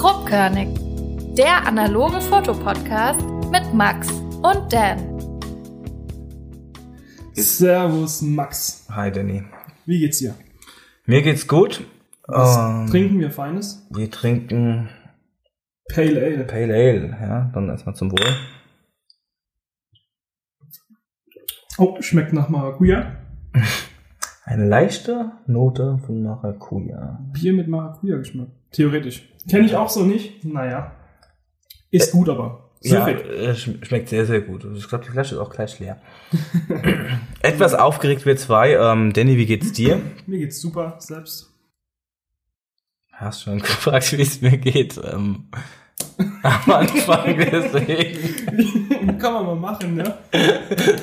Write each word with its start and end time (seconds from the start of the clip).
Grobkörnig, 0.00 0.68
der 1.36 1.66
analoge 1.66 2.22
Fotopodcast 2.22 3.20
mit 3.52 3.74
Max 3.74 4.10
und 4.10 4.72
Dan. 4.72 4.98
Servus 7.34 8.22
Max. 8.22 8.86
Hi 8.90 9.12
Danny. 9.12 9.42
Wie 9.84 9.98
geht's 9.98 10.20
dir? 10.20 10.34
Mir 11.04 11.20
geht's 11.20 11.46
gut. 11.46 11.84
Was 12.26 12.56
Ähm, 12.56 12.86
trinken 12.90 13.20
wir 13.20 13.30
Feines? 13.30 13.86
Wir 13.90 14.10
trinken 14.10 14.88
Pale 15.92 16.18
Ale. 16.18 16.44
Pale 16.44 16.72
Ale, 16.72 17.18
ja. 17.20 17.50
Dann 17.52 17.68
erstmal 17.68 17.94
zum 17.94 18.10
Wohl. 18.10 18.36
Oh, 21.76 22.00
schmeckt 22.00 22.32
nach 22.32 22.48
Maracuja. 22.48 23.16
Eine 24.50 24.66
leichte 24.66 25.30
Note 25.46 25.98
von 26.04 26.24
Maracuja. 26.24 27.20
Bier 27.32 27.52
mit 27.52 27.68
Maracuja-Geschmack. 27.68 28.48
Theoretisch. 28.72 29.28
Kenne 29.48 29.66
ich 29.66 29.76
auch 29.76 29.88
so 29.88 30.02
nicht. 30.04 30.44
Naja. 30.44 30.90
Ist 31.92 32.10
gut, 32.10 32.28
aber. 32.28 32.70
Ja, 32.82 33.04
Süffig. 33.04 33.24
äh, 33.30 33.50
schm- 33.52 33.84
schmeckt 33.84 34.08
sehr, 34.08 34.26
sehr 34.26 34.40
gut. 34.40 34.66
Ich 34.74 34.88
glaube, 34.88 35.04
die 35.04 35.10
Flasche 35.12 35.36
ist 35.36 35.40
auch 35.40 35.50
gleich 35.50 35.78
leer. 35.78 36.00
Etwas 37.42 37.74
aufgeregt 37.74 38.26
wir 38.26 38.36
zwei. 38.36 38.72
Ähm, 38.72 39.12
Danny, 39.12 39.36
wie 39.36 39.46
geht's 39.46 39.70
dir? 39.72 40.00
Mir 40.26 40.38
geht's 40.40 40.60
super, 40.60 40.96
selbst. 40.98 41.52
Hast 43.12 43.42
schon 43.42 43.58
gefragt, 43.60 44.10
wie 44.18 44.22
es 44.22 44.40
mir 44.40 44.58
geht. 44.58 45.00
Ähm, 45.12 45.44
am 46.42 46.72
Anfang 46.72 47.36
deswegen. 47.36 49.18
Kann 49.18 49.32
man 49.32 49.46
mal 49.46 49.56
machen, 49.56 49.96
ne? 49.96 50.14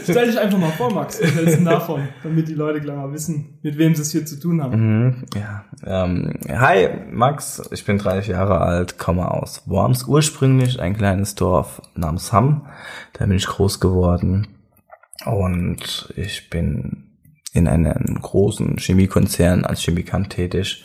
Stell 0.03 0.27
dich 0.27 0.40
einfach 0.40 0.57
mal 0.57 0.71
vor, 0.71 0.91
Max. 0.91 1.20
Du 1.20 1.45
denn 1.45 1.66
davon? 1.66 2.07
Damit 2.23 2.48
die 2.48 2.53
Leute 2.53 2.81
gleich 2.81 2.95
mal 2.95 3.12
wissen, 3.12 3.59
mit 3.62 3.77
wem 3.77 3.95
sie 3.95 4.02
es 4.02 4.12
hier 4.12 4.26
zu 4.26 4.40
tun 4.40 4.62
haben. 4.62 5.05
Mhm, 5.05 5.26
ja. 5.35 5.66
Ähm, 5.85 6.34
hi, 6.49 6.90
Max. 7.12 7.62
Ich 7.71 7.85
bin 7.85 7.98
30 7.98 8.30
Jahre 8.30 8.62
alt, 8.62 8.98
komme 8.98 9.30
aus 9.30 9.63
Worms. 9.67 10.05
Ursprünglich 10.07 10.80
ein 10.80 10.95
kleines 10.95 11.35
Dorf 11.35 11.81
namens 11.96 12.34
Hamm. 12.34 12.68
Da 13.13 13.26
bin 13.26 13.37
ich 13.37 13.48
groß 13.48 13.79
geworden. 13.79 14.48
Und 15.26 16.13
ich 16.15 16.49
bin 16.49 17.07
in 17.54 17.68
einem 17.68 18.20
großen 18.21 18.77
Chemiekonzern 18.77 19.65
als 19.65 19.81
Chemikant 19.81 20.29
tätig 20.29 20.84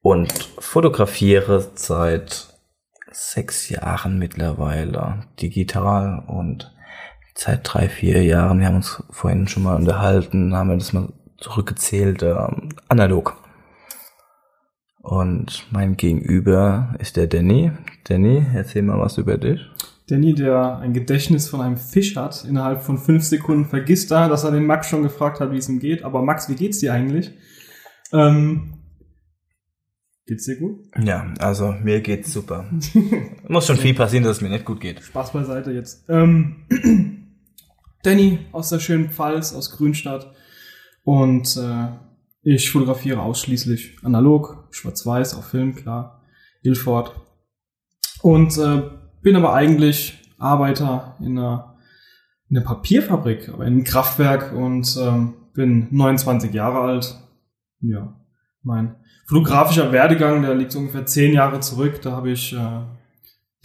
und 0.00 0.32
fotografiere 0.58 1.70
seit 1.74 2.51
sechs 3.12 3.68
Jahren 3.68 4.18
mittlerweile 4.18 5.24
digital 5.40 6.22
und 6.26 6.74
seit 7.34 7.60
drei, 7.64 7.88
vier 7.88 8.22
Jahren, 8.22 8.60
wir 8.60 8.66
haben 8.66 8.76
uns 8.76 9.02
vorhin 9.10 9.48
schon 9.48 9.62
mal 9.62 9.76
unterhalten, 9.76 10.54
haben 10.54 10.70
wir 10.70 10.76
das 10.76 10.92
mal 10.92 11.12
zurückgezählt, 11.38 12.22
ähm, 12.22 12.70
analog. 12.88 13.36
Und 15.00 15.66
mein 15.72 15.96
Gegenüber 15.96 16.94
ist 17.00 17.16
der 17.16 17.26
Danny. 17.26 17.72
Danny, 18.04 18.46
erzähl 18.54 18.82
mal 18.82 19.00
was 19.00 19.18
über 19.18 19.36
dich. 19.36 19.60
Danny, 20.08 20.34
der 20.34 20.78
ein 20.78 20.92
Gedächtnis 20.92 21.48
von 21.48 21.60
einem 21.60 21.76
Fisch 21.76 22.16
hat, 22.16 22.44
innerhalb 22.44 22.82
von 22.82 22.98
fünf 22.98 23.24
Sekunden 23.24 23.64
vergisst 23.64 24.12
er, 24.12 24.28
dass 24.28 24.44
er 24.44 24.52
den 24.52 24.66
Max 24.66 24.88
schon 24.88 25.02
gefragt 25.02 25.40
hat, 25.40 25.50
wie 25.50 25.58
es 25.58 25.68
ihm 25.68 25.80
geht. 25.80 26.04
Aber 26.04 26.22
Max, 26.22 26.48
wie 26.48 26.54
geht's 26.54 26.78
dir 26.78 26.92
eigentlich? 26.92 27.32
Ähm, 28.12 28.81
geht's 30.26 30.44
dir 30.44 30.58
gut? 30.58 30.80
Ja, 31.02 31.32
also 31.38 31.72
mir 31.72 32.00
geht's 32.00 32.32
super. 32.32 32.66
Muss 33.48 33.66
schon 33.66 33.76
viel 33.76 33.94
passieren, 33.94 34.24
dass 34.24 34.36
es 34.36 34.42
mir 34.42 34.48
nicht 34.48 34.64
gut 34.64 34.80
geht. 34.80 35.02
Spaß 35.02 35.32
beiseite 35.32 35.72
jetzt. 35.72 36.08
Ähm, 36.08 36.64
Danny 38.02 38.40
aus 38.52 38.70
der 38.70 38.80
schönen 38.80 39.10
Pfalz, 39.10 39.52
aus 39.52 39.70
Grünstadt. 39.70 40.32
Und 41.04 41.56
äh, 41.56 41.88
ich 42.42 42.70
fotografiere 42.70 43.20
ausschließlich 43.20 43.98
analog, 44.02 44.68
schwarz-weiß, 44.70 45.34
auf 45.34 45.46
Film, 45.46 45.74
klar, 45.74 46.22
Ilford. 46.62 47.14
Und 48.22 48.56
äh, 48.58 48.82
bin 49.22 49.36
aber 49.36 49.54
eigentlich 49.54 50.18
Arbeiter 50.38 51.16
in 51.20 51.38
einer, 51.38 51.76
in 52.48 52.56
einer 52.56 52.66
Papierfabrik, 52.66 53.48
aber 53.48 53.64
in 53.64 53.74
einem 53.74 53.84
Kraftwerk 53.84 54.52
und 54.52 54.96
ähm, 55.00 55.34
bin 55.54 55.88
29 55.90 56.52
Jahre 56.52 56.80
alt. 56.80 57.18
Ja, 57.80 58.21
mein 58.62 58.96
fotografischer 59.26 59.92
Werdegang, 59.92 60.42
der 60.42 60.54
liegt 60.54 60.72
so 60.72 60.78
ungefähr 60.78 61.06
zehn 61.06 61.32
Jahre 61.32 61.60
zurück. 61.60 62.00
Da 62.02 62.12
habe 62.12 62.30
ich 62.30 62.52
äh, 62.52 62.82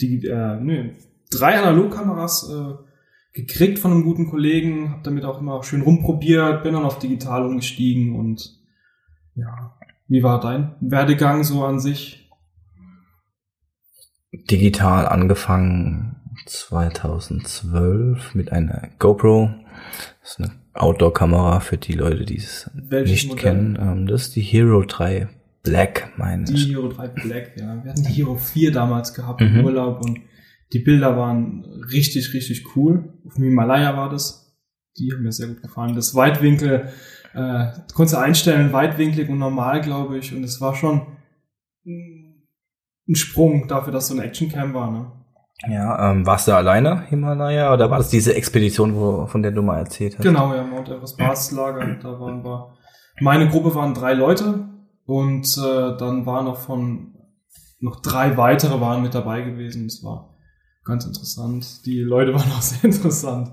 die, 0.00 0.26
äh, 0.26 0.56
nö, 0.60 0.90
drei 1.30 1.58
Analogkameras 1.58 2.50
äh, 2.50 2.74
gekriegt 3.32 3.78
von 3.78 3.92
einem 3.92 4.04
guten 4.04 4.28
Kollegen, 4.28 4.90
habe 4.90 5.02
damit 5.02 5.24
auch 5.24 5.40
immer 5.40 5.62
schön 5.62 5.82
rumprobiert, 5.82 6.62
bin 6.62 6.74
dann 6.74 6.84
auf 6.84 6.98
digital 6.98 7.44
umgestiegen 7.44 8.16
und 8.16 8.58
ja, 9.34 9.76
wie 10.08 10.22
war 10.22 10.40
dein 10.40 10.74
Werdegang 10.80 11.44
so 11.44 11.64
an 11.64 11.78
sich? 11.78 12.28
Digital 14.32 15.06
angefangen 15.06 16.16
2012 16.46 18.34
mit 18.34 18.52
einer 18.52 18.88
GoPro. 18.98 19.50
Das 20.22 20.30
ist 20.30 20.40
eine 20.40 20.50
Outdoor-Kamera 20.78 21.60
für 21.60 21.76
die 21.76 21.92
Leute, 21.92 22.24
die 22.24 22.36
es 22.38 22.70
nicht 23.04 23.28
Modell? 23.28 23.42
kennen. 23.42 23.78
Ähm, 23.80 24.06
das 24.06 24.22
ist 24.28 24.36
die 24.36 24.40
Hero 24.42 24.82
3 24.82 25.28
Black, 25.62 26.12
meine 26.16 26.44
Die 26.44 26.54
ich. 26.54 26.68
Hero 26.68 26.88
3 26.88 27.08
Black, 27.08 27.52
ja. 27.56 27.82
Wir 27.84 27.90
hatten 27.90 28.04
die 28.04 28.12
Hero 28.12 28.36
4 28.36 28.72
damals 28.72 29.12
gehabt 29.14 29.40
im 29.42 29.54
Mhm. 29.58 29.64
Urlaub 29.64 30.00
und 30.04 30.20
die 30.72 30.78
Bilder 30.80 31.16
waren 31.16 31.64
richtig, 31.92 32.32
richtig 32.34 32.76
cool. 32.76 33.12
Auf 33.26 33.34
dem 33.34 33.44
Himalaya 33.44 33.96
war 33.96 34.10
das. 34.10 34.56
Die 34.98 35.12
haben 35.12 35.22
mir 35.22 35.32
sehr 35.32 35.48
gut 35.48 35.62
gefallen. 35.62 35.94
Das 35.94 36.14
Weitwinkel, 36.14 36.88
äh, 37.34 37.66
konntest 37.94 38.14
du 38.14 38.18
einstellen, 38.20 38.72
weitwinklig 38.72 39.28
und 39.28 39.38
normal, 39.38 39.80
glaube 39.80 40.18
ich. 40.18 40.34
Und 40.34 40.44
es 40.44 40.60
war 40.60 40.74
schon 40.74 41.02
ein 41.86 43.14
Sprung 43.14 43.66
dafür, 43.68 43.92
dass 43.92 44.08
so 44.08 44.14
eine 44.14 44.24
Actioncam 44.24 44.74
war, 44.74 44.90
ne? 44.90 45.12
Ja, 45.66 46.10
ähm, 46.12 46.24
warst 46.24 46.46
du 46.46 46.52
alleine 46.52 47.02
Himalaya 47.08 47.72
oder 47.74 47.90
war 47.90 47.98
das 47.98 48.10
diese 48.10 48.34
Expedition, 48.34 48.94
wo, 48.94 49.26
von 49.26 49.42
der 49.42 49.50
du 49.50 49.62
mal 49.62 49.78
erzählt 49.78 50.16
hast? 50.16 50.22
Genau, 50.22 50.54
ja, 50.54 50.62
Mount 50.62 50.88
Everest 50.88 51.18
Basislager. 51.18 51.96
Da 52.00 52.20
waren 52.20 52.44
wir. 52.44 52.74
Meine 53.20 53.48
Gruppe 53.48 53.74
waren 53.74 53.92
drei 53.94 54.14
Leute 54.14 54.68
und 55.04 55.46
äh, 55.58 55.96
dann 55.96 56.26
waren 56.26 56.44
noch 56.44 56.58
von 56.58 57.14
noch 57.80 58.00
drei 58.00 58.36
weitere 58.36 58.80
waren 58.80 59.02
mit 59.02 59.14
dabei 59.14 59.42
gewesen. 59.42 59.86
Das 59.88 60.02
war 60.04 60.36
ganz 60.84 61.04
interessant. 61.04 61.84
Die 61.86 62.00
Leute 62.00 62.32
waren 62.34 62.50
auch 62.52 62.62
sehr 62.62 62.84
interessant. 62.84 63.50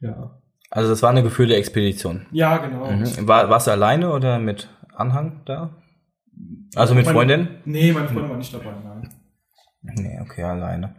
Ja. 0.00 0.40
Also 0.70 0.90
das 0.90 1.02
war 1.02 1.10
eine 1.10 1.22
gefühlte 1.22 1.54
Expedition. 1.54 2.26
Ja, 2.32 2.58
genau. 2.58 2.90
Mhm. 2.90 3.28
War, 3.28 3.48
warst 3.48 3.68
du 3.68 3.70
alleine 3.70 4.12
oder 4.12 4.38
mit 4.40 4.68
Anhang 4.94 5.42
da? 5.46 5.76
Also 6.74 6.94
mit 6.94 7.04
Meine- 7.06 7.16
Freundin? 7.16 7.48
Nee, 7.64 7.92
meine 7.92 8.08
Freundin 8.08 8.30
war 8.30 8.36
nicht 8.36 8.52
dabei, 8.52 8.74
nein. 8.84 9.08
Nee, 9.82 10.18
okay, 10.20 10.42
alleine. 10.42 10.94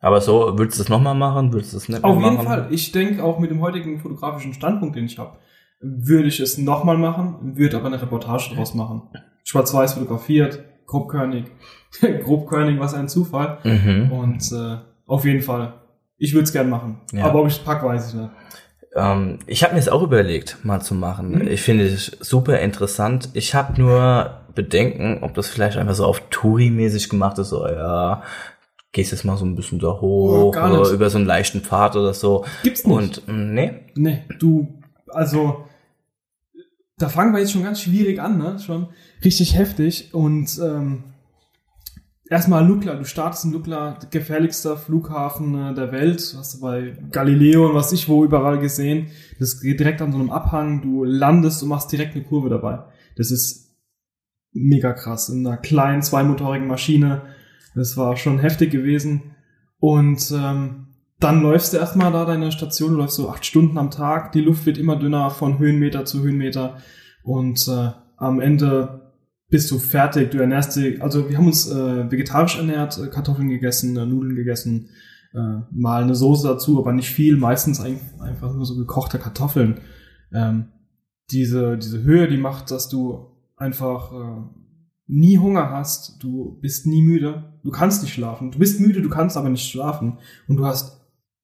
Aber 0.00 0.20
so, 0.20 0.54
willst 0.56 0.78
du 0.78 0.82
es 0.82 0.88
nochmal 0.88 1.14
machen? 1.14 1.52
Willst 1.52 1.72
du 1.72 1.76
es 1.76 1.88
nicht 1.88 2.04
Auf 2.04 2.16
mehr 2.16 2.24
jeden 2.24 2.36
machen? 2.36 2.46
Fall. 2.46 2.68
Ich 2.70 2.92
denke 2.92 3.24
auch 3.24 3.38
mit 3.38 3.50
dem 3.50 3.60
heutigen 3.60 3.98
fotografischen 3.98 4.54
Standpunkt, 4.54 4.96
den 4.96 5.06
ich 5.06 5.18
habe, 5.18 5.38
würde 5.80 6.28
ich 6.28 6.40
es 6.40 6.58
nochmal 6.58 6.98
machen, 6.98 7.56
würde 7.56 7.76
aber 7.76 7.86
eine 7.86 8.00
Reportage 8.00 8.54
draus 8.54 8.74
machen. 8.74 9.02
Schwarz-Weiß 9.44 9.94
fotografiert, 9.94 10.62
grobkörnig. 10.86 11.46
grobkörnig, 12.22 12.78
was 12.78 12.94
ein 12.94 13.08
Zufall. 13.08 13.58
Mhm. 13.64 14.12
Und 14.12 14.52
äh, 14.52 14.78
auf 15.06 15.24
jeden 15.24 15.42
Fall, 15.42 15.74
ich 16.16 16.32
würde 16.32 16.44
es 16.44 16.52
gern 16.52 16.68
machen. 16.68 17.00
Ja. 17.12 17.24
Aber 17.24 17.40
ob 17.40 17.48
ich 17.48 17.54
es 17.54 17.58
pack, 17.60 17.82
weiß 17.82 18.08
ich 18.08 18.14
nicht. 18.20 18.30
Ähm, 18.94 19.38
ich 19.46 19.62
habe 19.64 19.74
mir 19.74 19.80
es 19.80 19.88
auch 19.88 20.02
überlegt, 20.02 20.58
mal 20.64 20.80
zu 20.80 20.94
machen. 20.94 21.30
Mhm. 21.30 21.48
Ich 21.48 21.62
finde 21.62 21.86
es 21.86 22.06
super 22.20 22.58
interessant. 22.60 23.30
Ich 23.32 23.54
habe 23.54 23.80
nur 23.80 24.42
Bedenken, 24.54 25.22
ob 25.22 25.34
das 25.34 25.48
vielleicht 25.48 25.76
einfach 25.76 25.94
so 25.94 26.04
auf 26.04 26.22
Touri-mäßig 26.30 27.08
gemacht 27.08 27.38
ist, 27.38 27.50
so, 27.50 27.66
ja, 27.66 28.22
gehst 28.98 29.12
jetzt 29.12 29.24
mal 29.24 29.36
so 29.36 29.44
ein 29.44 29.54
bisschen 29.54 29.78
da 29.78 30.00
hoch 30.00 30.02
Oh, 30.02 30.48
oder 30.48 30.90
über 30.90 31.08
so 31.08 31.18
einen 31.18 31.26
leichten 31.26 31.60
Pfad 31.60 31.94
oder 31.94 32.12
so. 32.12 32.44
Gibt's 32.64 32.84
nicht. 32.84 32.96
Und 32.96 33.28
mm, 33.28 33.54
nee, 33.54 33.70
Nee, 33.94 34.24
du, 34.40 34.66
also, 35.06 35.66
da 36.98 37.08
fangen 37.08 37.32
wir 37.32 37.38
jetzt 37.38 37.52
schon 37.52 37.62
ganz 37.62 37.80
schwierig 37.80 38.20
an, 38.20 38.38
ne? 38.38 38.58
Schon 38.58 38.88
richtig 39.24 39.56
heftig. 39.56 40.12
Und 40.14 40.58
ähm, 40.60 41.04
erstmal 42.28 42.66
Lukla, 42.66 42.96
du 42.96 43.04
startest 43.04 43.44
in 43.44 43.52
Lukla, 43.52 44.00
gefährlichster 44.10 44.76
Flughafen 44.76 45.54
äh, 45.54 45.74
der 45.74 45.92
Welt. 45.92 46.34
Hast 46.36 46.54
du 46.56 46.60
bei 46.60 46.96
Galileo 47.12 47.68
und 47.68 47.76
was 47.76 47.92
ich 47.92 48.08
wo 48.08 48.24
überall 48.24 48.58
gesehen. 48.58 49.12
Das 49.38 49.60
geht 49.60 49.78
direkt 49.78 50.02
an 50.02 50.10
so 50.10 50.18
einem 50.18 50.30
Abhang, 50.30 50.82
du 50.82 51.04
landest 51.04 51.62
und 51.62 51.68
machst 51.68 51.92
direkt 51.92 52.16
eine 52.16 52.24
Kurve 52.24 52.48
dabei. 52.48 52.80
Das 53.14 53.30
ist 53.30 53.76
mega 54.52 54.92
krass. 54.92 55.28
In 55.28 55.46
einer 55.46 55.56
kleinen, 55.56 56.02
zweimotorigen 56.02 56.66
Maschine. 56.66 57.37
Das 57.78 57.96
war 57.96 58.16
schon 58.16 58.38
heftig 58.38 58.70
gewesen. 58.70 59.34
Und 59.78 60.32
ähm, 60.32 60.88
dann 61.20 61.42
läufst 61.42 61.72
du 61.72 61.78
erstmal 61.78 62.12
da 62.12 62.24
deine 62.24 62.52
Station, 62.52 62.94
läufst 62.94 63.16
so 63.16 63.28
acht 63.28 63.44
Stunden 63.44 63.78
am 63.78 63.90
Tag, 63.90 64.32
die 64.32 64.40
Luft 64.40 64.66
wird 64.66 64.78
immer 64.78 64.96
dünner 64.96 65.30
von 65.30 65.58
Höhenmeter 65.58 66.04
zu 66.04 66.22
Höhenmeter 66.22 66.78
und 67.22 67.66
äh, 67.68 67.90
am 68.16 68.40
Ende 68.40 69.12
bist 69.48 69.70
du 69.70 69.78
fertig, 69.78 70.30
du 70.30 70.38
ernährst 70.38 70.76
dich, 70.76 71.02
also 71.02 71.28
wir 71.28 71.38
haben 71.38 71.46
uns 71.46 71.68
äh, 71.70 72.10
vegetarisch 72.10 72.58
ernährt, 72.58 72.98
äh, 72.98 73.08
Kartoffeln 73.08 73.48
gegessen, 73.48 73.96
äh, 73.96 74.06
Nudeln 74.06 74.36
gegessen, 74.36 74.90
äh, 75.34 75.60
mal 75.70 76.02
eine 76.02 76.14
Soße 76.14 76.46
dazu, 76.46 76.78
aber 76.78 76.92
nicht 76.92 77.10
viel, 77.10 77.36
meistens 77.36 77.80
ein, 77.80 77.98
einfach 78.20 78.54
nur 78.54 78.66
so 78.66 78.76
gekochte 78.76 79.18
Kartoffeln. 79.18 79.80
Ähm, 80.32 80.66
diese, 81.30 81.78
diese 81.78 82.02
Höhe, 82.02 82.28
die 82.28 82.36
macht, 82.36 82.70
dass 82.70 82.88
du 82.88 83.26
einfach 83.56 84.12
äh, 84.12 84.42
nie 85.08 85.38
Hunger 85.38 85.70
hast, 85.70 86.22
du 86.22 86.58
bist 86.60 86.86
nie 86.86 87.02
müde, 87.02 87.52
du 87.64 87.70
kannst 87.70 88.02
nicht 88.02 88.12
schlafen. 88.12 88.50
Du 88.50 88.58
bist 88.58 88.78
müde, 88.78 89.02
du 89.02 89.08
kannst 89.08 89.36
aber 89.36 89.48
nicht 89.48 89.68
schlafen 89.68 90.18
und 90.46 90.56
du 90.56 90.66
hast 90.66 90.98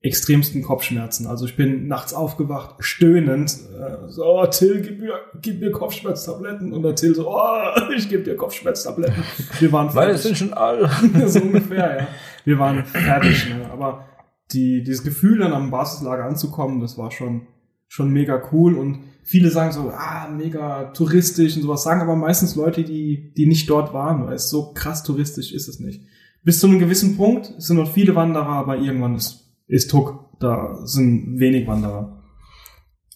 extremsten 0.04 0.62
Kopfschmerzen. 0.62 1.26
Also 1.26 1.46
ich 1.46 1.56
bin 1.56 1.88
nachts 1.88 2.12
aufgewacht, 2.12 2.74
stöhnend, 2.80 3.50
äh, 3.50 4.06
so, 4.08 4.26
oh, 4.26 4.46
Till, 4.46 4.82
gib 4.82 5.00
mir, 5.00 5.14
gib 5.40 5.60
mir 5.60 5.72
Kopfschmerztabletten. 5.72 6.74
Und 6.74 6.82
der 6.82 6.94
Till 6.94 7.14
so, 7.14 7.26
oh, 7.34 7.70
ich 7.96 8.10
gebe 8.10 8.22
dir 8.22 8.36
Kopfschmerztabletten. 8.36 9.24
Wir 9.58 9.72
waren 9.72 9.86
Weil 9.94 10.08
fertig. 10.08 10.16
es 10.16 10.22
sind 10.24 10.36
schon 10.36 10.52
alle. 10.52 10.90
so 11.26 11.40
ungefähr, 11.40 12.00
ja. 12.00 12.08
Wir 12.44 12.58
waren 12.58 12.84
fertig, 12.84 13.48
ne? 13.48 13.70
aber 13.72 14.04
die, 14.52 14.82
dieses 14.82 15.02
Gefühl, 15.02 15.38
dann 15.38 15.54
am 15.54 15.70
Basislager 15.70 16.24
anzukommen, 16.24 16.80
das 16.80 16.98
war 16.98 17.10
schon, 17.10 17.46
schon 17.88 18.10
mega 18.10 18.42
cool 18.52 18.74
und 18.74 18.98
viele 19.24 19.50
sagen 19.50 19.72
so, 19.72 19.90
ah, 19.90 20.28
mega 20.28 20.84
touristisch 20.92 21.56
und 21.56 21.62
sowas, 21.62 21.82
sagen 21.82 22.02
aber 22.02 22.14
meistens 22.14 22.54
Leute, 22.54 22.84
die, 22.84 23.32
die 23.36 23.46
nicht 23.46 23.68
dort 23.68 23.92
waren, 23.92 24.26
weil 24.26 24.34
es 24.34 24.50
so 24.50 24.72
krass 24.72 25.02
touristisch 25.02 25.52
ist 25.52 25.66
es 25.66 25.80
nicht. 25.80 26.02
Bis 26.44 26.60
zu 26.60 26.66
einem 26.66 26.78
gewissen 26.78 27.16
Punkt 27.16 27.54
sind 27.58 27.78
noch 27.78 27.90
viele 27.90 28.14
Wanderer, 28.14 28.46
aber 28.46 28.76
irgendwann 28.76 29.16
ist, 29.16 29.50
ist 29.66 29.90
Tuck. 29.90 30.20
Da 30.40 30.80
sind 30.84 31.38
wenig 31.40 31.66
Wanderer. 31.66 32.22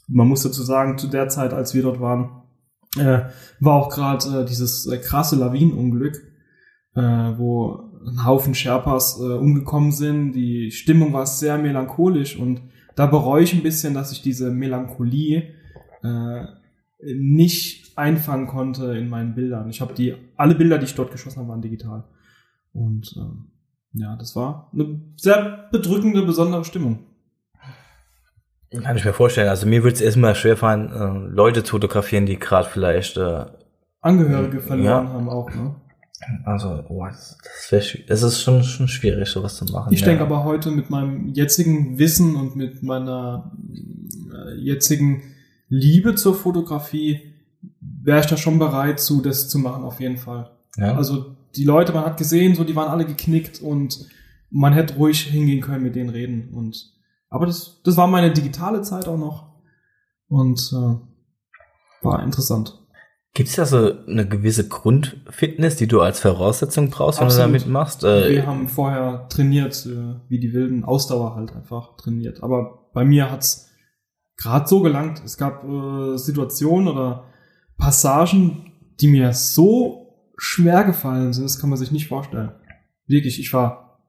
Man 0.07 0.29
muss 0.29 0.43
dazu 0.43 0.63
sagen, 0.63 0.97
zu 0.97 1.09
der 1.09 1.29
Zeit, 1.29 1.53
als 1.53 1.75
wir 1.75 1.83
dort 1.83 2.01
waren, 2.01 2.43
äh, 2.97 3.25
war 3.61 3.75
auch 3.75 3.91
gerade 3.91 4.41
äh, 4.41 4.45
dieses 4.47 4.87
äh, 4.87 4.97
krasse 4.97 5.37
Lawinenunglück, 5.37 6.17
äh, 6.95 7.01
wo 7.03 7.91
ein 8.07 8.25
Haufen 8.25 8.55
Sherpas 8.55 9.19
äh, 9.21 9.25
umgekommen 9.25 9.93
sind. 9.93 10.33
Die 10.33 10.71
Stimmung 10.71 11.13
war 11.13 11.27
sehr 11.27 11.59
melancholisch 11.59 12.39
und 12.39 12.63
da 12.97 13.05
bereue 13.07 13.43
ich 13.43 13.53
ein 13.53 13.63
bisschen, 13.63 13.93
dass 13.93 14.11
ich 14.11 14.23
diese 14.23 14.51
Melancholie 14.51 15.55
äh, 16.03 16.45
nicht 17.01 17.97
einfangen 17.97 18.47
konnte 18.47 18.97
in 18.97 19.09
meinen 19.09 19.35
Bildern. 19.35 19.69
Ich 19.71 19.81
habe 19.81 19.95
die 19.95 20.15
alle 20.37 20.55
Bilder, 20.55 20.79
die 20.79 20.85
ich 20.85 20.95
dort 20.95 21.13
geschossen 21.13 21.39
habe, 21.41 21.49
waren 21.49 21.63
digital. 21.63 22.05
Und 22.73 23.15
ähm, 23.17 23.53
ja, 23.93 24.17
das 24.17 24.37
war 24.37 24.71
eine 24.73 25.01
sehr 25.17 25.69
bedrückende, 25.71 26.23
besondere 26.23 26.65
Stimmung. 26.65 27.01
Kann 28.83 28.97
ich 28.97 29.05
mir 29.05 29.15
vorstellen. 29.15 29.49
Also 29.49 29.67
mir 29.67 29.83
würde 29.83 29.95
es 29.95 30.01
erstmal 30.01 30.35
schwerfallen, 30.35 30.93
äh, 30.93 31.35
Leute 31.35 31.65
zu 31.65 31.73
fotografieren, 31.73 32.27
die 32.27 32.39
gerade 32.39 32.69
vielleicht, 32.69 33.17
äh, 33.17 33.47
Angehörige 34.01 34.61
verloren 34.61 35.07
Ja. 35.07 35.13
haben 35.13 35.29
auch. 35.29 35.53
Ne? 35.53 35.75
also, 36.45 36.85
oh, 36.89 37.07
das, 37.07 37.37
ist 38.09 38.43
schon, 38.43 38.63
schon 38.63 38.89
schwierig, 38.89 39.29
sowas 39.29 39.57
zu 39.57 39.65
machen. 39.67 39.93
Ich 39.93 40.01
ja. 40.01 40.07
denke 40.07 40.23
aber 40.23 40.45
heute 40.45 40.71
mit 40.71 40.91
meinem 40.91 41.29
jetzigen 41.29 41.99
Wissen 41.99 42.37
und 42.37 42.57
mit 42.57 42.83
meiner 42.83 43.53
äh, 43.73 44.55
jetzigen 44.55 45.23
Liebe 45.69 46.15
zur 46.15 46.35
Fotografie 46.35 47.35
wäre 47.81 48.21
ich 48.21 48.27
da 48.27 48.37
schon 48.37 48.59
bereit 48.59 49.01
zu, 49.01 49.21
das 49.21 49.49
zu 49.49 49.59
machen, 49.59 49.85
auf 49.85 50.01
jeden 50.01 50.17
Fall. 50.17 50.51
ja? 50.77 50.95
Also 50.97 51.37
die 51.57 51.65
Leute, 51.65 51.93
man 51.93 52.05
hat 52.05 52.17
gesehen, 52.17 52.55
so 52.55 52.65
die 52.65 52.77
waren 52.77 52.89
alle 52.89 53.05
geknickt 53.05 53.61
und 53.61 54.07
man 54.51 54.73
hätte 54.73 54.95
ruhig 54.95 55.21
hingehen 55.23 55.61
können 55.61 55.83
mit 55.83 55.95
denen 55.95 56.11
reden. 56.11 56.51
Und 56.55 56.93
aber 57.31 57.47
das, 57.47 57.81
das 57.85 57.97
war 57.97 58.07
meine 58.07 58.33
digitale 58.33 58.83
Zeit 58.83 59.07
auch 59.09 59.19
noch 59.19 59.49
und 60.29 60.73
äh, 60.73 62.05
war 62.05 62.23
interessant. 62.23 62.79
Gibt 63.35 63.51
es 63.51 63.57
da 63.57 63.67
so 63.67 63.93
eine 64.07 64.27
gewisse 64.27 64.67
Grundfitness, 64.67 65.77
die 65.77 65.87
du 65.87 66.01
als 66.01 66.21
Voraussetzung 66.21 66.91
brauchst, 66.91 67.21
wenn 67.21 67.27
Absolut. 67.27 67.47
du 67.47 67.53
damit 67.53 67.69
machst? 67.69 68.03
Äh, 68.05 68.31
Wir 68.31 68.47
haben 68.47 68.69
vorher 68.69 69.29
trainiert, 69.29 69.87
äh, 69.87 70.15
wie 70.29 70.41
die 70.41 70.53
wilden 70.53 70.85
Ausdauer 70.85 71.37
halt 71.37 71.55
einfach 71.55 71.97
trainiert. 71.97 72.43
Aber 72.43 72.89
bei 72.95 73.05
mir 73.05 73.31
hat's 73.31 73.68
gerade 74.39 74.67
so 74.67 74.81
gelangt. 74.81 75.21
Es 75.25 75.37
gab 75.37 75.65
äh, 75.65 76.17
Situationen 76.17 76.89
oder 76.89 77.25
Passagen, 77.77 78.73
die 79.01 79.09
mir 79.09 79.33
so 79.35 80.33
schwer 80.37 80.85
gefallen 80.85 81.33
sind, 81.33 81.45
das 81.45 81.61
kann 81.61 81.69
man 81.69 81.79
sich 81.79 81.91
nicht 81.91 82.09
vorstellen. 82.09 82.53
Wirklich, 83.07 83.41
ich 83.41 83.53
war 83.53 84.01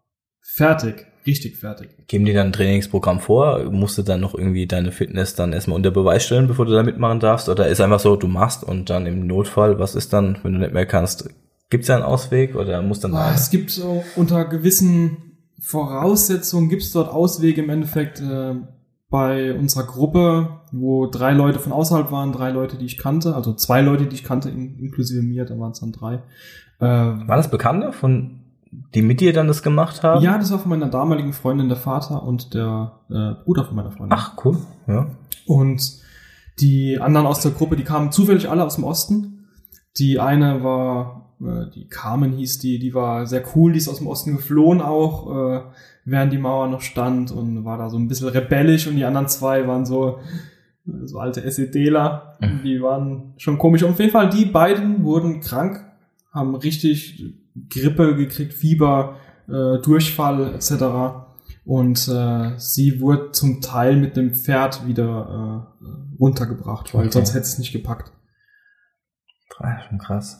fertig, 0.42 1.08
richtig 1.26 1.58
fertig. 1.58 1.90
Geben 2.08 2.26
die 2.26 2.34
dann 2.34 2.48
ein 2.48 2.54
Trainingsprogramm 2.54 3.20
vor? 3.20 3.70
Musst 3.72 3.98
du 3.98 4.04
dann 4.04 4.22
noch 4.22 4.36
irgendwie 4.36 4.68
deine 4.68 4.92
Fitness 4.92 5.36
dann 5.36 5.54
erstmal 5.54 5.76
unter 5.76 5.92
Beweis 5.92 6.26
stellen, 6.26 6.48
bevor 6.48 6.66
du 6.66 6.74
da 6.74 6.84
mitmachen 6.84 7.20
darfst? 7.20 7.50
Oder 7.50 7.68
ist 7.68 7.82
einfach 7.82 8.00
so, 8.00 8.16
du 8.16 8.28
machst 8.28 8.64
und 8.64 8.90
dann 8.90 9.06
im 9.06 9.25
Notfall, 9.25 9.80
was 9.80 9.96
ist 9.96 10.14
dann, 10.14 10.38
wenn 10.44 10.54
du 10.54 10.60
nicht 10.60 10.74
mehr 10.74 10.86
kannst? 10.86 11.30
Gibt 11.70 11.84
es 11.84 11.88
da 11.88 11.96
einen 11.96 12.04
Ausweg 12.04 12.56
oder 12.56 12.82
muss 12.82 13.00
dann 13.00 13.14
Ah, 13.14 13.34
es 13.34 13.50
gibt 13.50 13.70
so 13.72 14.04
unter 14.16 14.46
gewissen 14.46 15.18
Voraussetzungen 15.62 16.70
gibt 16.70 16.84
es 16.84 16.92
dort 16.92 17.10
Auswege 17.12 17.62
im 17.62 17.70
Endeffekt 17.70 18.22
äh, 18.22 18.56
bei 19.10 19.58
unserer 19.58 19.86
Gruppe, 19.86 20.60
wo 20.72 21.08
drei 21.08 21.34
Leute 21.34 21.60
von 21.60 21.72
außerhalb 21.72 22.12
waren, 22.12 22.32
drei 22.32 22.52
Leute, 22.52 22.78
die 22.78 22.86
ich 22.86 22.98
kannte, 22.98 23.36
also 23.36 23.54
zwei 23.54 23.82
Leute, 23.82 24.06
die 24.06 24.16
ich 24.16 24.24
kannte, 24.24 24.50
in, 24.50 24.78
inklusive 24.78 25.24
mir, 25.24 25.46
da 25.46 25.58
waren 25.60 25.72
es 25.72 25.80
dann 25.80 25.92
drei. 25.92 26.22
Äh, 26.80 26.86
Waren 26.86 27.28
das 27.28 27.50
Bekannte 27.50 27.92
von, 27.92 28.40
die 28.94 29.02
mit 29.02 29.20
dir 29.20 29.34
dann 29.34 29.48
das 29.48 29.64
gemacht 29.64 30.04
haben? 30.04 30.24
ja, 30.24 30.38
das 30.38 30.52
war 30.52 30.60
von 30.60 30.70
meiner 30.70 30.88
damaligen 30.88 31.34
Freundin 31.34 31.68
der 31.70 31.78
Vater 31.78 32.24
und 32.24 32.54
der 32.54 33.00
äh, 33.10 33.44
Bruder 33.44 33.66
von 33.66 33.76
meiner 33.76 33.92
Freundin. 33.92 34.18
Ach, 34.18 34.38
cool. 34.46 34.58
Ja. 34.88 35.08
Und 35.48 35.82
die 36.60 37.00
anderen 37.00 37.26
aus 37.26 37.42
der 37.42 37.52
Gruppe, 37.52 37.76
die 37.76 37.84
kamen 37.84 38.12
zufällig 38.12 38.50
alle 38.50 38.64
aus 38.64 38.76
dem 38.76 38.84
Osten. 38.84 39.48
Die 39.98 40.20
eine 40.20 40.64
war, 40.64 41.34
äh, 41.42 41.70
die 41.74 41.88
Carmen 41.88 42.32
hieß 42.34 42.60
die, 42.60 42.78
die 42.78 42.94
war 42.94 43.26
sehr 43.26 43.44
cool, 43.56 43.74
die 43.74 43.80
ist 43.80 43.90
aus 43.90 43.98
dem 43.98 44.08
Osten 44.08 44.36
geflohen 44.36 44.82
auch, 44.82 45.30
äh, 45.36 45.62
während 46.06 46.34
die 46.34 46.38
Mauer 46.38 46.68
noch 46.68 46.81
stand 46.81 47.31
und 47.31 47.66
war 47.66 47.78
da 47.78 47.90
so 47.90 47.98
ein 47.98 48.07
bisschen 48.07 48.30
rebellisch 48.30 48.88
und 48.88 48.96
die 48.96 49.06
anderen 49.06 49.28
zwei 49.28 49.68
waren 49.68 49.86
so, 49.86 50.19
so 51.04 51.19
alte 51.19 51.50
SEDler, 51.50 52.38
die 52.63 52.81
waren 52.81 53.34
schon 53.38 53.57
komisch. 53.57 53.84
Und 53.84 53.92
auf 53.92 54.00
jeden 54.00 54.12
Fall, 54.12 54.30
die 54.30 54.46
beiden 54.46 55.04
wurden 55.04 55.40
krank, 55.42 55.86
haben 56.31 56.56
richtig 56.56 57.24
Grippe 57.69 58.16
gekriegt, 58.16 58.54
Fieber, 58.54 59.16
äh, 59.48 59.80
Durchfall 59.81 60.54
etc. 60.56 60.72
Und 61.66 62.07
äh, 62.07 62.51
sie 62.57 63.00
wurde 63.01 63.31
zum 63.31 63.62
Teil 63.62 63.96
mit 63.98 64.16
dem 64.18 64.34
Pferd 64.34 64.88
wieder 64.88 65.68
äh, 65.84 66.18
runtergebracht, 66.19 66.94
weil 66.94 67.01
Okay. 67.01 67.12
sonst 67.12 67.30
hätte 67.34 67.42
es 67.46 67.60
nicht 67.60 67.72
gepackt. 67.74 68.12
Ah, 69.60 69.80
Schon 69.88 69.98
krass. 70.00 70.40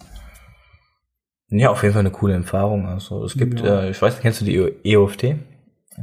Ja, 1.50 1.70
auf 1.72 1.82
jeden 1.82 1.94
Fall 1.94 2.02
eine 2.02 2.12
coole 2.12 2.34
Erfahrung. 2.36 2.88
Also 2.88 3.24
es 3.24 3.34
gibt, 3.36 3.62
Ja. 3.62 3.82
äh, 3.82 3.90
ich 3.92 4.02
weiß 4.02 4.14
nicht, 4.14 4.22
kennst 4.22 4.42
du 4.42 4.46
die 4.46 4.58
EOFT? 4.84 5.36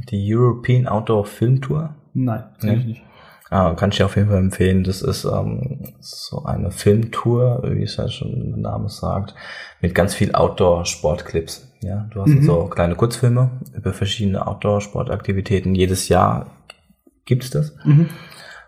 Die 0.09 0.35
European 0.35 0.87
Outdoor 0.87 1.25
Film 1.25 1.61
Tour? 1.61 1.95
Nein, 2.13 2.43
Nee. 2.61 2.75
ich 2.75 2.85
nicht. 2.85 3.01
Ah, 3.49 3.73
kann 3.75 3.91
ich 3.91 3.97
dir 3.97 4.05
auf 4.05 4.17
jeden 4.17 4.27
Fall 4.27 4.39
empfehlen. 4.39 4.83
Das 4.83 5.01
ist 5.01 5.23
ähm, 5.23 5.93
so 6.01 6.43
eine 6.43 6.69
Filmtour, 6.69 7.61
wie 7.63 7.83
es 7.83 7.95
ja 7.95 8.09
schon 8.09 8.49
der 8.51 8.57
Name 8.57 8.89
sagt, 8.89 9.33
mit 9.79 9.95
ganz 9.95 10.13
viel 10.13 10.33
Outdoor-Sportclips. 10.35 11.65
Ja, 11.81 12.07
du 12.11 12.21
hast 12.21 12.29
Mhm. 12.29 12.41
so 12.43 12.65
kleine 12.65 12.95
Kurzfilme 12.95 13.51
über 13.73 13.93
verschiedene 13.93 14.45
Outdoor-Sportaktivitäten. 14.45 15.75
Jedes 15.75 16.09
Jahr 16.09 16.47
gibt's 17.23 17.49
das. 17.49 17.73
Mhm. 17.85 18.09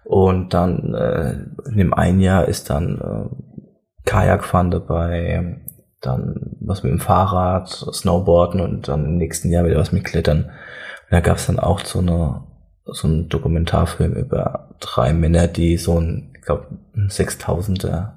Und 0.06 0.54
dann 0.54 0.94
äh, 0.94 1.34
in 1.70 1.78
dem 1.78 1.94
einen 1.94 2.22
Jahr 2.22 2.48
ist 2.48 2.70
dann 2.70 3.00
äh, 3.02 4.06
Kajakfahren 4.06 4.72
dabei, 4.72 5.60
dann 6.02 6.56
was 6.62 6.84
mit 6.84 6.92
dem 6.92 7.00
Fahrrad, 7.00 7.68
Snowboarden 7.70 8.62
und 8.62 8.88
dann 8.88 9.06
im 9.06 9.18
nächsten 9.18 9.50
Jahr 9.50 9.66
wieder 9.66 9.78
was 9.80 9.92
mit 9.92 10.04
Klettern. 10.06 10.46
Und 10.46 11.12
da 11.12 11.20
gab's 11.20 11.48
dann 11.48 11.60
auch 11.60 11.80
so 11.86 12.00
eine 12.00 12.44
so 12.92 13.08
einen 13.08 13.30
Dokumentarfilm 13.30 14.14
über 14.14 14.76
drei 14.80 15.14
Männer, 15.14 15.48
die 15.48 15.78
so 15.78 16.00
ein, 16.00 16.32
ich 16.36 16.42
glaube, 16.42 16.66
6000er 16.96 18.14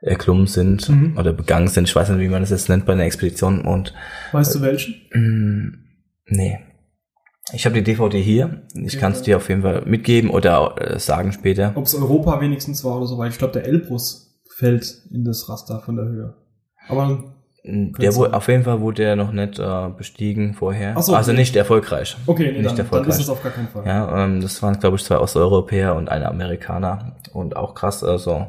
erklommen 0.00 0.46
sind 0.46 0.88
Mhm. 0.88 1.16
oder 1.16 1.32
begangen 1.32 1.68
sind. 1.68 1.88
Ich 1.88 1.96
weiß 1.96 2.10
nicht, 2.10 2.18
wie 2.20 2.28
man 2.28 2.42
das 2.42 2.50
jetzt 2.50 2.68
nennt 2.68 2.84
bei 2.84 2.92
einer 2.92 3.04
Expedition. 3.04 3.62
Und 3.62 3.94
Weißt 4.32 4.54
du 4.54 4.60
welchen? 4.60 4.94
Mm, 5.14 5.78
Nee. 6.26 6.58
Ich 7.52 7.64
habe 7.66 7.74
die 7.74 7.82
DVD 7.82 8.20
hier. 8.20 8.62
Ich 8.74 8.94
Ja. 8.94 9.00
kann 9.00 9.12
es 9.12 9.22
dir 9.22 9.36
auf 9.36 9.48
jeden 9.48 9.62
Fall 9.62 9.82
mitgeben 9.86 10.30
oder 10.30 10.74
äh, 10.78 10.98
sagen 10.98 11.32
später. 11.32 11.72
Ob 11.74 11.84
es 11.86 11.94
Europa 11.94 12.40
wenigstens 12.40 12.84
war 12.84 12.96
oder 12.98 13.06
so, 13.06 13.16
weil 13.18 13.30
ich 13.30 13.38
glaube, 13.38 13.54
der 13.54 13.64
Elbrus 13.64 14.40
fällt 14.56 14.84
in 15.10 15.24
das 15.24 15.48
Raster 15.48 15.80
von 15.80 15.96
der 15.96 16.04
Höhe. 16.06 16.34
Aber 16.88 17.24
Mm, 17.64 17.92
Der 18.00 18.14
wurde, 18.16 18.34
auf 18.34 18.48
jeden 18.48 18.64
Fall 18.64 18.80
wurde 18.80 19.04
er 19.04 19.16
noch 19.16 19.30
nicht 19.32 19.58
äh, 19.58 19.88
bestiegen 19.96 20.54
vorher. 20.54 20.94
Ach 20.96 21.02
so, 21.02 21.14
also 21.14 21.30
okay. 21.30 21.40
nicht 21.40 21.54
erfolgreich. 21.54 22.16
okay, 22.26 22.46
nee, 22.50 22.58
Nicht 22.58 22.66
dann, 22.66 22.76
dann 22.76 22.84
erfolgreich. 22.86 23.14
ist 23.14 23.20
es 23.20 23.28
auf 23.28 23.42
gar 23.42 23.52
keinen 23.52 23.68
Fall. 23.68 23.86
Ja, 23.86 24.24
ähm, 24.24 24.40
das 24.40 24.60
waren, 24.62 24.78
glaube 24.80 24.96
ich, 24.96 25.04
zwei 25.04 25.18
Osteuropäer 25.18 25.94
und 25.94 26.08
eine 26.08 26.28
Amerikaner. 26.28 27.16
Und 27.32 27.56
auch 27.56 27.74
krass, 27.74 28.02
also 28.02 28.48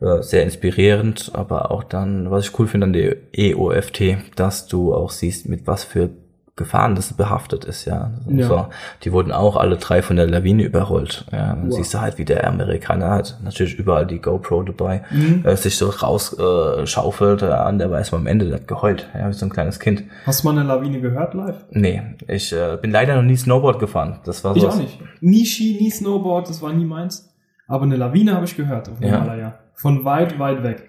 äh, 0.00 0.22
sehr 0.22 0.44
inspirierend, 0.44 1.32
aber 1.34 1.70
auch 1.72 1.82
dann, 1.82 2.30
was 2.30 2.46
ich 2.46 2.58
cool 2.58 2.68
finde 2.68 2.86
an 2.86 2.92
der 2.92 3.16
EOFT, 3.36 4.18
dass 4.36 4.68
du 4.68 4.94
auch 4.94 5.10
siehst, 5.10 5.48
mit 5.48 5.66
was 5.66 5.82
für 5.82 6.10
Gefahren 6.58 6.94
das 6.94 7.12
behaftet 7.12 7.66
ist, 7.66 7.84
ja. 7.84 8.12
Ja. 8.26 8.46
So, 8.48 8.66
die 9.04 9.12
wurden 9.12 9.30
auch 9.30 9.56
alle 9.56 9.76
drei 9.76 10.00
von 10.00 10.16
der 10.16 10.26
Lawine 10.26 10.62
überrollt. 10.62 11.26
Ja, 11.30 11.48
dann 11.54 11.68
Wow. 11.68 11.76
siehst 11.76 11.92
du 11.92 12.00
halt, 12.00 12.16
wie 12.16 12.24
der 12.24 12.46
Amerikaner 12.48 13.10
hat 13.10 13.38
natürlich 13.44 13.74
überall 13.78 14.06
die 14.06 14.20
GoPro 14.22 14.62
dabei, 14.62 15.02
Mhm. 15.10 15.44
äh, 15.44 15.54
sich 15.54 15.76
so 15.76 15.90
rausschaufelt, 15.90 16.78
äh, 16.82 16.86
schaufelt, 16.86 17.42
ja, 17.42 17.68
und 17.68 17.78
der 17.78 17.90
weiß 17.90 18.14
am 18.14 18.26
Ende, 18.26 18.46
der 18.46 18.54
hat 18.60 18.68
geheult, 18.68 19.06
ja, 19.14 19.28
wie 19.28 19.34
so 19.34 19.44
ein 19.44 19.50
kleines 19.52 19.78
Kind. 19.78 20.04
Hast 20.24 20.44
du 20.44 20.48
mal 20.50 20.58
eine 20.58 20.66
Lawine 20.66 21.02
gehört 21.02 21.34
live? 21.34 21.66
Nee, 21.72 22.02
ich 22.26 22.50
äh, 22.54 22.78
bin 22.80 22.90
leider 22.90 23.16
noch 23.16 23.22
nie 23.22 23.36
Snowboard 23.36 23.78
gefahren. 23.78 24.20
Das 24.24 24.42
war 24.42 24.56
Ich 24.56 24.62
so. 24.62 24.68
auch 24.70 24.76
nicht. 24.78 24.98
Nie 25.20 25.44
Ski, 25.44 25.76
nie 25.78 25.90
Snowboard, 25.90 26.48
das 26.48 26.62
war 26.62 26.72
nie 26.72 26.86
meins. 26.86 27.34
Aber 27.68 27.82
eine 27.84 27.96
Lawine 27.96 28.34
habe 28.34 28.46
ich 28.46 28.56
gehört 28.56 28.88
auf 28.88 28.98
dem 29.00 29.08
Ja. 29.10 29.58
Von 29.74 30.06
weit, 30.06 30.38
weit 30.38 30.62
weg. 30.62 30.88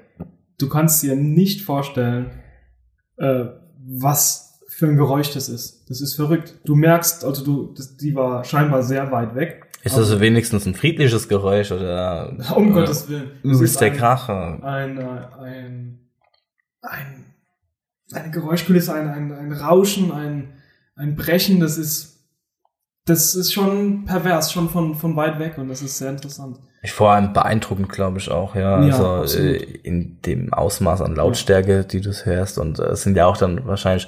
du 0.60 0.70
kannst 0.70 1.04
dir 1.04 1.16
nicht 1.18 1.62
vorstellen, 1.64 2.28
äh, 3.18 3.46
was 3.86 4.47
für 4.78 4.86
ein 4.88 4.96
Geräusch 4.96 5.34
das 5.34 5.50
ist. 5.50 5.90
Das 5.90 6.02
ist 6.02 6.14
verrückt. 6.16 6.54
Du 6.66 6.76
merkst, 6.76 7.26
also 7.26 7.44
du, 7.44 7.74
das, 7.76 7.98
die 7.98 8.14
war 8.14 8.44
scheinbar 8.44 8.84
sehr 8.84 9.12
weit 9.12 9.34
weg. 9.34 9.66
Ist 9.84 9.98
das 9.98 10.08
so 10.10 10.20
wenigstens 10.20 10.68
ein 10.68 10.76
friedliches 10.76 11.28
Geräusch 11.28 11.72
oder 11.72 12.38
Um 12.56 12.72
Gottes 12.74 13.10
Willen. 13.10 13.32
Übelst 13.42 13.64
ist 13.64 13.82
der 13.82 13.92
ein- 13.92 13.98
Kracher? 13.98 14.64
ein, 14.64 14.98
äh, 15.00 15.02
ein, 15.42 16.00
ein, 16.82 17.26
eine 18.14 18.32
Geräuschkulisse, 18.32 18.94
ein, 18.94 19.08
ein, 19.08 19.32
ein 19.32 19.52
Rauschen, 19.52 20.12
ein, 20.12 20.54
ein 20.96 21.16
Brechen, 21.16 21.60
das 21.60 21.78
ist, 21.80 22.17
das 23.08 23.36
ist 23.36 23.54
schon 23.54 24.04
pervers, 24.06 24.52
schon 24.52 24.70
von, 24.70 24.96
von 24.96 25.16
weit 25.16 25.40
weg 25.40 25.58
und 25.58 25.70
das 25.70 25.82
ist 25.82 25.98
sehr 25.98 26.10
interessant. 26.10 26.60
Ich 26.84 26.92
vor 26.92 27.12
allem 27.12 27.34
beeindruckend, 27.34 27.90
glaube 27.90 28.20
ich 28.20 28.30
auch, 28.30 28.54
ja. 28.56 28.82
Ja, 28.82 28.94
also 28.94 29.06
absolut. 29.08 29.62
äh, 29.62 29.80
in 29.84 30.22
dem 30.26 30.54
Ausmaß 30.54 31.02
an 31.02 31.16
Lautstärke, 31.16 31.86
die 31.86 32.02
du 32.02 32.12
hörst. 32.12 32.60
Und 32.60 32.80
äh, 32.80 32.90
es 32.90 33.04
sind 33.04 33.18
ja 33.18 33.26
auch 33.26 33.38
dann 33.38 33.66
wahrscheinlich 33.66 34.08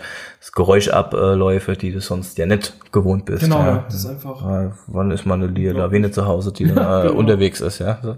Geräuschabläufe, 0.53 1.73
die 1.73 1.91
du 1.91 1.99
sonst 1.99 2.37
ja 2.37 2.45
nicht 2.45 2.91
gewohnt 2.91 3.25
bist. 3.25 3.43
Genau, 3.43 3.59
ja. 3.59 3.67
ja, 3.67 3.83
das 3.85 3.95
ist 3.95 4.05
einfach, 4.05 4.45
Äh, 4.45 4.71
wann 4.87 5.11
ist 5.11 5.25
mal 5.25 5.35
eine 5.35 5.47
Lia 5.47 5.71
Lawine 5.71 6.11
zu 6.11 6.25
Hause, 6.27 6.51
die 6.51 6.63
Ja, 6.67 6.99
äh, 6.99 7.07
genau. 7.07 7.19
unterwegs 7.19 7.61
ist, 7.61 7.79
ja? 7.79 7.99
So, 8.03 8.11
ja. 8.11 8.17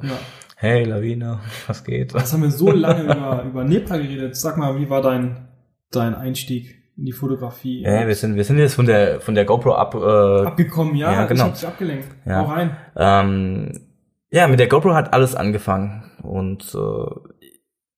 hey 0.57 0.83
Lawine, 0.83 1.39
was 1.67 1.83
geht? 1.83 2.13
Jetzt 2.13 2.33
haben 2.33 2.43
wir 2.43 2.51
so 2.51 2.71
lange 2.71 3.03
über, 3.03 3.43
über 3.43 3.63
Nepal 3.63 4.01
geredet. 4.01 4.35
Sag 4.35 4.57
mal, 4.57 4.77
wie 4.79 4.89
war 4.89 5.01
dein, 5.01 5.47
dein 5.91 6.13
Einstieg 6.13 6.80
in 7.01 7.05
die 7.05 7.11
Fotografie? 7.11 7.81
Ja, 7.83 8.07
wir 8.07 8.15
sind, 8.15 8.35
wir 8.35 8.43
sind 8.43 8.59
jetzt 8.59 8.75
von 8.75 8.85
der 8.85 9.19
von 9.21 9.33
der 9.33 9.43
GoPro 9.45 9.73
ab. 9.73 9.95
Äh, 9.95 10.45
Abgekommen, 10.47 10.95
ja, 10.95 11.11
Ja, 11.11 11.25
genau. 11.25 11.45
ich 11.45 11.49
hab 11.49 11.53
dich 11.55 11.67
abgelenkt. 11.67 12.07
Ja. 12.25 12.37
Hau 12.37 12.45
rein. 12.45 12.77
Ähm, 12.95 13.87
ja, 14.29 14.47
mit 14.47 14.59
der 14.59 14.67
GoPro 14.67 14.93
hat 14.93 15.13
alles 15.13 15.35
angefangen 15.35 16.11
und 16.21 16.75
äh, 16.75 17.05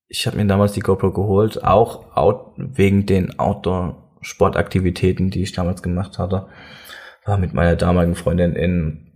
ich 0.08 0.26
habe 0.26 0.38
mir 0.38 0.46
damals 0.46 0.72
die 0.72 0.80
GoPro 0.80 1.12
geholt, 1.12 1.64
auch 1.64 2.16
out, 2.16 2.54
wegen 2.58 3.06
den 3.06 3.38
Outdoor-Sportaktivitäten, 3.40 5.30
die 5.32 5.44
ich 5.44 5.52
damals 5.52 5.84
gemacht 5.84 6.18
hatte. 6.18 6.48
War 7.26 7.38
mit 7.38 7.54
meiner 7.54 7.76
damaligen 7.76 8.16
Freundin 8.16 8.54
in 8.54 9.12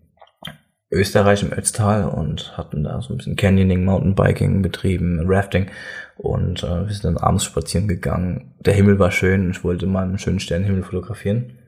Österreich 0.91 1.44
im 1.44 1.53
Ötztal 1.53 2.06
und 2.06 2.58
hatten 2.58 2.84
da 2.84 3.01
so 3.01 3.13
ein 3.13 3.17
bisschen 3.17 3.36
Canyoning, 3.36 3.86
Mountainbiking 3.86 4.62
betrieben, 4.62 5.22
Rafting 5.25 5.67
und 6.17 6.63
äh, 6.63 6.88
wir 6.88 6.93
sind 6.93 7.05
dann 7.05 7.17
abends 7.17 7.45
spazieren 7.45 7.88
gegangen. 7.88 8.55
Der 8.59 8.74
Himmel 8.74 9.00
war 9.00 9.12
schön, 9.12 9.51
ich 9.51 9.63
wollte 9.63 9.86
mal 9.86 10.03
einen 10.03 10.17
schönen 10.17 10.39
Sternenhimmel 10.39 10.83
fotografieren 10.83 11.59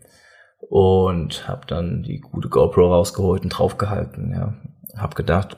und 0.70 1.48
habe 1.48 1.66
dann 1.68 2.04
die 2.04 2.20
gute 2.20 2.50
GoPro 2.50 2.94
rausgeholt 2.94 3.44
und 3.44 3.50
draufgehalten. 3.50 4.32
Ja, 4.32 4.54
habe 5.00 5.16
gedacht, 5.16 5.58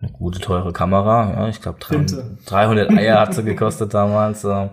eine 0.00 0.12
gute 0.12 0.40
teure 0.40 0.72
Kamera. 0.72 1.32
Ja, 1.32 1.48
ich 1.48 1.60
glaube 1.60 1.78
Tinte. 1.78 2.38
300 2.46 2.90
Eier 2.90 3.20
hat 3.20 3.34
sie 3.34 3.44
gekostet 3.44 3.94
damals. 3.94 4.44
ähm, 4.44 4.70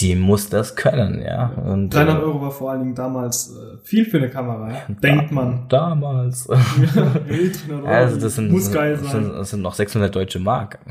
Die 0.00 0.16
muss 0.16 0.48
das 0.50 0.74
können, 0.74 1.22
ja. 1.22 1.50
Und, 1.50 1.90
300 1.94 2.18
äh, 2.18 2.22
Euro 2.24 2.40
war 2.42 2.50
vor 2.50 2.72
allen 2.72 2.80
Dingen 2.80 2.94
damals 2.96 3.50
äh, 3.56 3.76
viel 3.84 4.04
für 4.04 4.16
eine 4.18 4.28
Kamera, 4.28 4.68
ja? 4.70 4.76
denkt 4.88 5.30
man. 5.30 5.66
Damals. 5.68 6.48
Ja, 6.48 6.56
300 6.56 7.70
Euro, 7.70 7.86
Also 7.86 8.18
das 8.20 8.34
sind, 8.34 8.50
muss 8.50 8.72
geil 8.72 8.96
das 9.00 9.12
sein. 9.12 9.24
sind, 9.24 9.34
das 9.34 9.50
sind 9.50 9.62
noch 9.62 9.74
600 9.74 10.12
deutsche 10.14 10.40
Mark. 10.40 10.80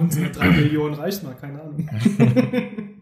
Und 0.00 0.12
so 0.12 0.20
3 0.32 0.48
Millionen 0.48 0.94
reicht 0.94 1.22
mal, 1.22 1.34
keine 1.34 1.60
Ahnung. 1.60 1.88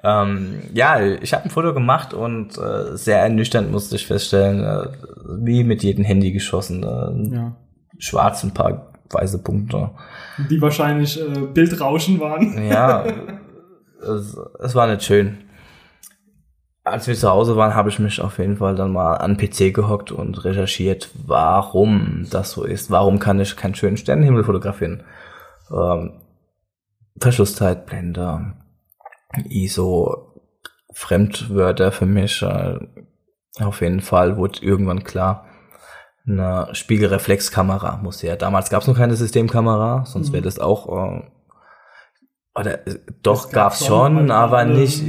Ähm, 0.00 0.60
ja, 0.74 1.00
ich 1.04 1.34
habe 1.34 1.42
ein 1.46 1.50
Foto 1.50 1.74
gemacht 1.74 2.14
und 2.14 2.56
äh, 2.56 2.96
sehr 2.96 3.18
ernüchternd 3.18 3.72
musste 3.72 3.96
ich 3.96 4.06
feststellen, 4.06 4.62
äh, 4.62 4.86
wie 5.44 5.64
mit 5.64 5.82
jedem 5.82 6.04
Handy 6.04 6.30
geschossen. 6.30 6.84
Äh, 6.84 7.34
Ja. 7.34 7.56
Schwarz 7.98 8.44
ein 8.44 8.54
paar 8.54 8.87
weiße 9.10 9.42
Punkte. 9.42 9.90
Die 10.50 10.60
wahrscheinlich 10.60 11.20
äh, 11.20 11.46
Bildrauschen 11.52 12.20
waren. 12.20 12.68
Ja, 12.68 13.04
es, 14.00 14.36
es 14.60 14.74
war 14.74 14.86
nicht 14.86 15.02
schön. 15.02 15.38
Als 16.84 17.06
wir 17.06 17.14
zu 17.14 17.28
Hause 17.28 17.56
waren, 17.56 17.74
habe 17.74 17.90
ich 17.90 17.98
mich 17.98 18.20
auf 18.20 18.38
jeden 18.38 18.56
Fall 18.56 18.74
dann 18.74 18.92
mal 18.92 19.16
an 19.16 19.36
den 19.36 19.50
PC 19.50 19.74
gehockt 19.74 20.10
und 20.10 20.44
recherchiert, 20.44 21.10
warum 21.26 22.26
das 22.30 22.52
so 22.52 22.64
ist. 22.64 22.90
Warum 22.90 23.18
kann 23.18 23.40
ich 23.40 23.56
keinen 23.56 23.74
schönen 23.74 23.98
Sternenhimmel 23.98 24.44
fotografieren? 24.44 25.04
Ähm, 25.70 26.20
Verschlusszeitblende, 27.20 28.54
ISO, 29.48 30.34
Fremdwörter 30.92 31.92
für 31.92 32.06
mich. 32.06 32.42
Äh, 32.42 32.78
auf 33.60 33.80
jeden 33.80 34.00
Fall 34.00 34.36
wurde 34.36 34.62
irgendwann 34.62 35.04
klar, 35.04 35.47
eine 36.28 36.68
Spiegelreflexkamera 36.72 37.96
muss 38.02 38.22
her. 38.22 38.36
Damals 38.36 38.70
gab 38.70 38.82
es 38.82 38.88
noch 38.88 38.96
keine 38.96 39.16
Systemkamera, 39.16 40.04
sonst 40.06 40.28
Mhm. 40.28 40.32
wäre 40.34 40.42
das 40.44 40.58
auch 40.58 40.88
äh, 41.16 41.22
oder 42.54 42.86
äh, 42.88 42.98
doch 43.22 43.50
gab's 43.50 43.86
schon, 43.86 44.30
aber 44.32 44.64
nicht. 44.64 45.02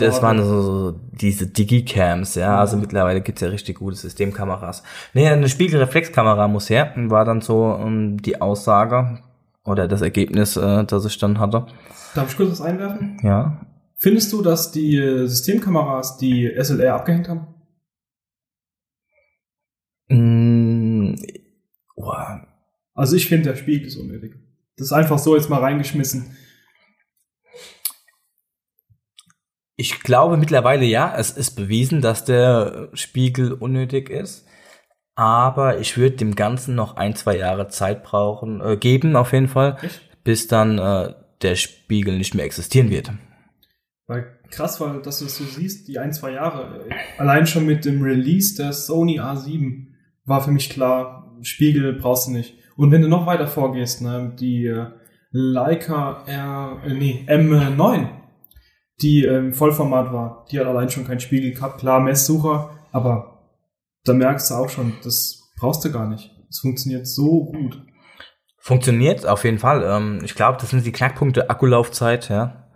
Das 0.00 0.22
waren. 0.22 0.42
so, 0.42 0.62
so 0.62 0.90
diese 1.12 1.46
Digicams, 1.46 2.34
ja. 2.34 2.58
Also 2.58 2.76
Ja. 2.76 2.80
mittlerweile 2.82 3.20
gibt's 3.20 3.40
ja 3.42 3.48
richtig 3.48 3.78
gute 3.78 3.96
Systemkameras. 3.96 4.82
Nee, 5.14 5.28
eine 5.28 5.48
Spiegelreflexkamera 5.48 6.48
muss 6.48 6.68
her. 6.68 6.92
War 6.96 7.24
dann 7.24 7.40
so 7.42 7.78
ähm, 7.80 8.20
die 8.20 8.40
Aussage 8.40 9.20
oder 9.64 9.86
das 9.88 10.02
Ergebnis, 10.02 10.56
äh, 10.56 10.84
das 10.84 11.04
ich 11.04 11.16
dann 11.18 11.38
hatte. 11.38 11.66
Darf 12.14 12.30
ich 12.30 12.36
kurz 12.36 12.50
was 12.50 12.60
einwerfen? 12.60 13.18
Ja. 13.22 13.60
Findest 13.98 14.32
du, 14.32 14.42
dass 14.42 14.72
die 14.72 14.96
Systemkameras 15.26 16.18
die 16.18 16.52
SLR 16.60 16.94
abgehängt 16.96 17.28
haben? 17.28 17.46
Mm, 20.08 20.45
Also 22.96 23.14
ich 23.14 23.28
finde, 23.28 23.50
der 23.50 23.56
Spiegel 23.56 23.86
ist 23.86 23.96
unnötig. 23.96 24.36
Das 24.76 24.88
ist 24.88 24.92
einfach 24.92 25.18
so 25.18 25.36
jetzt 25.36 25.50
mal 25.50 25.60
reingeschmissen. 25.60 26.36
Ich 29.76 30.00
glaube 30.00 30.38
mittlerweile 30.38 30.86
ja, 30.86 31.14
es 31.16 31.30
ist 31.30 31.50
bewiesen, 31.52 32.00
dass 32.00 32.24
der 32.24 32.88
Spiegel 32.94 33.52
unnötig 33.52 34.08
ist. 34.08 34.46
Aber 35.14 35.78
ich 35.78 35.96
würde 35.96 36.16
dem 36.16 36.34
Ganzen 36.34 36.74
noch 36.74 36.96
ein, 36.96 37.14
zwei 37.14 37.36
Jahre 37.36 37.68
Zeit 37.68 38.02
brauchen, 38.02 38.60
äh, 38.60 38.76
geben 38.76 39.16
auf 39.16 39.32
jeden 39.32 39.48
Fall, 39.48 39.78
Echt? 39.82 40.00
bis 40.24 40.46
dann 40.46 40.78
äh, 40.78 41.14
der 41.42 41.54
Spiegel 41.54 42.16
nicht 42.18 42.34
mehr 42.34 42.44
existieren 42.44 42.90
wird. 42.90 43.12
Weil 44.06 44.40
krass 44.50 44.80
war, 44.80 45.00
dass 45.00 45.18
du 45.18 45.26
es 45.26 45.36
so 45.36 45.44
siehst, 45.44 45.88
die 45.88 45.98
ein, 45.98 46.12
zwei 46.12 46.32
Jahre. 46.32 46.86
Allein 47.18 47.46
schon 47.46 47.66
mit 47.66 47.84
dem 47.84 48.02
Release 48.02 48.56
der 48.56 48.72
Sony 48.72 49.20
A7 49.20 49.88
war 50.24 50.42
für 50.42 50.50
mich 50.50 50.70
klar, 50.70 51.36
Spiegel 51.42 51.94
brauchst 51.94 52.28
du 52.28 52.32
nicht. 52.32 52.54
Und 52.76 52.90
wenn 52.90 53.02
du 53.02 53.08
noch 53.08 53.26
weiter 53.26 53.46
vorgehst, 53.46 54.02
ne, 54.02 54.34
die 54.38 54.66
äh, 54.66 54.86
Leica 55.30 56.24
R, 56.26 56.82
äh, 56.84 56.92
nee, 56.92 57.24
M9, 57.26 58.08
die 59.02 59.24
im 59.24 59.52
Vollformat 59.52 60.12
war, 60.12 60.46
die 60.50 60.58
hat 60.58 60.66
allein 60.66 60.88
schon 60.88 61.06
keinen 61.06 61.20
Spiegel 61.20 61.52
gehabt, 61.52 61.80
klar, 61.80 62.00
Messsucher, 62.00 62.70
aber 62.92 63.52
da 64.04 64.12
merkst 64.12 64.50
du 64.50 64.54
auch 64.54 64.68
schon, 64.68 64.94
das 65.04 65.52
brauchst 65.58 65.84
du 65.84 65.92
gar 65.92 66.08
nicht. 66.08 66.30
Es 66.48 66.60
funktioniert 66.60 67.06
so 67.06 67.46
gut. 67.46 67.82
Funktioniert 68.58 69.26
auf 69.26 69.44
jeden 69.44 69.58
Fall. 69.58 69.82
Ähm, 69.84 70.20
ich 70.24 70.34
glaube, 70.34 70.58
das 70.60 70.70
sind 70.70 70.84
die 70.84 70.92
Knackpunkte 70.92 71.50
Akkulaufzeit, 71.50 72.28
ja, 72.28 72.68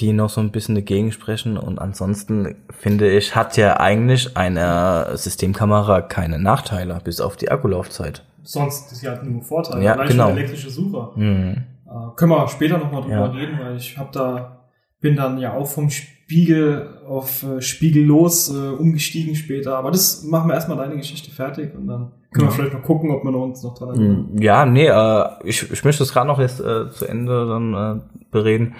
die 0.00 0.12
noch 0.12 0.30
so 0.30 0.40
ein 0.40 0.50
bisschen 0.50 0.74
dagegen 0.74 1.12
sprechen. 1.12 1.56
Und 1.56 1.78
ansonsten 1.78 2.66
finde 2.70 3.10
ich, 3.10 3.36
hat 3.36 3.56
ja 3.56 3.78
eigentlich 3.78 4.36
eine 4.36 5.16
Systemkamera 5.16 6.02
keine 6.02 6.38
Nachteile, 6.38 7.00
bis 7.04 7.20
auf 7.20 7.36
die 7.36 7.50
Akkulaufzeit. 7.50 8.24
Sonst, 8.44 8.90
sie 8.94 9.08
hat 9.08 9.24
nur 9.24 9.42
Vorteile. 9.42 9.82
Ja, 9.84 9.92
allein 9.94 10.08
genau. 10.08 10.28
elektrische 10.30 10.70
Sucher. 10.70 11.12
Mhm. 11.16 11.62
Äh, 11.86 12.14
können 12.16 12.30
wir 12.32 12.46
später 12.48 12.78
nochmal 12.78 13.02
drüber 13.02 13.14
Ja. 13.14 13.24
reden, 13.26 13.58
weil 13.58 13.76
ich 13.76 13.96
habe 13.98 14.10
da, 14.12 14.64
bin 15.00 15.16
dann 15.16 15.38
ja 15.38 15.54
auch 15.54 15.66
vom 15.66 15.90
Spiegel 15.90 16.88
auf 17.08 17.42
äh, 17.42 17.60
spiegellos 17.60 18.48
äh, 18.54 18.68
umgestiegen 18.70 19.34
später. 19.34 19.76
Aber 19.78 19.90
das 19.90 20.22
machen 20.24 20.48
wir 20.48 20.54
erstmal 20.54 20.76
deine 20.76 20.96
Geschichte 20.96 21.30
fertig 21.30 21.74
und 21.74 21.86
dann 21.86 22.12
können 22.32 22.46
wir 22.46 22.50
Ja. 22.50 22.50
vielleicht 22.50 22.72
noch 22.74 22.82
gucken, 22.82 23.10
ob 23.10 23.24
wir 23.24 23.34
uns 23.34 23.62
noch 23.62 23.74
dran 23.78 23.90
erinnern. 23.90 24.28
Mm, 24.34 24.42
Ja, 24.42 24.66
nee, 24.66 24.86
äh, 24.86 25.24
ich, 25.44 25.70
ich 25.70 25.84
möchte 25.84 26.00
das 26.02 26.12
gerade 26.12 26.26
noch 26.26 26.38
jetzt 26.40 26.60
äh, 26.60 26.90
zu 26.90 27.06
Ende 27.06 27.46
dann 27.46 27.74
äh, 27.74 28.00
bereden. 28.30 28.74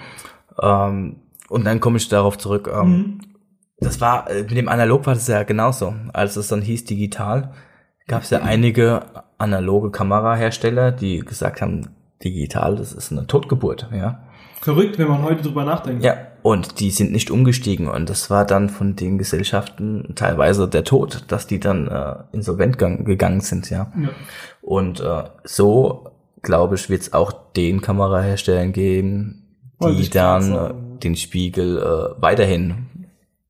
Ähm, 0.61 1.17
und 1.49 1.65
dann 1.65 1.79
komme 1.79 1.97
ich 1.97 2.07
darauf 2.09 2.37
zurück. 2.37 2.69
Ähm, 2.73 2.89
Mhm. 2.89 3.19
Das 3.79 3.99
war, 3.99 4.29
äh, 4.31 4.43
mit 4.43 4.51
dem 4.55 4.69
Analog 4.69 5.05
war 5.05 5.13
das 5.15 5.27
ja 5.27 5.43
genauso. 5.43 5.93
Als 6.13 6.37
es 6.37 6.47
dann 6.47 6.61
hieß 6.61 6.85
digital, 6.85 7.51
gab 8.07 8.23
es 8.23 8.29
ja 8.29 8.39
einige 8.41 9.01
analoge 9.37 9.91
Kamerahersteller, 9.91 10.91
die 10.91 11.19
gesagt 11.19 11.61
haben, 11.61 11.89
digital, 12.23 12.75
das 12.75 12.93
ist 12.93 13.11
eine 13.11 13.27
Totgeburt, 13.27 13.89
ja. 13.93 14.19
Verrückt, 14.61 14.97
wenn 14.97 15.07
man 15.07 15.21
heute 15.21 15.43
drüber 15.43 15.63
nachdenkt. 15.63 16.03
Ja, 16.03 16.15
und 16.41 16.79
die 16.79 16.89
sind 16.89 17.11
nicht 17.11 17.29
umgestiegen 17.29 17.87
und 17.87 18.09
das 18.09 18.29
war 18.29 18.45
dann 18.45 18.69
von 18.69 18.95
den 18.95 19.17
Gesellschaften 19.17 20.13
teilweise 20.15 20.67
der 20.67 20.83
Tod, 20.83 21.25
dass 21.27 21.45
die 21.45 21.59
dann 21.59 21.87
äh, 21.87 22.15
insolvent 22.31 22.77
gang- 22.79 23.05
gegangen 23.05 23.41
sind, 23.41 23.69
ja. 23.69 23.91
Ja. 24.01 24.09
Und 24.61 25.01
äh, 25.01 25.23
so, 25.43 26.09
glaube 26.41 26.75
ich, 26.75 26.89
wird 26.89 27.01
es 27.01 27.13
auch 27.13 27.31
den 27.55 27.81
Kameraherstellern 27.81 28.71
geben, 28.73 29.43
die 29.83 30.09
dann 30.09 30.53
äh, 30.53 30.73
den 31.03 31.15
Spiegel 31.15 31.77
äh, 31.77 32.21
weiterhin 32.21 32.87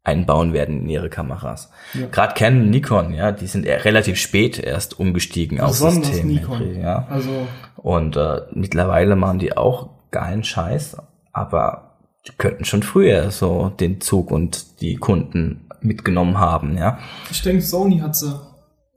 einbauen 0.06 0.54
werden 0.54 0.82
in 0.82 0.90
ihre 0.90 1.10
Kameras. 1.10 1.70
Ja. 1.94 2.08
Gerade 2.08 2.34
Canon, 2.36 2.70
Nikon, 2.70 3.14
ja, 3.14 3.32
die 3.32 3.48
sind 3.48 3.66
relativ 3.66 4.18
spät 4.18 4.60
erst 4.60 5.00
umgestiegen 5.00 5.60
auf 5.60 5.72
Besonders 5.72 6.08
System. 6.08 6.28
Nikon. 6.28 6.82
Ja. 6.82 7.08
Also, 7.10 7.48
Und 7.78 8.16
äh, 8.16 8.42
mittlerweile 8.54 9.16
machen 9.16 9.40
die 9.40 9.58
auch 9.58 9.90
geilen 10.12 10.44
Scheiß, 10.44 10.98
aber 11.34 11.98
die 12.28 12.32
könnten 12.38 12.66
schon 12.66 12.84
früher 12.84 13.32
so 13.32 13.70
den 13.70 14.00
Zug 14.02 14.32
und 14.32 14.82
die 14.82 14.96
Kunden 14.96 15.68
mitgenommen 15.82 16.40
haben, 16.40 16.78
ja. 16.78 16.98
ich 17.30 17.42
denke, 17.44 17.62
Sony 17.62 18.00
hat 18.00 18.16
sie 18.16 18.34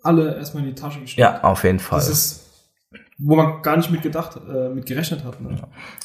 alle 0.03 0.37
erstmal 0.37 0.63
in 0.63 0.71
die 0.71 0.81
Tasche 0.81 1.01
gesteckt. 1.01 1.19
Ja, 1.19 1.43
auf 1.43 1.65
jeden 1.65 1.81
Fall. 1.81 1.99
Das 1.99 2.09
ist, 2.09 2.48
wo 3.19 3.35
man 3.35 3.63
gar 3.63 3.77
nicht 3.77 3.91
mit 3.91 4.03
gedacht, 4.03 4.39
äh, 4.49 4.69
mit 4.69 4.87
gerechnet 4.87 5.25
hat. 5.25 5.41
Ne? 5.41 5.57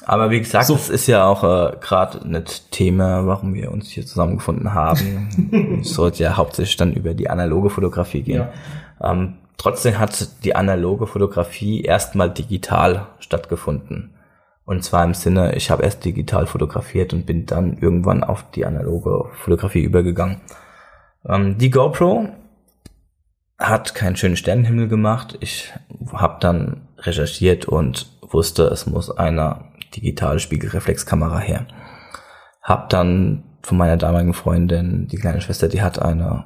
Aber 0.05 0.31
wie 0.31 0.39
gesagt, 0.39 0.65
So. 0.65 0.73
das 0.73 0.89
ist 0.89 1.05
ja 1.05 1.25
auch 1.25 1.43
äh, 1.43 1.77
gerade 1.79 2.27
nicht 2.27 2.71
Thema, 2.71 3.27
warum 3.27 3.53
wir 3.53 3.71
uns 3.71 3.89
hier 3.89 4.05
zusammengefunden 4.05 4.73
haben. 4.73 5.79
es 5.81 5.93
sollte 5.93 6.23
ja 6.23 6.37
hauptsächlich 6.37 6.75
dann 6.77 6.93
über 6.93 7.13
die 7.13 7.29
analoge 7.29 7.69
Fotografie 7.69 8.23
gehen. 8.23 8.47
Ähm, 8.99 9.35
trotzdem 9.57 9.99
hat 9.99 10.43
die 10.43 10.55
analoge 10.55 11.05
Fotografie 11.05 11.81
erstmal 11.83 12.31
digital 12.31 13.07
stattgefunden. 13.19 14.15
Und 14.65 14.83
zwar 14.83 15.03
im 15.03 15.13
Sinne, 15.13 15.55
ich 15.55 15.69
habe 15.69 15.83
erst 15.83 16.03
digital 16.05 16.47
fotografiert 16.47 17.13
und 17.13 17.27
bin 17.27 17.45
dann 17.45 17.77
irgendwann 17.77 18.23
auf 18.23 18.49
die 18.51 18.65
analoge 18.65 19.25
Fotografie 19.43 19.83
übergegangen. 19.83 20.41
Ähm, 21.27 21.59
die 21.59 21.69
GoPro 21.69 22.29
hat 23.63 23.95
keinen 23.95 24.15
schönen 24.15 24.35
Sternenhimmel 24.35 24.87
gemacht. 24.87 25.37
Ich 25.39 25.73
habe 26.11 26.37
dann 26.39 26.87
recherchiert 26.97 27.65
und 27.65 28.11
wusste, 28.21 28.63
es 28.65 28.85
muss 28.85 29.09
eine 29.09 29.71
digitale 29.95 30.39
Spiegelreflexkamera 30.39 31.39
her. 31.39 31.67
Hab 32.61 32.89
dann 32.89 33.43
von 33.61 33.77
meiner 33.77 33.97
damaligen 33.97 34.33
Freundin, 34.33 35.07
die 35.07 35.17
kleine 35.17 35.41
Schwester, 35.41 35.69
die 35.69 35.81
hat 35.81 35.99
eine 35.99 36.45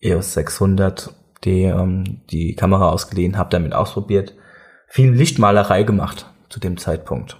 EOS 0.00 0.34
600, 0.34 1.14
die 1.44 1.64
ähm, 1.64 2.22
die 2.30 2.54
Kamera 2.54 2.88
ausgeliehen, 2.90 3.36
habe 3.36 3.50
damit 3.50 3.74
ausprobiert, 3.74 4.34
viel 4.86 5.10
Lichtmalerei 5.12 5.82
gemacht 5.82 6.26
zu 6.48 6.60
dem 6.60 6.78
Zeitpunkt, 6.78 7.36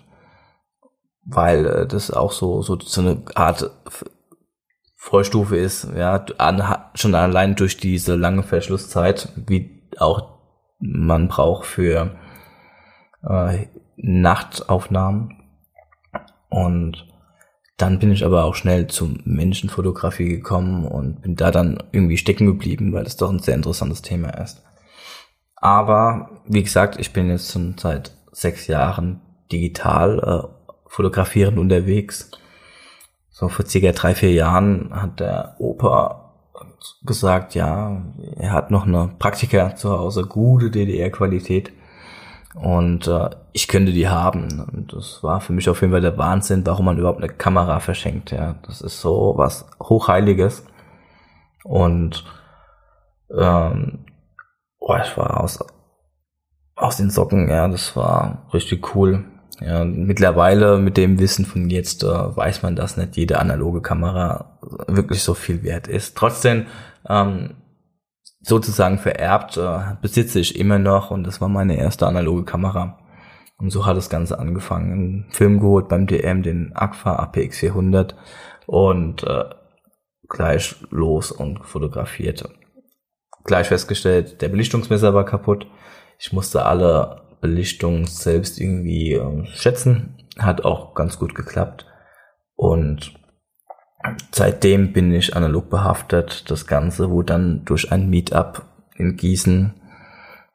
weil 1.25 1.67
äh, 1.67 1.87
das 1.87 2.11
auch 2.11 2.33
so 2.33 2.63
so 2.63 2.79
so 2.79 3.01
eine 3.01 3.23
Art 3.35 3.71
Vorstufe 5.01 5.57
ist, 5.57 5.89
ja, 5.97 6.25
an, 6.39 6.63
schon 6.95 7.15
allein 7.15 7.55
durch 7.55 7.77
diese 7.77 8.17
lange 8.17 8.43
Verschlusszeit, 8.43 9.33
wie 9.47 9.81
auch 9.97 10.39
man 10.81 11.29
braucht 11.29 11.67
für 11.67 12.19
äh, 13.23 13.67
Nachtaufnahmen. 13.97 15.41
Und 16.49 17.07
dann 17.77 18.01
bin 18.01 18.11
ich 18.11 18.25
aber 18.25 18.45
auch 18.45 18.57
schnell 18.57 18.89
zum 18.89 19.21
Menschenfotografie 19.25 20.29
gekommen 20.29 20.85
und 20.85 21.23
bin 21.23 21.37
da 21.37 21.53
dann 21.53 21.81
irgendwie 21.93 22.19
stecken 22.19 22.47
geblieben, 22.47 22.93
weil 22.93 23.07
es 23.07 23.17
doch 23.17 23.31
ein 23.31 23.39
sehr 23.39 23.55
interessantes 23.55 24.03
Thema 24.03 24.31
ist. 24.31 24.65
Aber 25.55 26.43
wie 26.45 26.63
gesagt, 26.63 26.99
ich 26.99 27.13
bin 27.13 27.31
jetzt 27.31 27.53
schon 27.53 27.77
seit 27.79 28.17
sechs 28.33 28.67
Jahren 28.67 29.21
digital 29.53 30.19
äh, 30.19 30.69
fotografierend 30.89 31.57
unterwegs. 31.57 32.33
So 33.39 33.47
vor 33.47 33.67
circa 33.67 33.93
drei, 33.93 34.17
vier 34.17 34.33
Jahren 34.33 34.91
hat 34.91 35.21
der 35.21 35.55
Opa 35.61 36.33
gesagt, 37.05 37.55
ja, 37.55 38.03
er 38.37 38.51
hat 38.51 38.73
noch 38.73 38.85
eine 38.85 39.11
Praktika 39.17 39.77
zu 39.77 39.97
Hause, 39.97 40.25
gute 40.25 40.73
DDR-Qualität. 40.73 41.73
Und 42.57 43.07
äh, 43.07 43.31
ich 43.53 43.69
könnte 43.69 43.93
die 43.93 44.09
haben. 44.09 44.67
Und 44.73 44.93
das 44.93 45.23
war 45.23 45.41
für 45.41 45.53
mich 45.53 45.69
auf 45.69 45.83
jeden 45.83 45.93
Fall 45.93 46.01
der 46.01 46.19
Wahnsinn, 46.19 46.67
warum 46.67 46.87
man 46.87 46.99
überhaupt 46.99 47.23
eine 47.23 47.33
Kamera 47.33 47.79
verschenkt. 47.79 48.33
Ja, 48.33 48.57
das 48.67 48.81
ist 48.81 49.01
so 49.01 49.35
was 49.37 49.71
Hochheiliges. 49.81 50.67
Und 51.63 52.25
ähm, 53.31 54.05
oh, 54.81 54.97
ich 55.01 55.17
war 55.17 55.45
aus, 55.45 55.65
aus 56.75 56.97
den 56.97 57.11
Socken, 57.11 57.49
ja, 57.49 57.69
das 57.69 57.95
war 57.95 58.49
richtig 58.53 58.97
cool. 58.97 59.27
Ja, 59.61 59.85
mittlerweile 59.85 60.79
mit 60.79 60.97
dem 60.97 61.19
Wissen 61.19 61.45
von 61.45 61.69
jetzt 61.69 62.05
äh, 62.05 62.07
weiß 62.07 62.63
man, 62.63 62.77
dass 62.77 62.97
nicht 62.97 63.17
jede 63.17 63.41
analoge 63.41 63.83
Kamera 63.83 64.59
wirklich 64.87 65.23
so 65.23 65.35
viel 65.35 65.65
wert 65.65 65.89
ist. 65.89 66.17
Trotzdem 66.17 66.67
ähm, 67.09 67.57
sozusagen 68.41 68.99
vererbt 68.99 69.57
äh, 69.57 69.97
besitze 70.01 70.39
ich 70.39 70.59
immer 70.59 70.79
noch 70.79 71.11
und 71.11 71.25
das 71.25 71.41
war 71.41 71.49
meine 71.49 71.77
erste 71.77 72.07
analoge 72.07 72.45
Kamera. 72.45 72.99
Und 73.59 73.71
so 73.71 73.85
hat 73.85 73.97
das 73.97 74.09
Ganze 74.09 74.39
angefangen. 74.39 74.93
Einen 74.93 75.27
Film 75.31 75.59
geholt 75.59 75.89
beim 75.89 76.07
DM, 76.07 76.45
den 76.45 76.77
Agfa 76.77 77.17
APX 77.17 77.59
400 77.59 78.15
und 78.67 79.25
äh, 79.25 79.45
gleich 80.29 80.77
los 80.91 81.33
und 81.33 81.65
fotografiert. 81.65 82.49
Gleich 83.43 83.67
festgestellt, 83.67 84.41
der 84.41 84.49
Belichtungsmesser 84.51 85.15
war 85.15 85.25
kaputt. 85.25 85.67
Ich 86.19 86.33
musste 86.33 86.65
alle 86.67 87.28
Belichtung 87.41 88.07
selbst 88.07 88.61
irgendwie 88.61 89.15
äh, 89.15 89.47
schätzen. 89.47 90.15
Hat 90.39 90.65
auch 90.65 90.95
ganz 90.95 91.19
gut 91.19 91.35
geklappt. 91.35 91.87
Und 92.55 93.15
seitdem 94.33 94.93
bin 94.93 95.13
ich 95.13 95.37
analog 95.37 95.71
behaftet. 95.71 96.51
Das 96.51 96.67
Ganze 96.67 97.11
wurde 97.11 97.33
dann 97.33 97.65
durch 97.65 97.93
ein 97.93 98.09
Meetup 98.09 98.63
in 98.97 99.17
Gießen. 99.17 99.75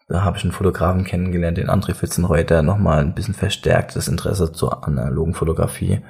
Da 0.08 0.24
habe 0.24 0.38
ich 0.38 0.44
einen 0.44 0.52
Fotografen 0.52 1.06
kennengelernt, 1.06 1.58
den 1.58 1.70
André 1.70 1.94
Fitzenreuter, 1.94 2.62
nochmal 2.62 3.00
ein 3.00 3.16
bisschen 3.16 3.34
verstärkt 3.34 3.96
das 3.96 4.08
Interesse 4.08 4.52
zur 4.52 4.86
analogen 4.86 5.34
Fotografie. 5.34 6.02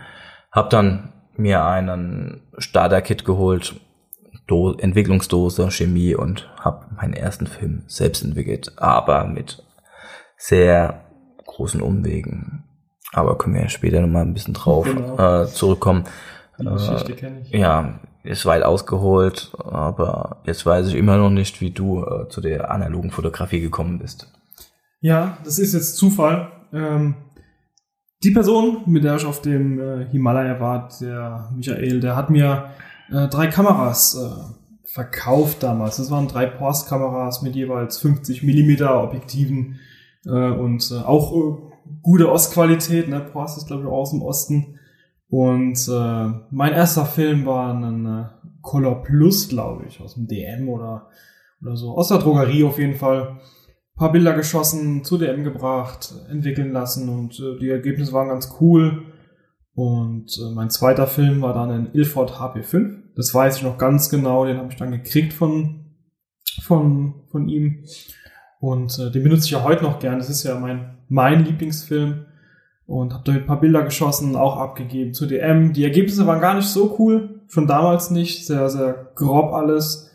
Hab 0.51 0.69
dann 0.71 1.13
mir 1.35 1.63
einen 1.63 2.41
Starter-Kit 2.57 3.23
geholt, 3.25 3.75
Do 4.47 4.73
Entwicklungsdose, 4.73 5.71
Chemie 5.71 6.15
und 6.15 6.49
habe 6.59 6.87
meinen 6.95 7.13
ersten 7.13 7.47
Film 7.47 7.83
selbst 7.87 8.23
entwickelt, 8.23 8.73
aber 8.77 9.25
mit 9.25 9.63
sehr 10.37 11.05
großen 11.45 11.81
Umwegen. 11.81 12.63
Aber 13.11 13.37
können 13.37 13.55
wir 13.55 13.61
ja 13.63 13.69
später 13.69 14.01
nochmal 14.01 14.23
ein 14.23 14.33
bisschen 14.33 14.53
drauf 14.53 14.85
Genau. 14.85 15.43
äh, 15.43 15.47
zurückkommen. 15.47 16.05
Die 16.59 16.65
Geschichte 16.65 17.13
kenne 17.13 17.41
ich. 17.41 17.49
Ja, 17.51 17.99
ist 18.23 18.45
weit 18.45 18.63
ausgeholt, 18.63 19.51
aber 19.63 20.37
jetzt 20.45 20.65
weiß 20.65 20.87
ich 20.87 20.95
immer 20.95 21.17
noch 21.17 21.29
nicht, 21.29 21.61
wie 21.61 21.71
du 21.71 22.03
äh, 22.05 22.29
zu 22.29 22.41
der 22.41 22.71
analogen 22.71 23.11
Fotografie 23.11 23.59
gekommen 23.59 23.99
bist. 23.99 24.31
Ja, 25.01 25.37
das 25.43 25.59
ist 25.59 25.73
jetzt 25.73 25.97
Zufall. 25.97 26.51
Ähm, 26.71 27.15
die 28.23 28.31
Person, 28.31 28.83
mit 28.85 29.03
der 29.03 29.17
ich 29.17 29.25
auf 29.25 29.41
dem 29.41 29.79
äh, 29.79 30.05
Himalaya 30.09 30.59
war, 30.59 30.89
der 31.01 31.49
Michael, 31.53 31.99
der 31.99 32.15
hat 32.15 32.29
mir 32.29 32.69
äh, 33.11 33.27
drei 33.27 33.47
Kameras 33.47 34.15
äh, 34.15 34.89
verkauft 34.89 35.61
damals. 35.63 35.97
Das 35.97 36.09
waren 36.09 36.27
drei 36.29 36.45
Porsche-Kameras 36.45 37.41
mit 37.41 37.55
jeweils 37.55 37.97
50 37.99 38.43
Millimeter 38.43 39.03
Objektiven 39.03 39.79
äh, 40.25 40.51
und 40.51 40.91
äh, 40.91 41.01
auch 41.03 41.33
äh, 41.33 41.55
gute 42.01 42.31
Ostqualität. 42.31 43.09
Ne? 43.09 43.19
Porsche 43.19 43.57
ist, 43.57 43.67
glaube 43.67 43.83
ich, 43.83 43.87
auch 43.87 43.99
aus 43.99 44.11
dem 44.11 44.21
Osten. 44.21 44.79
Und 45.29 45.87
äh, 45.89 46.31
mein 46.51 46.73
erster 46.73 47.05
Film 47.05 47.45
war 47.45 47.73
ein 47.73 48.05
äh, 48.05 48.25
Color 48.61 49.03
Plus, 49.03 49.49
glaube 49.49 49.85
ich, 49.87 49.99
aus 49.99 50.15
dem 50.15 50.27
DM 50.27 50.69
oder, 50.69 51.09
oder 51.61 51.75
so. 51.75 51.97
Aus 51.97 52.09
der 52.09 52.19
Drogerie 52.19 52.63
auf 52.63 52.77
jeden 52.77 52.95
Fall 52.95 53.39
paar 53.95 54.11
Bilder 54.11 54.33
geschossen, 54.33 55.03
zu 55.03 55.17
DM 55.17 55.43
gebracht, 55.43 56.13
entwickeln 56.29 56.71
lassen 56.71 57.09
und 57.09 57.39
äh, 57.39 57.59
die 57.59 57.69
Ergebnisse 57.69 58.13
waren 58.13 58.29
ganz 58.29 58.55
cool. 58.59 59.03
Und 59.75 60.37
äh, 60.37 60.53
mein 60.53 60.69
zweiter 60.69 61.07
Film 61.07 61.41
war 61.41 61.53
dann 61.53 61.71
ein 61.71 61.93
Ilford 61.93 62.31
HP5. 62.33 62.97
Das 63.15 63.33
weiß 63.33 63.57
ich 63.57 63.63
noch 63.63 63.77
ganz 63.77 64.09
genau, 64.09 64.45
den 64.45 64.57
habe 64.57 64.69
ich 64.71 64.77
dann 64.77 64.91
gekriegt 64.91 65.33
von, 65.33 65.85
von, 66.61 67.23
von 67.31 67.47
ihm. 67.47 67.83
Und 68.63 68.97
äh, 68.97 69.11
den 69.11 69.23
benutze 69.23 69.43
ich 69.43 69.51
ja 69.51 69.63
heute 69.65 69.83
noch 69.83 69.99
gern. 69.99 70.19
Das 70.19 70.29
ist 70.29 70.43
ja 70.43 70.57
mein, 70.57 70.95
mein 71.09 71.43
Lieblingsfilm. 71.43 72.27
Und 72.85 73.13
habe 73.13 73.23
damit 73.25 73.41
ein 73.41 73.45
paar 73.45 73.59
Bilder 73.59 73.83
geschossen, 73.83 74.37
auch 74.37 74.55
abgegeben 74.55 75.13
zu 75.13 75.25
DM. 75.25 75.73
Die 75.73 75.83
Ergebnisse 75.83 76.25
waren 76.27 76.39
gar 76.39 76.53
nicht 76.53 76.69
so 76.69 76.95
cool, 76.97 77.41
schon 77.49 77.67
damals 77.67 78.09
nicht. 78.09 78.47
Sehr, 78.47 78.69
sehr 78.69 79.11
grob 79.15 79.51
alles. 79.51 80.09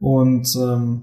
Und 0.00 0.52
ähm, 0.56 1.02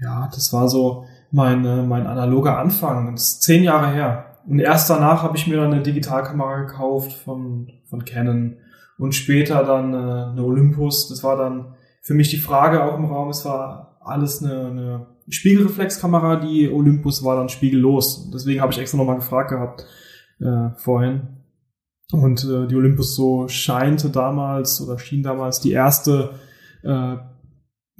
ja, 0.00 0.30
das 0.32 0.50
war 0.54 0.70
so 0.70 1.04
mein, 1.30 1.62
äh, 1.66 1.82
mein 1.82 2.06
analoger 2.06 2.56
Anfang. 2.58 3.12
Das 3.12 3.24
ist 3.24 3.42
zehn 3.42 3.62
Jahre 3.62 3.92
her. 3.92 4.38
Und 4.46 4.60
erst 4.60 4.88
danach 4.88 5.22
habe 5.22 5.36
ich 5.36 5.46
mir 5.46 5.58
dann 5.58 5.74
eine 5.74 5.82
Digitalkamera 5.82 6.60
gekauft 6.60 7.12
von, 7.12 7.70
von 7.84 8.06
Canon 8.06 8.56
und 8.96 9.14
später 9.14 9.62
dann 9.62 9.92
äh, 9.92 10.30
eine 10.32 10.42
Olympus. 10.42 11.06
Das 11.10 11.22
war 11.22 11.36
dann 11.36 11.74
für 12.00 12.14
mich 12.14 12.30
die 12.30 12.38
Frage 12.38 12.82
auch 12.82 12.96
im 12.96 13.04
Raum. 13.04 13.28
Es 13.28 13.44
war 13.44 13.98
alles 14.00 14.42
eine, 14.42 14.68
eine 14.68 15.17
Spiegelreflexkamera. 15.28 16.36
Die 16.36 16.70
Olympus 16.70 17.24
war 17.24 17.36
dann 17.36 17.48
spiegellos. 17.48 18.30
Deswegen 18.32 18.60
habe 18.60 18.72
ich 18.72 18.78
extra 18.78 18.98
nochmal 18.98 19.16
gefragt 19.16 19.50
gehabt 19.50 19.86
äh, 20.40 20.70
vorhin. 20.76 21.38
Und 22.12 22.44
äh, 22.44 22.66
die 22.66 22.76
Olympus 22.76 23.14
so 23.14 23.48
scheinte 23.48 24.10
damals 24.10 24.80
oder 24.80 24.98
schien 24.98 25.22
damals 25.22 25.60
die 25.60 25.72
erste 25.72 26.30
äh, 26.82 27.16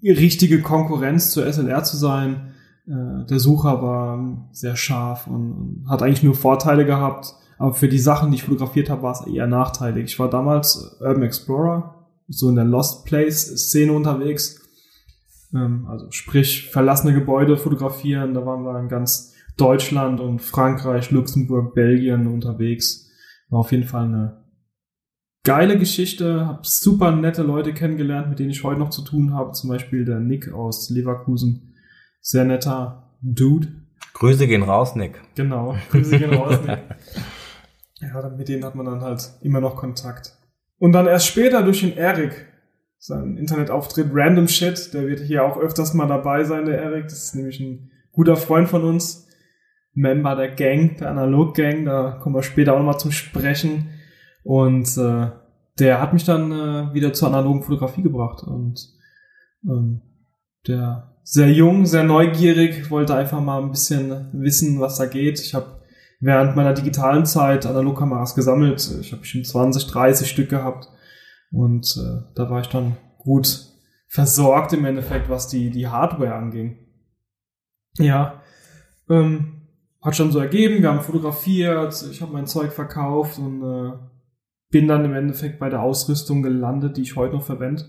richtige 0.03 0.63
Konkurrenz 0.63 1.31
zur 1.31 1.51
SLR 1.53 1.85
zu 1.85 1.97
sein. 1.97 2.55
Äh, 2.87 3.27
der 3.27 3.39
Sucher 3.39 3.83
war 3.83 4.49
sehr 4.53 4.77
scharf 4.77 5.27
und 5.27 5.85
hat 5.89 6.03
eigentlich 6.03 6.23
nur 6.23 6.35
Vorteile 6.35 6.87
gehabt. 6.87 7.35
Aber 7.59 7.75
für 7.75 7.89
die 7.89 7.99
Sachen, 7.99 8.31
die 8.31 8.37
ich 8.37 8.45
fotografiert 8.45 8.89
habe, 8.89 9.03
war 9.03 9.13
es 9.13 9.27
eher 9.27 9.47
nachteilig. 9.47 10.05
Ich 10.05 10.19
war 10.19 10.31
damals 10.31 10.97
Urban 11.01 11.25
Explorer 11.25 12.07
so 12.29 12.49
in 12.49 12.57
der 12.57 12.65
Lost 12.65 13.05
Place-Szene 13.07 13.93
unterwegs. 13.93 14.68
Ähm, 15.55 15.87
also 15.89 16.11
sprich, 16.11 16.71
verlassene 16.71 17.15
Gebäude 17.15 17.57
fotografieren. 17.57 18.35
Da 18.35 18.45
waren 18.45 18.65
wir 18.65 18.79
in 18.79 18.89
ganz 18.89 19.35
Deutschland 19.57 20.21
und 20.21 20.41
Frankreich, 20.41 21.11
Luxemburg, 21.11 21.75
Belgien 21.75 22.27
unterwegs. 22.27 23.11
War 23.49 23.61
auf 23.61 23.73
jeden 23.73 23.85
Fall 23.85 24.05
eine 24.05 24.45
geile 25.45 25.79
Geschichte. 25.79 26.47
Hab 26.47 26.67
super 26.67 27.11
nette 27.11 27.43
Leute 27.43 27.73
kennengelernt, 27.73 28.29
mit 28.29 28.39
denen 28.39 28.51
ich 28.51 28.63
heute 28.63 28.81
noch 28.81 28.91
zu 28.91 29.03
tun 29.03 29.35
habe. 29.35 29.53
Zum 29.53 29.71
Beispiel 29.71 30.05
der 30.05 30.21
Nick 30.21 30.53
aus 30.53 30.91
Leverkusen. 30.91 31.75
Sehr 32.21 32.45
netter 32.45 33.17
Dude. 33.23 33.69
Grüße 34.15 34.47
gehen 34.47 34.63
raus, 34.63 34.97
Nick. 34.97 35.21
Genau, 35.35 35.77
Grüße 35.91 36.19
gehen 36.19 36.35
raus, 36.35 36.59
Nick. 36.67 36.81
Ja, 38.01 38.29
mit 38.37 38.49
denen 38.49 38.65
hat 38.65 38.75
man 38.75 38.87
dann 38.87 39.01
halt 39.01 39.33
immer 39.43 39.61
noch 39.61 39.77
Kontakt. 39.77 40.37
Und 40.79 40.93
dann 40.93 41.07
erst 41.07 41.27
später 41.27 41.63
durch 41.63 41.81
den 41.81 41.97
Eric, 41.97 42.47
sein 42.99 43.37
Internetauftritt 43.37 44.09
Random 44.13 44.49
Shit, 44.49 44.93
der 44.93 45.07
wird 45.07 45.21
hier 45.21 45.45
auch 45.45 45.57
öfters 45.57 45.95
mal 45.95 46.09
dabei 46.09 46.45
sein, 46.45 46.67
der 46.67 46.81
Eric. 46.81 47.05
Das 47.05 47.25
ist 47.25 47.35
nämlich 47.35 47.61
ein 47.61 47.91
guter 48.13 48.37
Freund 48.37 48.69
von 48.69 48.85
uns, 48.85 49.29
Member 49.95 50.37
der 50.37 50.51
Gang, 50.51 50.97
der 50.99 51.11
Analog 51.11 51.55
Gang, 51.55 51.85
da 51.85 52.19
kommen 52.21 52.35
wir 52.35 52.43
später 52.43 52.75
auch 52.75 52.79
nochmal 52.79 52.99
zum 52.99 53.13
Sprechen. 53.13 53.91
Und 54.45 54.97
äh, 54.97 55.31
der 55.79 56.01
hat 56.01 56.13
mich 56.13 56.25
dann 56.25 56.51
äh, 56.53 56.95
wieder 56.95 57.13
zur 57.13 57.29
analogen 57.29 57.63
Fotografie 57.63 58.03
gebracht. 58.03 58.43
Und 58.43 58.81
ähm, 59.65 60.03
der 60.67 61.15
sehr 61.23 61.53
jung, 61.53 61.85
sehr 61.87 62.05
neugierig, 62.05 62.91
wollte 62.91 63.15
einfach 63.15 63.41
mal 63.41 63.63
ein 63.63 63.71
bisschen 63.71 64.31
wissen, 64.33 64.81
was 64.81 64.97
da 64.97 65.07
geht. 65.07 65.41
Ich 65.41 65.55
habe 65.55 65.83
während 66.21 66.57
meiner 66.57 66.75
digitalen 66.75 67.27
Zeit 67.27 67.67
Analogkameras 67.67 68.35
gesammelt. 68.35 68.81
Ich 69.01 69.13
habe 69.13 69.21
bestimmt 69.21 69.47
20, 69.47 69.87
30 69.87 70.29
Stück 70.29 70.49
gehabt. 70.49 70.89
Und 71.51 71.97
äh, 71.97 72.23
da 72.35 72.51
war 72.51 72.61
ich 72.61 72.69
dann 72.69 72.97
gut 73.19 73.65
versorgt 74.07 74.73
im 74.73 74.85
Endeffekt, 74.85 75.29
was 75.29 75.49
die, 75.49 75.71
die 75.71 75.89
Hardware 75.89 76.35
anging. 76.35 76.79
Ja, 77.99 78.41
ähm, 79.09 79.63
hat 80.03 80.15
schon 80.17 80.31
so 80.33 80.39
ergeben, 80.39 80.83
wir 80.83 80.91
haben 80.91 81.01
fotografiert, 81.01 82.05
ich 82.11 82.23
habe 82.23 82.33
mein 82.33 82.47
Zeug 82.47 82.73
verkauft 82.73 83.39
und 83.39 83.63
äh, 83.63 83.93
bin 84.71 84.87
dann 84.87 85.05
im 85.05 85.15
Endeffekt 85.15 85.59
bei 85.59 85.69
der 85.69 85.83
Ausrüstung 85.83 86.43
gelandet, 86.43 86.97
die 86.97 87.03
ich 87.03 87.17
heute 87.17 87.35
noch 87.35 87.43
verwende. 87.43 87.85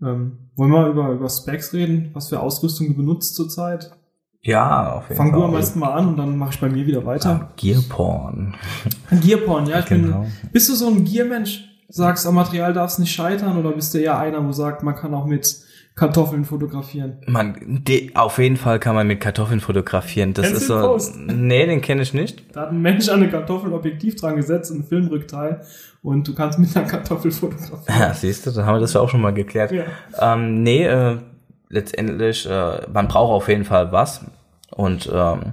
Ähm, 0.00 0.50
wollen 0.56 0.70
wir 0.70 0.86
über, 0.88 1.10
über 1.10 1.28
Specs 1.28 1.72
reden, 1.72 2.10
was 2.12 2.28
für 2.28 2.40
Ausrüstung 2.40 2.88
du 2.88 2.94
benutzt 2.94 3.34
zurzeit? 3.34 3.90
Ja, 4.42 4.94
auf 4.94 5.04
jeden 5.04 5.16
Fang 5.16 5.30
Fall. 5.30 5.38
du 5.40 5.44
am 5.46 5.52
besten 5.52 5.78
mal 5.78 5.92
an 5.92 6.08
und 6.08 6.16
dann 6.16 6.36
mache 6.36 6.54
ich 6.54 6.60
bei 6.60 6.68
mir 6.68 6.86
wieder 6.86 7.04
weiter. 7.06 7.30
Ah, 7.30 7.52
Gearporn. 7.56 8.54
Gearporn, 9.22 9.66
ja, 9.66 9.78
ich 9.80 9.86
Genau. 9.86 10.22
bin. 10.22 10.32
Bist 10.52 10.68
du 10.68 10.74
so 10.74 10.88
ein 10.88 11.04
Gearmensch? 11.04 11.68
Sagst, 11.94 12.26
am 12.26 12.36
Material 12.36 12.72
darf 12.72 12.92
es 12.92 12.98
nicht 12.98 13.12
scheitern 13.12 13.58
oder 13.58 13.72
bist 13.72 13.92
du 13.92 13.98
eher 13.98 14.18
einer, 14.18 14.42
wo 14.46 14.50
sagt, 14.52 14.82
man 14.82 14.94
kann 14.94 15.12
auch 15.12 15.26
mit 15.26 15.58
Kartoffeln 15.94 16.46
fotografieren? 16.46 17.18
Man, 17.26 17.82
die, 17.86 18.16
auf 18.16 18.38
jeden 18.38 18.56
Fall 18.56 18.78
kann 18.78 18.94
man 18.94 19.06
mit 19.06 19.20
Kartoffeln 19.20 19.60
fotografieren. 19.60 20.32
Das 20.32 20.46
Kennst 20.46 20.62
ist 20.62 20.68
so. 20.68 20.80
Post? 20.80 21.16
Nee, 21.18 21.66
den 21.66 21.82
kenne 21.82 22.00
ich 22.00 22.14
nicht. 22.14 22.56
Da 22.56 22.62
hat 22.62 22.70
ein 22.70 22.80
Mensch 22.80 23.10
an 23.10 23.16
eine 23.22 23.30
Kartoffel 23.30 23.74
Objektiv 23.74 24.16
dran 24.16 24.36
gesetzt, 24.36 24.70
ein 24.70 24.84
Filmrückteil 24.84 25.60
und 26.02 26.26
du 26.26 26.34
kannst 26.34 26.58
mit 26.58 26.74
einer 26.74 26.86
Kartoffel 26.86 27.30
fotografieren. 27.30 28.00
Ja, 28.00 28.14
siehst 28.14 28.46
du, 28.46 28.52
dann 28.52 28.64
haben 28.64 28.76
wir 28.76 28.80
das 28.80 28.94
ja 28.94 29.02
auch 29.02 29.10
schon 29.10 29.20
mal 29.20 29.34
geklärt. 29.34 29.70
Ja. 29.70 29.84
Ähm, 30.18 30.62
nee, 30.62 30.86
äh, 30.86 31.18
letztendlich, 31.68 32.48
äh, 32.48 32.86
man 32.90 33.06
braucht 33.08 33.32
auf 33.32 33.48
jeden 33.48 33.64
Fall 33.64 33.92
was. 33.92 34.24
Und 34.70 35.10
ähm, 35.12 35.52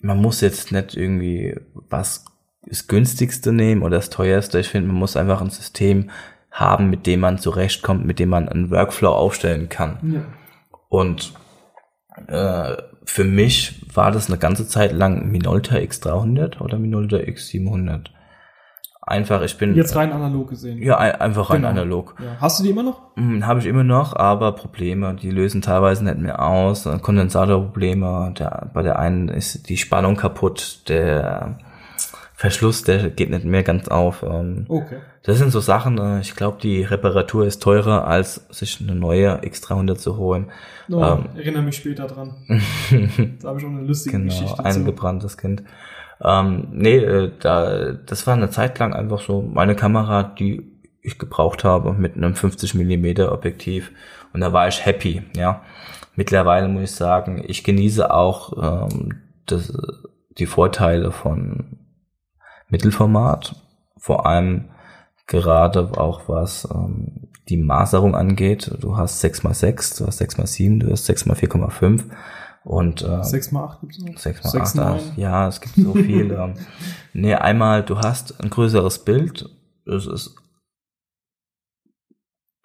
man 0.00 0.16
muss 0.16 0.40
jetzt 0.40 0.72
nicht 0.72 0.96
irgendwie 0.96 1.56
was 1.74 2.24
das 2.66 2.86
günstigste 2.86 3.52
nehmen 3.52 3.82
oder 3.82 3.96
das 3.96 4.10
teuerste. 4.10 4.58
Ich 4.60 4.68
finde, 4.68 4.88
man 4.88 4.96
muss 4.96 5.16
einfach 5.16 5.40
ein 5.40 5.50
System 5.50 6.10
haben, 6.50 6.90
mit 6.90 7.06
dem 7.06 7.20
man 7.20 7.38
zurechtkommt, 7.38 8.04
mit 8.04 8.18
dem 8.18 8.28
man 8.28 8.48
einen 8.48 8.70
Workflow 8.70 9.10
aufstellen 9.10 9.68
kann. 9.68 9.98
Ja. 10.02 10.20
Und 10.88 11.32
äh, 12.26 12.76
für 13.04 13.24
mich 13.24 13.86
war 13.94 14.10
das 14.12 14.28
eine 14.28 14.38
ganze 14.38 14.66
Zeit 14.66 14.92
lang 14.92 15.30
Minolta 15.30 15.76
X300 15.76 16.60
oder 16.60 16.78
Minolta 16.78 17.16
X700. 17.16 18.06
Einfach, 19.02 19.42
ich 19.42 19.56
bin 19.56 19.74
Jetzt 19.74 19.96
rein 19.96 20.12
analog 20.12 20.50
gesehen. 20.50 20.80
ja 20.82 20.98
ein, 20.98 21.12
einfach 21.16 21.50
rein 21.50 21.58
Genau. 21.62 21.68
analog. 21.70 22.14
Ja. 22.22 22.36
Hast 22.40 22.60
du 22.60 22.64
die 22.64 22.70
immer 22.70 22.82
noch? 22.82 23.00
Hm, 23.16 23.46
Habe 23.46 23.58
ich 23.60 23.66
immer 23.66 23.82
noch, 23.82 24.14
aber 24.14 24.52
Probleme, 24.52 25.14
die 25.14 25.30
lösen 25.30 25.62
teilweise 25.62 26.04
nicht 26.04 26.18
mehr 26.18 26.42
aus. 26.44 26.84
Kondensatorprobleme, 26.84 28.34
der, 28.38 28.70
bei 28.74 28.82
der 28.82 28.98
einen 28.98 29.28
ist 29.28 29.68
die 29.68 29.78
Spannung 29.78 30.16
kaputt, 30.16 30.82
der 30.88 31.58
Verschluss, 32.40 32.84
der 32.84 33.10
geht 33.10 33.28
nicht 33.28 33.44
mehr 33.44 33.62
ganz 33.62 33.88
auf. 33.88 34.22
ähm. 34.22 34.64
Okay. 34.66 34.96
Das 35.24 35.36
sind 35.36 35.50
so 35.50 35.60
Sachen, 35.60 35.98
äh, 35.98 36.20
ich 36.20 36.34
glaube, 36.34 36.56
die 36.62 36.82
Reparatur 36.82 37.44
ist 37.44 37.62
teurer, 37.62 38.06
als 38.06 38.46
sich 38.48 38.80
eine 38.80 38.94
neue 38.94 39.42
X300 39.42 39.96
zu 39.96 40.16
holen. 40.16 40.46
No, 40.88 41.04
Ähm. 41.06 41.24
Erinnere 41.36 41.62
mich 41.64 41.76
später 41.76 42.06
dran. 42.06 42.36
da 43.42 43.48
habe 43.50 43.58
ich 43.60 43.64
auch 43.66 43.68
eine 43.68 43.82
lustige 43.82 44.16
Genau, 44.16 44.30
Geschichte 44.32 44.56
zu. 44.56 44.64
eingebranntes 44.64 45.36
Kind. 45.36 45.64
Ähm, 46.24 46.68
nee, 46.72 46.96
äh, 46.96 47.30
da, 47.40 47.92
das 47.92 48.26
war 48.26 48.32
eine 48.34 48.48
Zeit 48.48 48.78
lang 48.78 48.94
einfach 48.94 49.20
so 49.20 49.42
meine 49.42 49.74
Kamera, 49.76 50.22
die 50.22 50.62
ich 51.02 51.18
gebraucht 51.18 51.62
habe 51.62 51.92
mit 51.92 52.16
einem 52.16 52.34
50 52.34 52.74
Millimeter 52.74 53.32
Objektiv 53.32 53.90
und 54.32 54.40
da 54.40 54.54
war 54.54 54.66
ich 54.66 54.86
happy, 54.86 55.22
ja. 55.36 55.60
Mittlerweile 56.16 56.68
muss 56.68 56.84
ich 56.84 56.92
sagen, 56.92 57.44
ich 57.46 57.64
genieße 57.64 58.12
auch 58.14 58.88
ähm, 58.90 59.20
das, 59.44 59.72
die 60.38 60.46
Vorteile 60.46 61.10
von 61.12 61.76
Mittelformat, 62.70 63.56
vor 63.96 64.26
allem 64.26 64.70
gerade 65.26 65.98
auch 65.98 66.28
was 66.28 66.68
ähm, 66.72 67.28
die 67.48 67.56
Maserung 67.56 68.14
angeht. 68.14 68.70
Du 68.80 68.96
hast 68.96 69.24
6x6, 69.24 69.98
du 69.98 70.06
hast 70.06 70.20
6x7, 70.20 70.80
du 70.80 70.90
hast 70.90 71.08
6x4,5 71.08 72.04
und 72.64 73.02
äh, 73.02 73.24
6 73.24 73.52
mal 73.52 73.64
8 73.64 73.80
gibt's 73.80 73.98
noch? 73.98 74.18
6 74.18 74.44
mal 74.44 74.50
6, 74.50 74.62
8, 74.62 74.76
9. 74.76 75.00
ja, 75.16 75.48
es 75.48 75.60
gibt 75.60 75.76
so 75.76 75.94
viele. 75.94 76.34
ähm, 76.42 76.54
nee, 77.12 77.34
einmal, 77.34 77.82
du 77.82 77.98
hast 77.98 78.40
ein 78.40 78.50
größeres 78.50 79.04
Bild, 79.04 79.48
es 79.86 80.06
ist, 80.06 80.36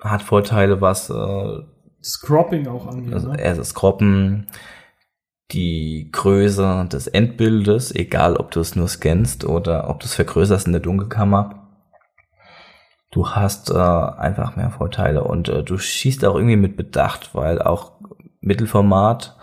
hat 0.02 0.22
Vorteile, 0.22 0.82
was 0.82 1.10
äh, 1.10 1.64
Das 2.00 2.20
Cropping 2.20 2.68
auch 2.68 2.88
angeht. 2.88 3.14
also 3.14 3.30
ne? 3.30 3.40
erst 3.40 3.60
das 3.60 3.74
Kroppen, 3.74 4.48
die 5.52 6.10
Größe 6.12 6.88
des 6.92 7.08
Endbildes, 7.08 7.94
egal 7.94 8.38
ob 8.38 8.52
du 8.52 8.60
es 8.60 8.76
nur 8.76 8.88
scannst 8.88 9.46
oder 9.46 9.90
ob 9.90 10.00
du 10.00 10.06
es 10.06 10.16
vergrößerst 10.16 10.68
in 10.68 10.74
der 10.74 10.82
Dunkelkammer. 10.82 11.70
Du 13.12 13.30
hast 13.30 13.70
äh, 13.70 13.76
einfach 13.76 14.56
mehr 14.56 14.72
Vorteile 14.72 15.24
und 15.24 15.48
äh, 15.48 15.64
du 15.64 15.78
schießt 15.78 16.26
auch 16.26 16.36
irgendwie 16.36 16.58
mit 16.58 16.76
Bedacht, 16.76 17.34
weil 17.34 17.62
auch 17.62 17.94
Mittelformat 18.42 19.38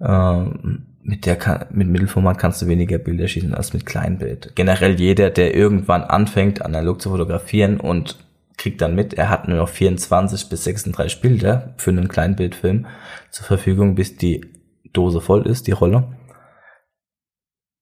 ähm, 0.00 0.86
mit 1.02 1.26
der 1.26 1.36
kann, 1.36 1.66
mit 1.70 1.88
Mittelformat 1.88 2.38
kannst 2.38 2.62
du 2.62 2.66
weniger 2.66 2.98
Bilder 2.98 3.26
schießen 3.26 3.54
als 3.54 3.72
mit 3.72 3.86
Kleinbild. 3.86 4.52
Generell 4.54 5.00
jeder, 5.00 5.30
der 5.30 5.54
irgendwann 5.54 6.04
anfängt, 6.04 6.62
analog 6.62 7.00
zu 7.00 7.10
fotografieren 7.10 7.80
und 7.80 8.18
kriegt 8.58 8.82
dann 8.82 8.94
mit, 8.94 9.14
er 9.14 9.30
hat 9.30 9.48
nur 9.48 9.56
noch 9.56 9.70
24 9.70 10.48
bis 10.50 10.64
36 10.64 11.22
Bilder 11.22 11.74
für 11.78 11.90
einen 11.90 12.08
Kleinbildfilm 12.08 12.86
zur 13.30 13.46
Verfügung, 13.46 13.94
bis 13.94 14.16
die 14.16 14.59
Dose 14.92 15.20
voll 15.20 15.46
ist, 15.46 15.66
die 15.66 15.72
Rolle. 15.72 16.04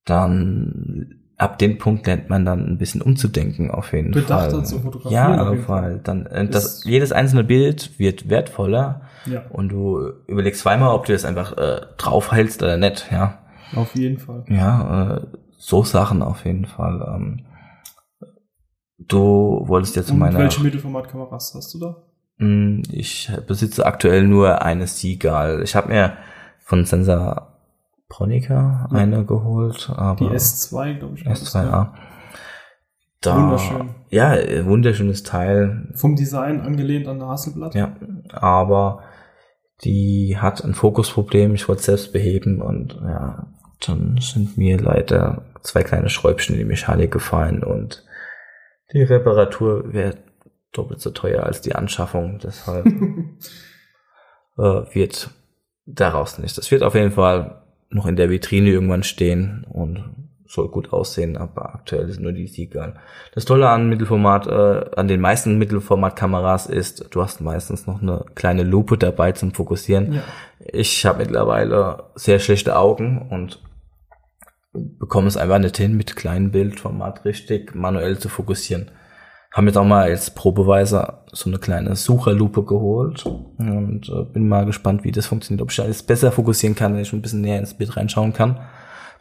Dann 0.04 1.14
ab 1.36 1.58
dem 1.58 1.78
Punkt 1.78 2.06
lernt 2.06 2.28
man 2.30 2.44
dann 2.44 2.66
ein 2.66 2.78
bisschen 2.78 3.02
umzudenken 3.02 3.70
auf 3.70 3.92
jeden 3.92 4.10
Bedachter 4.10 4.50
Fall. 4.56 4.64
zu 4.64 4.80
fotografieren 4.80 5.34
Ja, 5.34 5.48
auf 5.50 5.58
Fall. 5.60 6.00
Dann 6.02 6.26
äh, 6.26 6.48
das, 6.48 6.84
jedes 6.84 7.12
einzelne 7.12 7.44
Bild 7.44 7.98
wird 7.98 8.28
wertvoller 8.28 9.02
Ja, 9.26 9.44
und 9.50 9.68
du 9.68 10.00
überlegst 10.26 10.62
zweimal, 10.62 10.94
ob 10.94 11.04
du 11.06 11.12
das 11.12 11.24
einfach 11.24 11.56
äh, 11.56 11.80
draufhältst 11.96 12.62
oder 12.62 12.76
nicht, 12.76 13.08
ja. 13.12 13.38
auf 13.76 13.94
jeden 13.94 14.18
Fall. 14.18 14.44
Ja, 14.48 15.16
äh, 15.18 15.26
so 15.58 15.82
Sachen 15.84 16.22
auf 16.22 16.44
jeden 16.44 16.66
Fall. 16.66 17.04
Ähm, 17.14 17.44
du 18.98 19.62
wolltest 19.66 19.96
jetzt 19.96 20.08
zu 20.08 20.14
Und 20.14 20.20
meiner. 20.20 20.38
welche 20.38 20.62
Mittelformatkameras 20.62 21.54
hast 21.54 21.74
du 21.74 21.78
da? 21.78 21.96
Mm, 22.38 22.82
Ich 22.90 23.30
besitze 23.46 23.84
aktuell 23.86 24.26
nur 24.26 24.62
eine 24.62 24.86
Seagull. 24.86 25.60
Ich 25.62 25.76
habe 25.76 25.88
mir 25.88 26.16
von 26.68 26.84
Sensor 26.84 27.48
Pronica 28.08 28.88
Ja. 28.90 28.98
eine 28.98 29.24
geholt, 29.24 29.90
aber 29.94 30.16
Die 30.16 30.34
S2, 30.34 30.98
glaube 30.98 31.14
ich. 31.16 31.24
war 31.24 31.32
das, 31.32 31.54
S2A. 31.54 31.62
ja. 31.64 31.94
Da, 33.20 33.36
Wunderschön. 33.36 33.94
Ja, 34.10 34.36
äh, 34.36 34.64
wunderschönes 34.64 35.22
Teil. 35.24 35.88
Vom 35.94 36.14
Design 36.14 36.60
angelehnt 36.60 37.08
an 37.08 37.18
der 37.18 37.28
Hasselblatt. 37.28 37.74
Ja, 37.74 37.96
aber 38.30 39.02
die 39.82 40.36
hat 40.38 40.62
ein 40.62 40.74
Fokusproblem. 40.74 41.54
Ich 41.54 41.68
wollte 41.68 41.80
es 41.80 41.86
selbst 41.86 42.12
beheben 42.12 42.60
und 42.62 42.94
ja, 43.02 43.46
dann 43.86 44.18
sind 44.20 44.56
mir 44.56 44.78
leider 44.78 45.46
zwei 45.62 45.82
kleine 45.82 46.10
Schräubchen 46.10 46.54
in 46.54 46.60
die 46.60 46.64
Mechanik 46.66 47.10
gefallen 47.10 47.64
und 47.64 48.04
die 48.92 49.02
Reparatur 49.02 49.92
wäre 49.92 50.16
doppelt 50.72 51.00
so 51.00 51.10
teuer 51.10 51.42
als 51.44 51.60
die 51.60 51.74
Anschaffung. 51.74 52.38
Deshalb 52.38 52.86
äh, 54.58 54.94
wird 54.94 55.30
daraus 55.88 56.38
nicht. 56.38 56.56
Das 56.58 56.70
wird 56.70 56.82
auf 56.82 56.94
jeden 56.94 57.12
Fall 57.12 57.62
noch 57.90 58.06
in 58.06 58.16
der 58.16 58.30
Vitrine 58.30 58.70
irgendwann 58.70 59.02
stehen 59.02 59.66
und 59.70 60.04
soll 60.46 60.68
gut 60.68 60.92
aussehen, 60.92 61.36
aber 61.36 61.74
aktuell 61.74 62.08
ist 62.08 62.20
nur 62.20 62.32
die 62.32 62.46
Sieger. 62.46 62.94
Das 63.34 63.44
Tolle 63.44 63.68
an 63.68 63.88
Mittelformat, 63.88 64.46
äh, 64.46 64.90
an 64.96 65.06
den 65.06 65.20
meisten 65.20 65.58
Mittelformatkameras 65.58 66.66
ist, 66.66 67.06
du 67.10 67.22
hast 67.22 67.40
meistens 67.42 67.86
noch 67.86 68.00
eine 68.00 68.24
kleine 68.34 68.62
Lupe 68.62 68.96
dabei 68.96 69.32
zum 69.32 69.52
Fokussieren. 69.52 70.14
Ja. 70.14 70.22
Ich 70.72 71.04
habe 71.04 71.18
mittlerweile 71.18 72.04
sehr 72.14 72.38
schlechte 72.38 72.76
Augen 72.76 73.28
und 73.30 73.62
bekomme 74.72 75.28
es 75.28 75.36
einfach 75.36 75.58
nicht 75.58 75.76
hin, 75.76 75.96
mit 75.96 76.16
kleinem 76.16 76.50
Bildformat 76.50 77.26
richtig 77.26 77.74
manuell 77.74 78.18
zu 78.18 78.30
fokussieren. 78.30 78.90
Haben 79.58 79.66
jetzt 79.66 79.76
auch 79.76 79.84
mal 79.84 80.04
als 80.04 80.30
Probeweise 80.30 81.14
so 81.32 81.50
eine 81.50 81.58
kleine 81.58 81.96
Sucherlupe 81.96 82.62
geholt 82.62 83.26
und 83.26 84.08
äh, 84.08 84.22
bin 84.22 84.46
mal 84.46 84.64
gespannt, 84.64 85.02
wie 85.02 85.10
das 85.10 85.26
funktioniert. 85.26 85.62
Ob 85.62 85.72
ich 85.72 85.80
alles 85.80 86.04
besser 86.04 86.30
fokussieren 86.30 86.76
kann, 86.76 86.94
wenn 86.94 87.00
ich 87.00 87.12
ein 87.12 87.20
bisschen 87.20 87.40
näher 87.40 87.58
ins 87.58 87.74
Bild 87.74 87.96
reinschauen 87.96 88.32
kann. 88.32 88.60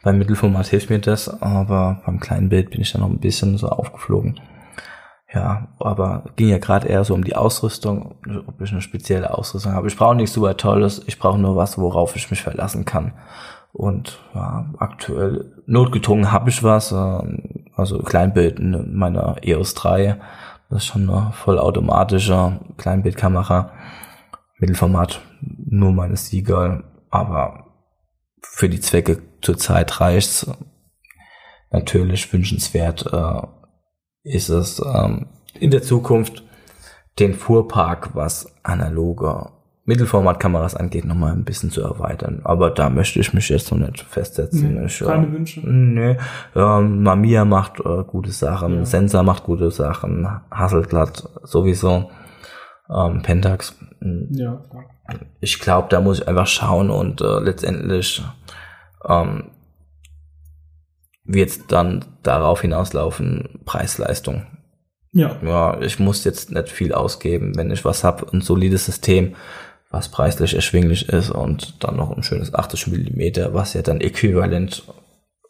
Beim 0.03 0.19
Mittelformat 0.19 0.67
hilft 0.67 0.91
mir 0.91 0.99
das, 0.99 1.27
aber 1.41 2.03
beim 2.05 2.19
kleinen 2.19 2.49
Bild 2.49 2.69
bin 2.69 2.81
ich 2.81 2.91
dann 2.91 3.01
noch 3.01 3.09
ein 3.09 3.17
bisschen 3.17 3.57
so 3.57 3.69
aufgeflogen. 3.69 4.39
Ja, 5.33 5.69
aber 5.79 6.25
ging 6.35 6.49
ja 6.49 6.59
gerade 6.59 6.87
eher 6.87 7.03
so 7.03 7.15
um 7.15 7.23
die 7.23 7.35
Ausrüstung, 7.35 8.13
ob 8.45 8.61
ich 8.61 8.71
eine 8.71 8.81
spezielle 8.81 9.35
Ausrüstung 9.35 9.71
habe. 9.71 9.87
Ich 9.87 9.97
brauche 9.97 10.15
nichts 10.15 10.33
super 10.35 10.55
Tolles, 10.55 11.01
ich 11.07 11.17
brauche 11.17 11.39
nur 11.39 11.55
was, 11.55 11.79
worauf 11.79 12.15
ich 12.15 12.29
mich 12.29 12.43
verlassen 12.43 12.85
kann. 12.85 13.13
Und 13.73 14.19
ja, 14.35 14.67
aktuell 14.77 15.51
notgedrungen 15.65 16.31
habe 16.31 16.51
ich 16.51 16.63
was, 16.63 16.91
äh, 16.91 17.21
also 17.77 17.99
Kleinbild 17.99 18.59
in 18.59 18.95
meiner 18.95 19.37
EOS 19.41 19.75
3. 19.75 20.19
Das 20.69 20.79
ist 20.79 20.87
schon 20.87 21.09
eine 21.09 21.31
vollautomatische 21.31 22.59
Kleinbildkamera. 22.77 23.71
Mittelformat, 24.59 25.21
nur 25.41 25.91
meine 25.91 26.17
Sieger, 26.17 26.83
aber 27.09 27.67
für 28.41 28.69
die 28.69 28.81
Zwecke 28.81 29.21
zurzeit 29.41 30.01
reicht's. 30.01 30.49
Natürlich 31.69 32.31
wünschenswert 32.33 33.05
äh, 33.11 33.41
ist 34.23 34.49
es 34.49 34.81
ähm, 34.83 35.27
in 35.53 35.69
der 35.69 35.83
Zukunft 35.83 36.43
den 37.19 37.33
Fuhrpark, 37.33 38.15
was 38.15 38.55
analoge 38.63 39.51
Mittelformatkameras 39.87 40.75
angeht, 40.75 41.05
nochmal 41.05 41.31
ein 41.31 41.45
bisschen 41.45 41.71
zu 41.71 41.81
erweitern. 41.81 42.41
Aber 42.43 42.69
da 42.71 42.89
möchte 42.89 43.19
ich 43.19 43.33
mich 43.33 43.47
jetzt 43.49 43.71
noch 43.71 43.79
nicht 43.79 44.01
festsetzen. 44.01 44.75
Nee, 44.75 44.85
ich, 44.85 44.99
keine 44.99 45.27
äh, 45.27 45.31
Wünsche. 45.31 45.61
Nee, 45.61 46.17
ähm, 46.55 47.03
Mamiya 47.03 47.45
macht 47.45 47.79
äh, 47.79 48.03
gute 48.05 48.31
Sachen, 48.31 48.79
Ja. 48.79 48.85
Sensor 48.85 49.23
macht 49.23 49.43
gute 49.45 49.71
Sachen, 49.71 50.27
Hasselblatt 50.51 51.29
sowieso, 51.43 52.11
ähm, 52.93 53.21
Pentax. 53.21 53.75
mh, 54.01 54.25
Ja, 54.31 54.61
klar. 54.69 54.83
ich 55.39 55.57
glaube, 55.59 55.87
da 55.89 56.01
muss 56.01 56.19
ich 56.19 56.27
einfach 56.27 56.47
schauen 56.47 56.89
und 56.89 57.21
äh, 57.21 57.39
letztendlich 57.39 58.21
ähm, 59.07 59.51
wird 61.23 61.71
dann 61.71 62.03
darauf 62.23 62.59
hinauslaufen, 62.61 63.61
Preis-Leistung. 63.65 64.43
Ja, 65.13 65.37
Ja, 65.41 65.79
ich 65.79 65.97
muss 65.99 66.25
jetzt 66.25 66.51
nicht 66.51 66.69
viel 66.69 66.93
ausgeben, 66.93 67.55
wenn 67.55 67.71
ich 67.71 67.85
was 67.85 68.03
hab, 68.03 68.33
ein 68.33 68.41
solides 68.41 68.85
System, 68.85 69.35
was 69.89 70.09
preislich 70.09 70.53
erschwinglich 70.53 71.09
ist 71.09 71.29
und 71.29 71.83
dann 71.83 71.95
noch 71.95 72.15
ein 72.15 72.23
schönes 72.23 72.53
80 72.53 72.87
Millimeter, 72.87 73.53
was 73.53 73.73
ja 73.73 73.81
dann 73.81 74.01
äquivalent 74.01 74.83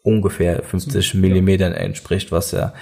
ungefähr 0.02 0.62
50 0.62 1.14
Millimetern 1.14 1.72
entspricht, 1.72 2.32
was 2.32 2.52
ja 2.52 2.72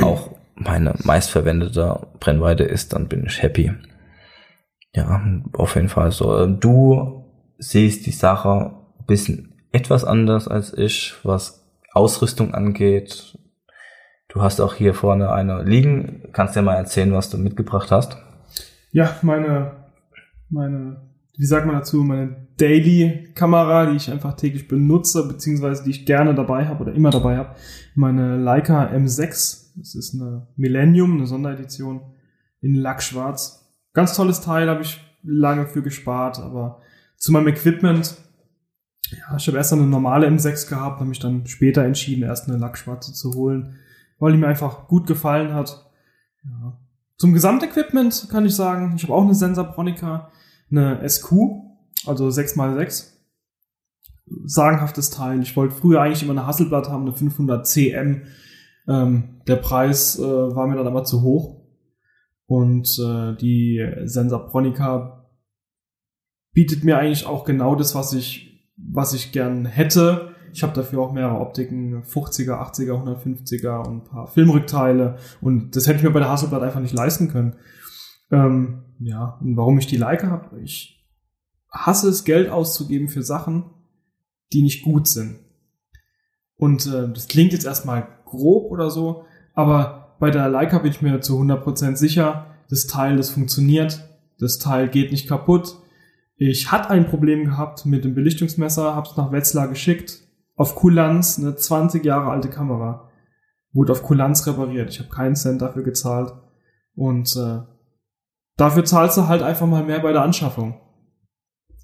auch 0.00 0.30
meine 0.54 0.94
meistverwendete 1.02 2.06
Brennweite 2.20 2.64
ist, 2.64 2.92
dann 2.92 3.08
bin 3.08 3.24
ich 3.26 3.42
happy. 3.42 3.72
Ja, 4.94 5.22
auf 5.52 5.74
jeden 5.74 5.88
Fall 5.88 6.12
so. 6.12 6.46
Du 6.46 7.24
siehst 7.58 8.06
die 8.06 8.12
Sache 8.12 8.72
ein 8.98 9.06
bisschen 9.06 9.54
etwas 9.72 10.04
anders 10.04 10.48
als 10.48 10.72
ich, 10.72 11.14
was 11.22 11.66
Ausrüstung 11.92 12.54
angeht. 12.54 13.38
Du 14.28 14.42
hast 14.42 14.60
auch 14.60 14.74
hier 14.74 14.94
vorne 14.94 15.30
eine 15.30 15.62
liegen. 15.62 16.28
Kannst 16.32 16.56
dir 16.56 16.62
mal 16.62 16.76
erzählen, 16.76 17.12
was 17.12 17.30
du 17.30 17.38
mitgebracht 17.38 17.90
hast? 17.90 18.18
ja, 18.96 19.14
meine, 19.20 19.72
meine, 20.50 21.02
wie 21.36 21.46
sagt 21.46 21.66
man 21.66 21.76
dazu, 21.76 22.02
meine 22.02 22.48
Daily-Kamera, 22.56 23.90
die 23.90 23.96
ich 23.96 24.10
einfach 24.10 24.34
täglich 24.34 24.68
benutze, 24.68 25.26
beziehungsweise 25.28 25.84
die 25.84 25.90
ich 25.90 26.06
gerne 26.06 26.34
dabei 26.34 26.66
habe 26.66 26.82
oder 26.82 26.94
immer 26.94 27.10
dabei 27.10 27.36
habe. 27.36 27.54
Meine 27.94 28.38
Leica 28.38 28.86
M6. 28.86 29.76
Das 29.76 29.94
ist 29.94 30.14
eine 30.14 30.46
Millennium, 30.56 31.16
eine 31.16 31.26
Sonderedition 31.26 32.00
in 32.60 32.74
Lackschwarz. 32.74 33.70
Ganz 33.92 34.14
tolles 34.14 34.40
Teil, 34.40 34.68
habe 34.68 34.82
ich 34.82 35.00
lange 35.22 35.66
für 35.66 35.82
gespart, 35.82 36.38
aber 36.38 36.80
zu 37.16 37.32
meinem 37.32 37.48
Equipment, 37.48 38.16
ja, 39.10 39.36
ich 39.36 39.46
habe 39.46 39.56
erst 39.56 39.72
eine 39.72 39.86
normale 39.86 40.28
M6 40.28 40.68
gehabt, 40.68 41.00
habe 41.00 41.08
mich 41.08 41.18
dann 41.18 41.46
später 41.46 41.84
entschieden, 41.84 42.22
erst 42.22 42.48
eine 42.48 42.58
Lackschwarze 42.58 43.12
zu 43.12 43.34
holen, 43.34 43.76
weil 44.18 44.32
die 44.32 44.38
mir 44.38 44.48
einfach 44.48 44.88
gut 44.88 45.06
gefallen 45.06 45.52
hat. 45.54 45.90
Ja. 46.44 46.78
Zum 47.18 47.32
Gesamtequipment 47.32 48.28
kann 48.30 48.44
ich 48.44 48.54
sagen, 48.54 48.94
ich 48.96 49.02
habe 49.04 49.14
auch 49.14 49.24
eine 49.24 49.34
Sensorpronica, 49.34 50.30
eine 50.70 51.08
SQ, 51.08 51.32
also 52.06 52.28
6x6. 52.28 53.12
Sagenhaftes 54.44 55.10
Teil. 55.10 55.40
Ich 55.40 55.56
wollte 55.56 55.74
früher 55.74 56.02
eigentlich 56.02 56.22
immer 56.22 56.32
eine 56.32 56.46
Hasselblatt 56.46 56.88
haben, 56.88 57.02
eine 57.02 57.12
500 57.12 57.66
CM. 57.66 58.22
Ähm, 58.88 59.40
der 59.46 59.56
Preis 59.56 60.18
äh, 60.18 60.22
war 60.22 60.66
mir 60.66 60.76
dann 60.76 60.86
aber 60.86 61.04
zu 61.04 61.22
hoch. 61.22 61.62
Und 62.46 62.98
äh, 62.98 63.36
die 63.36 63.84
Sensorpronica 64.04 65.30
bietet 66.52 66.84
mir 66.84 66.98
eigentlich 66.98 67.26
auch 67.26 67.44
genau 67.44 67.74
das, 67.76 67.94
was 67.94 68.12
ich, 68.12 68.70
was 68.76 69.14
ich 69.14 69.32
gern 69.32 69.64
hätte. 69.64 70.35
Ich 70.52 70.62
habe 70.62 70.72
dafür 70.72 71.00
auch 71.00 71.12
mehrere 71.12 71.40
Optiken, 71.40 72.02
50er, 72.02 72.52
80er, 72.52 73.04
150er 73.04 73.86
und 73.86 73.96
ein 73.96 74.04
paar 74.04 74.26
Filmrückteile. 74.26 75.16
Und 75.40 75.76
das 75.76 75.86
hätte 75.86 75.98
ich 75.98 76.04
mir 76.04 76.10
bei 76.10 76.20
der 76.20 76.30
Hasselblatt 76.30 76.62
einfach 76.62 76.80
nicht 76.80 76.94
leisten 76.94 77.28
können. 77.28 77.56
Ähm, 78.30 78.82
ja, 78.98 79.38
und 79.40 79.56
warum 79.56 79.78
ich 79.78 79.86
die 79.86 79.96
Leica 79.96 80.28
habe, 80.28 80.60
ich 80.60 81.04
hasse 81.70 82.08
es, 82.08 82.24
Geld 82.24 82.50
auszugeben 82.50 83.08
für 83.08 83.22
Sachen, 83.22 83.70
die 84.52 84.62
nicht 84.62 84.84
gut 84.84 85.06
sind. 85.08 85.38
Und 86.56 86.86
äh, 86.86 87.08
das 87.12 87.28
klingt 87.28 87.52
jetzt 87.52 87.66
erstmal 87.66 88.08
grob 88.24 88.70
oder 88.70 88.90
so, 88.90 89.24
aber 89.54 90.16
bei 90.18 90.30
der 90.30 90.48
Leica 90.48 90.78
bin 90.78 90.90
ich 90.90 91.02
mir 91.02 91.20
zu 91.20 91.38
100% 91.38 91.96
sicher, 91.96 92.46
das 92.68 92.86
Teil, 92.86 93.16
das 93.16 93.30
funktioniert, 93.30 94.08
das 94.38 94.58
Teil 94.58 94.88
geht 94.88 95.12
nicht 95.12 95.28
kaputt. 95.28 95.76
Ich 96.36 96.72
hatte 96.72 96.90
ein 96.90 97.06
Problem 97.06 97.44
gehabt 97.44 97.86
mit 97.86 98.04
dem 98.04 98.14
Belichtungsmesser, 98.14 98.94
hab's 98.94 99.16
nach 99.16 99.32
Wetzlar 99.32 99.68
geschickt, 99.68 100.25
auf 100.56 100.74
Kulanz, 100.74 101.38
eine 101.38 101.54
20 101.54 102.04
Jahre 102.04 102.30
alte 102.30 102.48
Kamera, 102.48 103.08
wurde 103.72 103.92
auf 103.92 104.02
Kulanz 104.02 104.46
repariert. 104.46 104.90
Ich 104.90 104.98
habe 104.98 105.10
keinen 105.10 105.36
Cent 105.36 105.62
dafür 105.62 105.82
gezahlt 105.82 106.32
und 106.94 107.36
äh, 107.36 107.60
dafür 108.56 108.84
zahlst 108.84 109.18
du 109.18 109.28
halt 109.28 109.42
einfach 109.42 109.66
mal 109.66 109.84
mehr 109.84 110.00
bei 110.00 110.12
der 110.12 110.22
Anschaffung. 110.22 110.80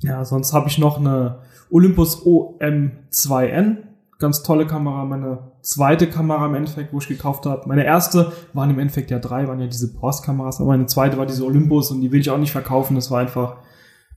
Ja, 0.01 0.25
sonst 0.25 0.53
habe 0.53 0.69
ich 0.69 0.79
noch 0.79 0.99
eine 0.99 1.41
Olympus 1.71 2.25
OM2N, 2.25 3.77
ganz 4.19 4.43
tolle 4.43 4.67
Kamera, 4.67 5.05
meine 5.05 5.53
zweite 5.61 6.09
Kamera 6.09 6.47
im 6.47 6.55
Endeffekt, 6.55 6.93
wo 6.93 6.99
ich 6.99 7.09
gekauft 7.09 7.47
habe. 7.47 7.69
Meine 7.69 7.85
erste 7.85 8.33
waren 8.53 8.71
im 8.71 8.79
Endeffekt 8.79 9.11
ja 9.11 9.19
drei, 9.19 9.47
waren 9.47 9.61
ja 9.61 9.67
diese 9.67 9.93
Post-Kameras, 9.95 10.61
aber 10.61 10.71
meine 10.71 10.87
zweite 10.87 11.19
war 11.19 11.27
diese 11.27 11.45
Olympus 11.45 11.91
und 11.91 12.01
die 12.01 12.11
will 12.11 12.21
ich 12.21 12.31
auch 12.31 12.39
nicht 12.39 12.53
verkaufen. 12.53 12.95
Das 12.97 13.11
war 13.11 13.21
einfach, 13.21 13.59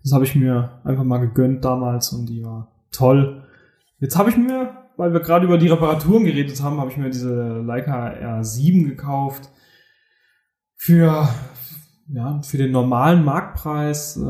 das 0.02 0.14
habe 0.14 0.24
ich 0.24 0.36
mir 0.36 0.82
einfach 0.84 1.04
mal 1.04 1.20
gegönnt 1.20 1.64
damals 1.66 2.14
und 2.14 2.28
die 2.28 2.44
war 2.44 2.72
toll. 2.92 3.44
Jetzt 4.00 4.18
habe 4.18 4.30
ich 4.30 4.38
mir, 4.38 4.90
weil 4.98 5.14
wir 5.14 5.22
gerade 5.22 5.46
über 5.46 5.58
die 5.58 5.68
Reparaturen 5.68 6.26
geredet 6.26 6.62
haben, 6.62 6.80
habe 6.80 6.92
ich 6.92 6.98
mir 6.98 7.10
diese 7.10 7.62
Leica 7.62 8.10
R7 8.10 8.86
gekauft 8.86 9.50
für 10.76 11.28
ja 12.08 12.42
für 12.42 12.58
den 12.58 12.72
normalen 12.72 13.24
Marktpreis. 13.24 14.18
Äh, 14.18 14.22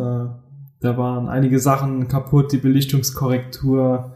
da 0.82 0.98
waren 0.98 1.28
einige 1.28 1.60
Sachen 1.60 2.08
kaputt, 2.08 2.52
die 2.52 2.58
Belichtungskorrektur 2.58 4.16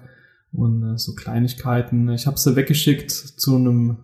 und 0.51 0.83
äh, 0.83 0.97
so 0.97 1.15
Kleinigkeiten. 1.15 2.09
Ich 2.09 2.27
habe 2.27 2.37
sie 2.37 2.55
weggeschickt 2.55 3.11
zu 3.11 3.55
einem 3.55 3.97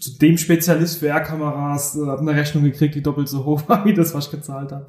zu 0.00 0.18
dem 0.18 0.38
Spezialist 0.38 0.98
für 0.98 1.08
R-Kameras, 1.08 1.96
äh, 1.96 2.06
habe 2.06 2.20
eine 2.20 2.34
Rechnung 2.34 2.64
gekriegt, 2.64 2.94
die 2.94 3.02
doppelt 3.02 3.28
so 3.28 3.44
hoch 3.44 3.62
war 3.68 3.84
wie 3.84 3.94
das, 3.94 4.14
was 4.14 4.26
ich 4.26 4.30
gezahlt 4.30 4.72
habe. 4.72 4.86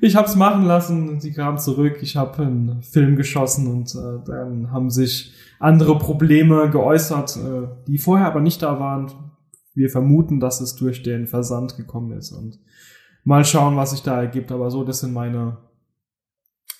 Ich 0.00 0.16
habe 0.16 0.28
es 0.28 0.36
machen 0.36 0.64
lassen, 0.64 1.20
sie 1.20 1.32
kam 1.32 1.58
zurück, 1.58 1.98
ich 2.02 2.16
habe 2.16 2.42
einen 2.42 2.82
Film 2.82 3.16
geschossen 3.16 3.66
und 3.68 3.94
äh, 3.94 4.24
dann 4.24 4.70
haben 4.70 4.90
sich 4.90 5.32
andere 5.58 5.98
Probleme 5.98 6.70
geäußert, 6.70 7.36
äh, 7.36 7.68
die 7.86 7.98
vorher 7.98 8.26
aber 8.26 8.40
nicht 8.40 8.62
da 8.62 8.78
waren. 8.80 9.12
Wir 9.74 9.88
vermuten, 9.88 10.38
dass 10.38 10.60
es 10.60 10.76
durch 10.76 11.02
den 11.02 11.26
Versand 11.26 11.76
gekommen 11.76 12.12
ist 12.12 12.32
und 12.32 12.58
mal 13.24 13.44
schauen, 13.44 13.76
was 13.76 13.92
sich 13.92 14.02
da 14.02 14.20
ergibt. 14.20 14.52
Aber 14.52 14.70
so, 14.70 14.84
das 14.84 15.00
sind 15.00 15.14
meine 15.14 15.56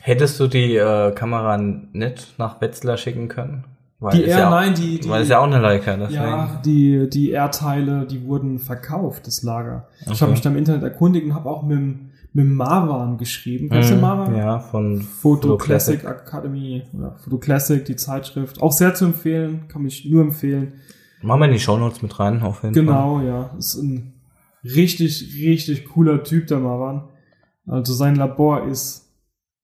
Hättest 0.05 0.41
du 0.41 0.49
die 0.49 0.75
äh, 0.75 1.13
Kamera 1.13 1.57
nicht 1.57 2.35
nach 2.37 2.61
Wetzlar 2.61 2.97
schicken 2.97 3.29
können? 3.29 3.65
Weil 4.03 4.19
Die 4.19 4.25
R, 4.25 4.39
ja 4.41 4.51
nein, 4.51 4.75
die, 4.75 4.99
die, 4.99 5.09
Weil 5.09 5.23
ist 5.23 5.29
ja 5.29 5.39
auch 5.39 5.45
eine 5.47 5.61
Leica, 5.61 5.97
deswegen. 5.97 6.15
ja, 6.23 6.61
die, 6.65 7.09
die 7.09 7.31
R-Teile, 7.33 8.05
die 8.07 8.25
wurden 8.25 8.59
verkauft, 8.59 9.27
das 9.29 9.43
Lager. 9.45 9.87
Ich 10.01 10.09
Okay. 10.09 10.19
habe 10.23 10.33
mich 10.33 10.41
da 10.41 10.51
im 10.51 10.57
Internet 10.57 10.83
erkundigt 10.83 11.25
und 11.27 11.35
habe 11.35 11.49
auch 11.49 11.63
mit, 11.63 11.79
dem- 11.79 12.11
mit 12.33 12.45
dem 12.47 12.55
Marwan 12.55 13.17
geschrieben. 13.17 13.69
Kennst 13.69 13.91
du 13.91 13.95
Mhm, 13.95 14.01
Marwan? 14.01 14.35
Ja, 14.37 14.59
von 14.59 15.01
Photo 15.03 15.57
Classic 15.57 16.03
Academy 16.05 16.83
oder 16.99 17.13
Photo 17.23 17.39
Classic, 17.39 17.85
die 17.85 17.95
Zeitschrift. 17.95 18.61
Auch 18.61 18.73
sehr 18.73 18.93
zu 18.95 19.05
empfehlen, 19.05 19.69
kann 19.69 19.83
mich 19.83 20.05
nur 20.11 20.23
empfehlen. 20.23 20.73
Machen 21.23 21.41
wir 21.41 21.47
in 21.47 21.53
die 21.53 21.61
Shownotes 21.61 22.03
mit 22.03 22.19
rein, 22.19 22.43
auf 22.43 22.65
jeden 22.65 22.75
Fall. 22.75 22.85
Genau, 22.85 23.21
ja. 23.21 23.51
Ist 23.57 23.77
ein 23.77 24.15
richtig, 24.65 25.33
richtig 25.45 25.85
cooler 25.85 26.25
Typ, 26.25 26.49
der 26.49 26.59
Marwan. 26.59 27.05
Also 27.69 27.93
sein 27.93 28.17
Labor 28.17 28.67
ist 28.67 29.09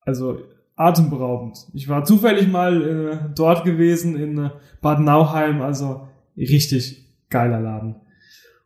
also 0.05 0.38
atemberaubend. 0.79 1.67
Ich 1.75 1.88
war 1.88 2.05
zufällig 2.05 2.49
mal 2.49 2.83
äh, 2.83 3.19
dort 3.35 3.64
gewesen 3.64 4.17
in 4.17 4.38
äh, 4.38 4.51
Bad 4.81 5.01
Nauheim, 5.01 5.61
also 5.61 6.09
richtig 6.37 7.05
geiler 7.29 7.61
Laden. 7.61 7.97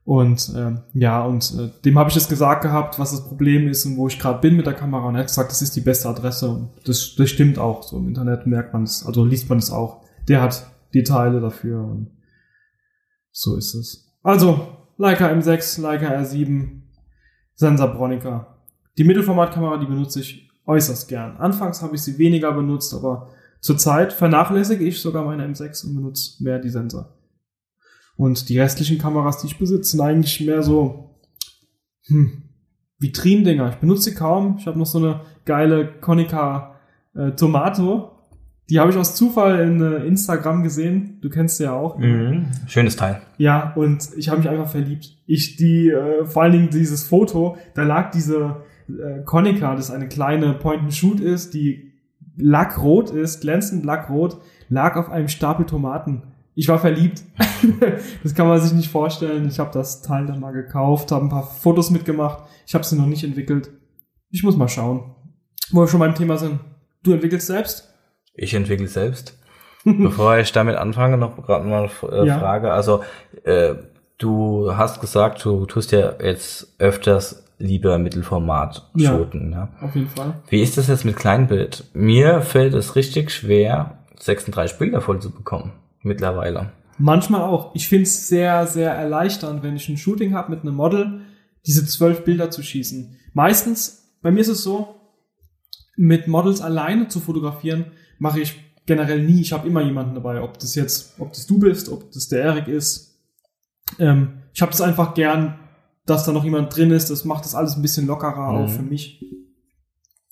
Und 0.04 0.52
ähm, 0.56 0.80
ja, 0.92 1.24
und 1.24 1.54
äh, 1.58 1.70
dem 1.84 1.98
habe 1.98 2.10
ich 2.10 2.16
es 2.16 2.28
gesagt 2.28 2.62
gehabt, 2.62 2.98
was 2.98 3.12
das 3.12 3.26
Problem 3.26 3.66
ist 3.68 3.86
und 3.86 3.96
wo 3.96 4.08
ich 4.08 4.18
gerade 4.18 4.40
bin 4.40 4.56
mit 4.56 4.66
der 4.66 4.74
Kamera. 4.74 5.08
Und 5.08 5.14
er 5.14 5.20
hat 5.20 5.28
gesagt, 5.28 5.50
das 5.50 5.62
ist 5.62 5.74
die 5.74 5.80
beste 5.80 6.08
Adresse. 6.08 6.48
Und 6.50 6.70
das, 6.84 7.14
das 7.16 7.30
stimmt 7.30 7.58
auch. 7.58 7.82
So 7.82 7.96
im 7.96 8.08
Internet 8.08 8.46
merkt 8.46 8.72
man 8.72 8.82
es, 8.82 9.06
also 9.06 9.24
liest 9.24 9.48
man 9.48 9.58
es 9.58 9.70
auch. 9.70 10.02
Der 10.28 10.42
hat 10.42 10.66
die 10.92 11.04
Teile 11.04 11.40
dafür 11.40 11.82
und 11.82 12.10
so 13.30 13.56
ist 13.56 13.74
es. 13.74 14.12
Also, 14.22 14.76
Leica 14.98 15.28
M6, 15.28 15.80
Leica 15.80 16.10
R7, 16.10 16.82
Sensor 17.54 17.88
Bronica. 17.88 18.58
Die 18.98 19.04
Mittelformatkamera, 19.04 19.78
die 19.78 19.86
benutze 19.86 20.20
ich 20.20 20.51
äußerst 20.66 21.08
gern. 21.08 21.36
Anfangs 21.36 21.82
habe 21.82 21.96
ich 21.96 22.02
sie 22.02 22.18
weniger 22.18 22.52
benutzt, 22.52 22.94
aber 22.94 23.30
zurzeit 23.60 24.12
vernachlässige 24.12 24.84
ich 24.84 25.00
sogar 25.00 25.24
meine 25.24 25.46
M6 25.46 25.86
und 25.86 25.96
benutze 25.96 26.42
mehr 26.42 26.58
die 26.58 26.70
Sensor. 26.70 27.18
Und 28.16 28.48
die 28.48 28.58
restlichen 28.58 28.98
Kameras, 28.98 29.38
die 29.38 29.48
ich 29.48 29.58
besitze, 29.58 29.92
sind 29.92 30.00
eigentlich 30.00 30.40
mehr 30.40 30.62
so 30.62 31.18
hm, 32.06 32.42
Vitrindinger. 32.98 33.70
Ich 33.70 33.76
benutze 33.76 34.10
sie 34.10 34.14
kaum. 34.14 34.56
Ich 34.58 34.66
habe 34.66 34.78
noch 34.78 34.86
so 34.86 34.98
eine 34.98 35.20
geile 35.44 35.86
Konica 36.00 36.76
äh, 37.14 37.32
Tomato. 37.32 38.10
Die 38.70 38.78
habe 38.78 38.90
ich 38.90 38.96
aus 38.96 39.16
Zufall 39.16 39.60
in 39.60 39.82
äh, 39.82 40.04
Instagram 40.06 40.62
gesehen. 40.62 41.18
Du 41.20 41.28
kennst 41.28 41.56
sie 41.56 41.64
ja 41.64 41.72
auch. 41.72 41.98
Mhm. 41.98 42.46
Schönes 42.66 42.96
Teil. 42.96 43.20
Ja, 43.38 43.72
und 43.74 44.08
ich 44.16 44.28
habe 44.28 44.38
mich 44.38 44.48
einfach 44.48 44.68
verliebt. 44.68 45.18
Ich 45.26 45.56
die, 45.56 45.90
äh, 45.90 46.24
vor 46.24 46.42
allen 46.42 46.52
Dingen 46.52 46.70
dieses 46.70 47.02
Foto, 47.02 47.56
da 47.74 47.82
lag 47.82 48.12
diese 48.12 48.62
äh, 48.88 49.22
Konica, 49.24 49.74
das 49.74 49.90
eine 49.90 50.08
kleine 50.08 50.54
Point-and-Shoot 50.54 51.20
ist, 51.20 51.54
die 51.54 51.92
lackrot 52.36 53.10
ist, 53.10 53.40
glänzend 53.40 53.84
lackrot, 53.84 54.38
lag 54.68 54.96
auf 54.96 55.10
einem 55.10 55.28
Stapel 55.28 55.66
Tomaten. 55.66 56.22
Ich 56.54 56.68
war 56.68 56.78
verliebt. 56.78 57.22
das 58.22 58.34
kann 58.34 58.46
man 58.46 58.60
sich 58.60 58.72
nicht 58.72 58.90
vorstellen. 58.90 59.48
Ich 59.48 59.58
habe 59.58 59.70
das 59.72 60.02
Teil 60.02 60.26
dann 60.26 60.40
mal 60.40 60.52
gekauft, 60.52 61.10
habe 61.10 61.24
ein 61.24 61.30
paar 61.30 61.46
Fotos 61.46 61.90
mitgemacht. 61.90 62.44
Ich 62.66 62.74
habe 62.74 62.84
sie 62.84 62.96
noch 62.96 63.06
nicht 63.06 63.24
entwickelt. 63.24 63.70
Ich 64.30 64.42
muss 64.42 64.56
mal 64.56 64.68
schauen. 64.68 65.14
Wo 65.70 65.80
wir 65.80 65.88
schon 65.88 66.00
beim 66.00 66.14
Thema 66.14 66.36
sind. 66.36 66.60
Du 67.02 67.12
entwickelst 67.12 67.46
selbst? 67.46 67.88
Ich 68.34 68.52
entwickle 68.54 68.88
selbst. 68.88 69.38
Bevor 69.84 70.38
ich 70.38 70.52
damit 70.52 70.76
anfange, 70.76 71.16
noch 71.16 71.36
gerade 71.44 71.66
mal 71.66 71.88
eine 72.02 72.12
äh, 72.12 72.26
Ja. 72.26 72.38
Frage. 72.38 72.72
Also, 72.72 73.02
äh, 73.44 73.74
du 74.18 74.76
hast 74.76 75.00
gesagt, 75.00 75.44
du 75.44 75.66
tust 75.66 75.92
ja 75.92 76.14
jetzt 76.22 76.74
öfters 76.78 77.41
lieber 77.62 77.98
Mittelformat 77.98 78.90
Ja. 78.94 79.10
shooten. 79.16 79.52
Ja. 79.52 79.68
Auf 79.80 79.94
jeden 79.94 80.08
Fall. 80.08 80.42
Wie 80.48 80.60
ist 80.62 80.76
das 80.76 80.88
jetzt 80.88 81.04
mit 81.04 81.16
Kleinbild? 81.16 81.84
Mir 81.94 82.42
fällt 82.42 82.74
es 82.74 82.96
richtig 82.96 83.30
schwer, 83.30 83.98
36 84.18 84.78
Bilder 84.78 85.00
voll 85.00 85.20
zu 85.20 85.30
bekommen. 85.30 85.72
Mittlerweile. 86.02 86.72
Manchmal 86.98 87.42
auch. 87.42 87.74
Ich 87.74 87.88
finde 87.88 88.04
es 88.04 88.28
sehr, 88.28 88.66
sehr 88.66 88.92
erleichternd, 88.92 89.62
wenn 89.62 89.76
ich 89.76 89.88
ein 89.88 89.96
Shooting 89.96 90.34
habe 90.34 90.50
mit 90.50 90.62
einem 90.62 90.74
Model, 90.74 91.20
diese 91.66 91.86
zwölf 91.86 92.24
Bilder 92.24 92.50
zu 92.50 92.62
schießen. 92.62 93.16
Meistens, 93.34 94.12
bei 94.20 94.30
mir 94.30 94.40
ist 94.40 94.48
es 94.48 94.62
so, 94.62 94.96
mit 95.96 96.26
Models 96.28 96.60
alleine 96.60 97.08
zu 97.08 97.20
fotografieren, 97.20 97.86
mache 98.18 98.40
ich 98.40 98.60
generell 98.86 99.22
nie. 99.22 99.40
Ich 99.40 99.52
habe 99.52 99.68
immer 99.68 99.82
jemanden 99.82 100.14
dabei, 100.14 100.40
ob 100.42 100.58
das 100.58 100.74
jetzt, 100.74 101.20
ob 101.20 101.32
das 101.32 101.46
du 101.46 101.58
bist, 101.58 101.88
ob 101.88 102.10
das 102.12 102.28
der 102.28 102.42
Erik 102.42 102.68
ist. 102.68 103.20
Ähm, 103.98 104.42
ich 104.54 104.60
habe 104.62 104.72
das 104.72 104.80
einfach 104.80 105.14
gern, 105.14 105.58
dass 106.12 106.24
da 106.24 106.32
noch 106.32 106.44
jemand 106.44 106.74
drin 106.76 106.90
ist. 106.90 107.10
Das 107.10 107.24
macht 107.24 107.44
das 107.44 107.54
alles 107.54 107.76
ein 107.76 107.82
bisschen 107.82 108.06
lockerer 108.06 108.48
auch 108.48 108.68
Mhm. 108.68 108.72
für 108.72 108.82
mich. 108.82 109.24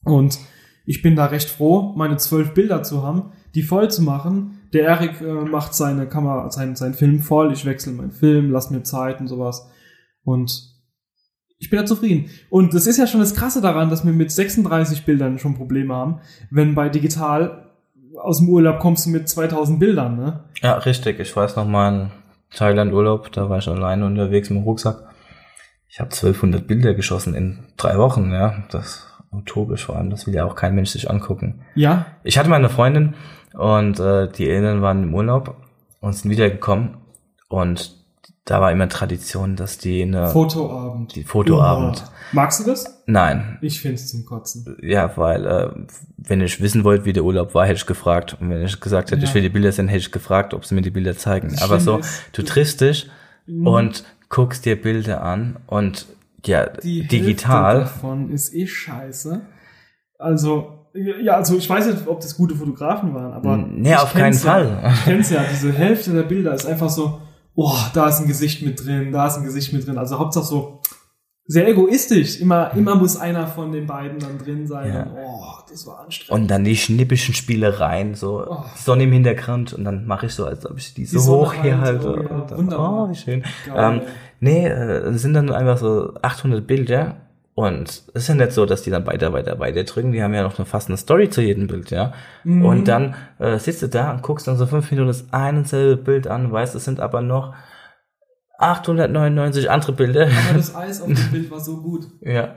Und 0.05 0.39
ich 0.87 1.03
bin 1.03 1.17
da 1.17 1.27
recht 1.27 1.49
froh, 1.49 1.93
meine 1.97 2.17
zwölf 2.17 2.55
Bilder 2.55 2.83
zu 2.83 3.03
haben, 3.03 3.33
die 3.55 3.63
voll 3.63 3.91
zu 3.91 4.03
machen. 4.03 4.61
Der 4.73 4.85
Erik 4.85 5.21
äh, 5.21 5.25
macht 5.33 5.75
seine 5.75 6.07
Kamera, 6.07 6.51
sein, 6.51 6.77
sein 6.77 6.95
Film 6.95 7.21
voll. 7.21 7.53
Ich 7.53 7.65
wechsle 7.67 7.93
meinen 7.93 8.13
Film, 8.13 8.51
lass 8.51 8.71
mir 8.71 8.83
Zeit 8.83 9.21
und 9.21 9.29
sowas. 9.29 9.69
Und 10.25 10.71
ich 11.59 11.69
bin 11.69 11.79
da 11.79 11.85
zufrieden. 11.87 12.31
Und 12.49 12.73
das 12.73 12.87
ist 12.87 12.97
ja 12.97 13.07
schon 13.07 13.21
das 13.21 13.35
Krasse 13.35 13.61
daran, 13.61 13.91
dass 13.91 14.05
wir 14.07 14.13
mit 14.13 14.31
36 14.31 15.05
Bildern 15.05 15.39
schon 15.39 15.55
Probleme 15.57 15.95
haben. 15.95 16.21
Wenn 16.51 16.75
bei 16.75 16.89
digital 16.89 17.67
aus 18.19 18.39
dem 18.39 18.49
Urlaub 18.49 18.79
kommst 18.81 19.07
du 19.07 19.11
mit 19.11 19.29
2000 19.29 19.79
Bildern, 19.79 20.17
ne? 20.17 20.45
Ja, 20.63 20.75
richtig. 20.79 21.21
Ich 21.21 21.35
weiß 21.37 21.57
noch 21.57 21.67
mal 21.67 21.89
in 21.93 22.11
Thailand 22.55 22.93
Urlaub, 22.93 23.31
da 23.33 23.49
war 23.51 23.59
ich 23.59 23.69
alleine 23.69 24.07
unterwegs 24.07 24.51
mit 24.51 24.59
dem 24.61 24.65
Rucksack. 24.65 25.10
Ich 25.91 25.99
habe 26.01 26.11
1200 26.11 26.67
Bilder 26.67 26.95
geschossen 26.95 27.35
in 27.35 27.59
drei 27.77 27.99
Wochen, 27.99 28.33
ja. 28.33 28.65
Das 28.71 29.07
utopisch 29.33 29.85
vor 29.87 29.97
allem, 29.97 30.11
das 30.11 30.27
will 30.27 30.35
ja 30.35 30.45
auch 30.45 30.55
kein 30.57 30.75
Mensch 30.75 30.91
sich 30.91 31.11
angucken. 31.11 31.61
Ja, 31.75 32.07
Ich 32.25 32.39
hatte 32.39 32.49
mal 32.49 32.57
eine 32.57 32.69
Freundin 32.69 33.15
und 33.55 33.99
äh, 34.01 34.29
die 34.31 34.49
Eltern 34.49 34.83
waren 34.83 35.03
im 35.05 35.15
Urlaub 35.15 35.57
und 36.01 36.13
sind 36.15 36.31
wiedergekommen 36.31 36.97
und 37.49 37.97
da 38.45 38.61
war 38.61 38.73
immer 38.73 38.89
Tradition, 38.89 39.55
dass 39.55 39.79
die 39.79 40.03
eine 40.03 40.29
Fotoabend. 40.31 41.15
die 41.15 41.23
Fotoabend. 41.23 42.03
Oh. 42.05 42.11
Magst 42.33 42.59
du 42.61 42.65
das? 42.65 43.03
Nein, 43.07 43.59
Ich 43.61 43.81
find's 43.81 44.09
zum 44.09 44.25
Kotzen. 44.25 44.77
ja, 44.83 45.17
weil 45.17 45.47
äh, 45.47 45.71
wenn 46.17 46.41
ich 46.41 46.61
wissen 46.61 46.83
wollte, 46.83 47.05
wie 47.05 47.13
der 47.13 47.23
Urlaub 47.25 47.55
war, 47.55 47.67
hätte 47.67 47.77
ich 47.77 47.87
gefragt. 47.87 48.37
Und 48.41 48.51
wenn 48.51 48.63
ich 48.65 48.81
gesagt 48.81 49.11
hätte, 49.13 49.23
Ja. 49.23 49.29
ich 49.29 49.35
will 49.35 49.43
die 49.43 49.49
Bilder 49.51 49.71
sehen, 49.71 49.87
hätte 49.89 50.01
ich 50.01 50.11
gefragt, 50.13 50.55
ob 50.55 50.65
sie 50.65 50.75
mir 50.75 50.83
die 50.83 50.91
Bilder 50.91 51.17
zeigen. 51.17 51.51
Das 51.51 51.63
Aber 51.63 51.79
so, 51.79 51.99
ist, 51.99 52.23
du 52.33 52.43
triffst 52.43 52.81
dich 52.81 53.09
Mhm. 53.47 53.67
und 53.67 54.05
guckst 54.31 54.65
dir 54.65 54.81
Bilder 54.81 55.23
an 55.23 55.57
und 55.67 56.07
ja, 56.47 56.67
Die 56.67 57.01
Hälfte 57.01 57.17
digital. 57.17 57.81
davon 57.81 58.31
ist 58.31 58.55
eh 58.55 58.67
scheiße. 58.67 59.43
Also, 60.19 60.87
ja, 60.95 61.35
also 61.35 61.57
ich 61.57 61.69
weiß 61.69 61.87
nicht, 61.87 62.07
ob 62.07 62.21
das 62.21 62.37
gute 62.37 62.55
Fotografen 62.55 63.13
waren, 63.15 63.33
aber. 63.33 63.59
Nee, 63.59 63.95
auf 63.97 64.15
keinen 64.15 64.33
ja. 64.33 64.39
Fall. 64.39 64.93
Ich 64.95 65.05
kenn's 65.05 65.31
ja, 65.31 65.45
diese 65.51 65.73
Hälfte 65.73 66.13
der 66.13 66.23
Bilder 66.23 66.55
ist 66.55 66.67
einfach 66.67 66.89
so, 66.89 67.21
oh, 67.55 67.77
da 67.93 68.09
ist 68.09 68.21
ein 68.21 68.27
Gesicht 68.27 68.63
mit 68.63 68.85
drin, 68.85 69.13
da 69.13 69.27
ist 69.27 69.37
ein 69.37 69.45
Gesicht 69.45 69.73
mit 69.75 69.87
drin. 69.87 69.99
Also 69.99 70.19
Hauptsache 70.19 70.47
so 70.47 70.80
sehr 71.51 71.69
egoistisch. 71.69 72.41
Immer, 72.41 72.71
immer 72.77 72.95
muss 72.95 73.17
einer 73.17 73.49
von 73.49 73.73
den 73.73 73.85
beiden 73.87 74.21
dann 74.21 74.39
drin 74.39 74.69
sein. 74.69 74.95
Ja. 74.95 75.03
Und, 75.03 75.11
oh, 75.17 75.43
das 75.69 75.85
war 75.85 75.99
anstrengend. 76.05 76.43
Und 76.43 76.49
dann 76.49 76.63
die 76.63 76.77
schnippischen 76.77 77.35
Spielereien, 77.35 78.15
so 78.15 78.47
Oh. 78.49 78.65
Sonne 78.77 79.03
im 79.03 79.13
Hintergrund 79.13 79.73
und 79.73 79.85
dann 79.85 80.07
mache 80.07 80.27
ich 80.27 80.35
so, 80.35 80.45
als 80.47 80.65
ob 80.65 80.79
ich 80.79 80.95
die 80.95 81.05
so 81.07 81.19
Die 81.19 81.25
Sonne 81.25 81.39
hoch 81.47 81.53
hier 81.55 81.81
halt, 81.81 82.05
halte. 82.05 82.09
oh 82.09 82.23
ja, 82.23 82.41
dann, 82.49 82.59
wunderbar. 82.59 83.05
oh, 83.05 83.11
wie 83.11 83.17
schön. 83.17 83.43
Ähm, 83.77 84.03
nee, 84.39 84.65
äh, 84.67 85.09
es 85.09 85.23
sind 85.23 85.35
dann 85.35 85.51
einfach 85.51 85.79
so 85.79 86.15
800 86.23 86.65
Bilder 86.65 87.17
und 87.57 87.89
es 87.89 88.07
ist 88.15 88.29
ja 88.29 88.37
nicht 88.37 88.53
so, 88.53 88.65
dass 88.65 88.83
die 88.83 88.91
dann 88.91 89.05
weiter, 89.07 89.33
weiter, 89.33 89.59
weiter 89.59 89.83
drücken. 89.83 90.13
Die 90.13 90.23
haben 90.23 90.33
ja 90.33 90.45
noch 90.45 90.57
eine 90.57 90.67
fast 90.67 90.89
eine 90.89 90.97
Story 90.99 91.31
zu 91.31 91.43
jedem 91.43 91.67
Bild, 91.67 91.91
ja. 91.91 92.13
Mhm. 92.45 92.65
Und 92.65 92.87
dann 92.87 93.17
äh, 93.41 93.59
sitzt 93.59 93.83
du 93.83 93.89
da 93.89 94.13
und 94.13 94.23
guckst 94.23 94.47
dann 94.47 94.57
so 94.57 94.67
fünf 94.67 94.89
Minuten 94.93 95.09
das 95.09 95.25
ein 95.33 95.57
und 95.59 95.69
selbe 95.69 95.97
Bild 96.01 96.29
an, 96.29 96.53
weißt, 96.53 96.77
es 96.77 96.85
sind 96.85 97.01
aber 97.01 97.21
noch 97.23 97.55
899 98.61 99.71
andere 99.71 99.93
Bilder. 99.93 100.29
Aber 100.49 100.57
das 100.57 100.75
Eis 100.77 101.01
auf 101.01 101.09
dem 101.09 101.31
Bild 101.31 101.51
war 101.51 101.61
so 101.61 101.79
gut. 101.79 102.07
Ja. 102.21 102.57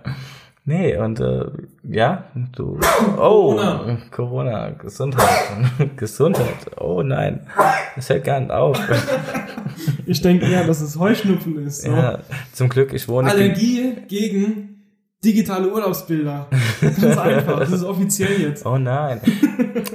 Nee, 0.66 0.96
und 0.98 1.20
äh, 1.20 1.46
ja, 1.84 2.24
du. 2.56 2.80
Oh, 3.18 3.56
Corona. 3.56 3.98
Corona, 4.12 4.70
Gesundheit. 4.70 5.28
Gesundheit. 5.98 6.80
Oh 6.80 7.02
nein. 7.04 7.42
Das 7.98 8.10
hört 8.10 8.24
gar 8.24 8.40
nicht 8.40 8.52
auf. 8.52 8.80
Ich 10.06 10.22
denke 10.22 10.46
eher, 10.46 10.66
dass 10.66 10.80
es 10.80 10.98
Heuschnupfen 10.98 11.66
ist. 11.66 11.82
So. 11.82 11.92
Ja, 11.92 12.20
zum 12.54 12.70
Glück, 12.70 12.94
ich 12.94 13.10
wohne. 13.10 13.30
Allergie 13.30 13.98
gegen 14.08 14.73
digitale 15.24 15.72
Urlaubsbilder. 15.72 16.48
Ganz 16.82 17.18
einfach. 17.18 17.60
Das 17.60 17.72
ist 17.72 17.84
offiziell 17.84 18.42
jetzt. 18.42 18.66
Oh 18.66 18.78
nein. 18.78 19.22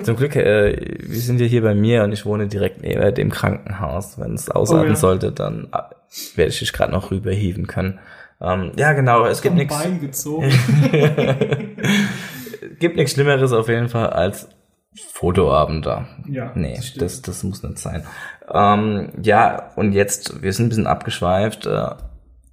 zum 0.02 0.16
Glück, 0.16 0.36
äh, 0.36 0.96
wir 1.00 1.20
sind 1.20 1.40
ja 1.40 1.46
hier 1.46 1.62
bei 1.62 1.74
mir 1.74 2.04
und 2.04 2.12
ich 2.12 2.24
wohne 2.26 2.48
direkt 2.48 2.82
neben 2.82 3.14
dem 3.14 3.30
Krankenhaus. 3.30 4.18
Wenn 4.18 4.34
es 4.34 4.50
ausarten 4.50 4.88
Oh 4.88 4.90
ja. 4.90 4.96
sollte, 4.96 5.32
dann 5.32 5.68
äh, 5.72 6.36
werde 6.36 6.50
ich 6.50 6.58
dich 6.58 6.72
gerade 6.72 6.92
noch 6.92 7.10
rüberhieven 7.10 7.66
können. 7.66 7.98
Ähm, 8.40 8.72
ja, 8.76 8.92
genau, 8.92 9.26
es 9.26 9.42
gibt 9.42 9.56
nichts. 9.56 9.76
Bein 9.76 10.00
gezogen. 10.00 10.48
gibt 12.78 12.96
nichts 12.96 13.12
Schlimmeres 13.12 13.52
auf 13.52 13.68
jeden 13.68 13.88
Fall 13.88 14.10
als 14.10 14.48
Fotoabend 15.12 15.86
da. 15.86 16.06
Ja, 16.28 16.52
Nee, 16.54 16.74
das 16.76 16.94
das, 16.94 17.22
das 17.22 17.42
muss 17.42 17.62
nicht 17.62 17.78
sein. 17.78 18.04
Ähm, 18.52 19.10
ja, 19.22 19.70
und 19.76 19.92
jetzt, 19.92 20.42
wir 20.42 20.52
sind 20.52 20.66
ein 20.66 20.68
bisschen 20.70 20.86
abgeschweift. 20.86 21.66
Äh, 21.66 21.90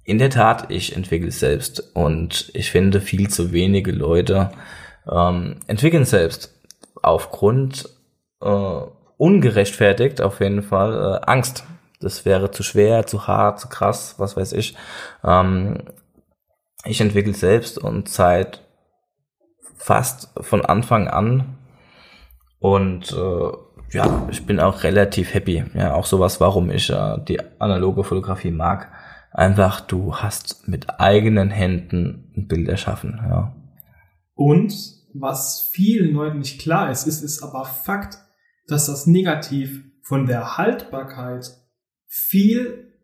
in 0.06 0.18
der 0.18 0.30
Tat, 0.30 0.70
ich 0.70 0.94
entwickle 0.94 1.32
selbst 1.32 1.90
und 1.94 2.50
ich 2.54 2.70
finde, 2.70 3.00
viel 3.00 3.28
zu 3.28 3.52
wenige 3.52 3.90
Leute 3.90 4.52
ähm, 5.10 5.56
entwickeln 5.66 6.04
selbst 6.04 6.54
aufgrund 7.02 7.88
äh, 8.40 8.80
ungerechtfertigt 9.16 10.20
auf 10.20 10.40
jeden 10.40 10.62
Fall 10.62 11.20
äh, 11.22 11.26
Angst. 11.26 11.64
Das 12.00 12.24
wäre 12.24 12.52
zu 12.52 12.62
schwer, 12.62 13.06
zu 13.06 13.26
hart, 13.26 13.58
zu 13.58 13.68
krass, 13.68 14.14
was 14.18 14.36
weiß 14.36 14.52
ich. 14.52 14.76
Ähm, 15.24 15.82
ich 16.84 17.00
entwickle 17.00 17.34
selbst 17.34 17.76
und 17.76 18.08
seit 18.08 18.62
fast 19.76 20.30
von 20.40 20.64
Anfang 20.64 21.08
an 21.08 21.56
und 22.60 23.12
äh, 23.12 23.52
ja, 23.92 24.26
ich 24.30 24.46
bin 24.46 24.60
auch 24.60 24.82
relativ 24.82 25.34
happy. 25.34 25.64
Ja, 25.74 25.94
auch 25.94 26.06
sowas, 26.06 26.40
warum 26.40 26.70
ich 26.70 26.90
äh, 26.90 27.18
die 27.26 27.40
analoge 27.58 28.04
Fotografie 28.04 28.50
mag. 28.50 28.90
Einfach, 29.36 29.82
du 29.82 30.16
hast 30.16 30.66
mit 30.66 30.98
eigenen 30.98 31.50
Händen 31.50 32.32
ein 32.34 32.48
Bild 32.48 32.68
erschaffen. 32.70 33.20
Ja. 33.28 33.54
Und 34.34 34.72
was 35.12 35.60
vielen 35.70 36.14
Leuten 36.14 36.38
nicht 36.38 36.58
klar 36.58 36.90
ist, 36.90 37.06
ist, 37.06 37.22
ist 37.22 37.42
aber 37.42 37.66
Fakt, 37.66 38.16
dass 38.66 38.86
das 38.86 39.06
Negativ 39.06 39.84
von 40.02 40.24
der 40.24 40.56
Haltbarkeit 40.56 41.50
viel 42.06 42.94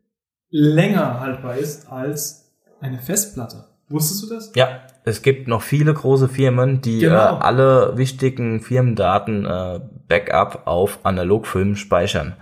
länger 0.49 1.21
haltbar 1.21 1.59
ist 1.59 1.93
als 1.93 2.51
eine 2.81 2.99
Festplatte. 2.99 3.67
Wusstest 3.91 4.23
du 4.23 4.35
das? 4.35 4.53
Ja, 4.55 4.87
es 5.05 5.21
gibt 5.21 5.49
noch 5.49 5.61
viele 5.61 5.93
große 5.93 6.31
Firmen, 6.31 6.81
die 6.81 7.01
Genau. 7.01 7.37
äh, 7.37 7.41
alle 7.43 7.99
wichtigen 7.99 8.63
Firmendaten 8.63 9.45
äh, 9.45 9.81
Backup 10.09 10.67
auf 10.67 11.01
Analogfilmen 11.05 11.77
speichern. 11.77 12.37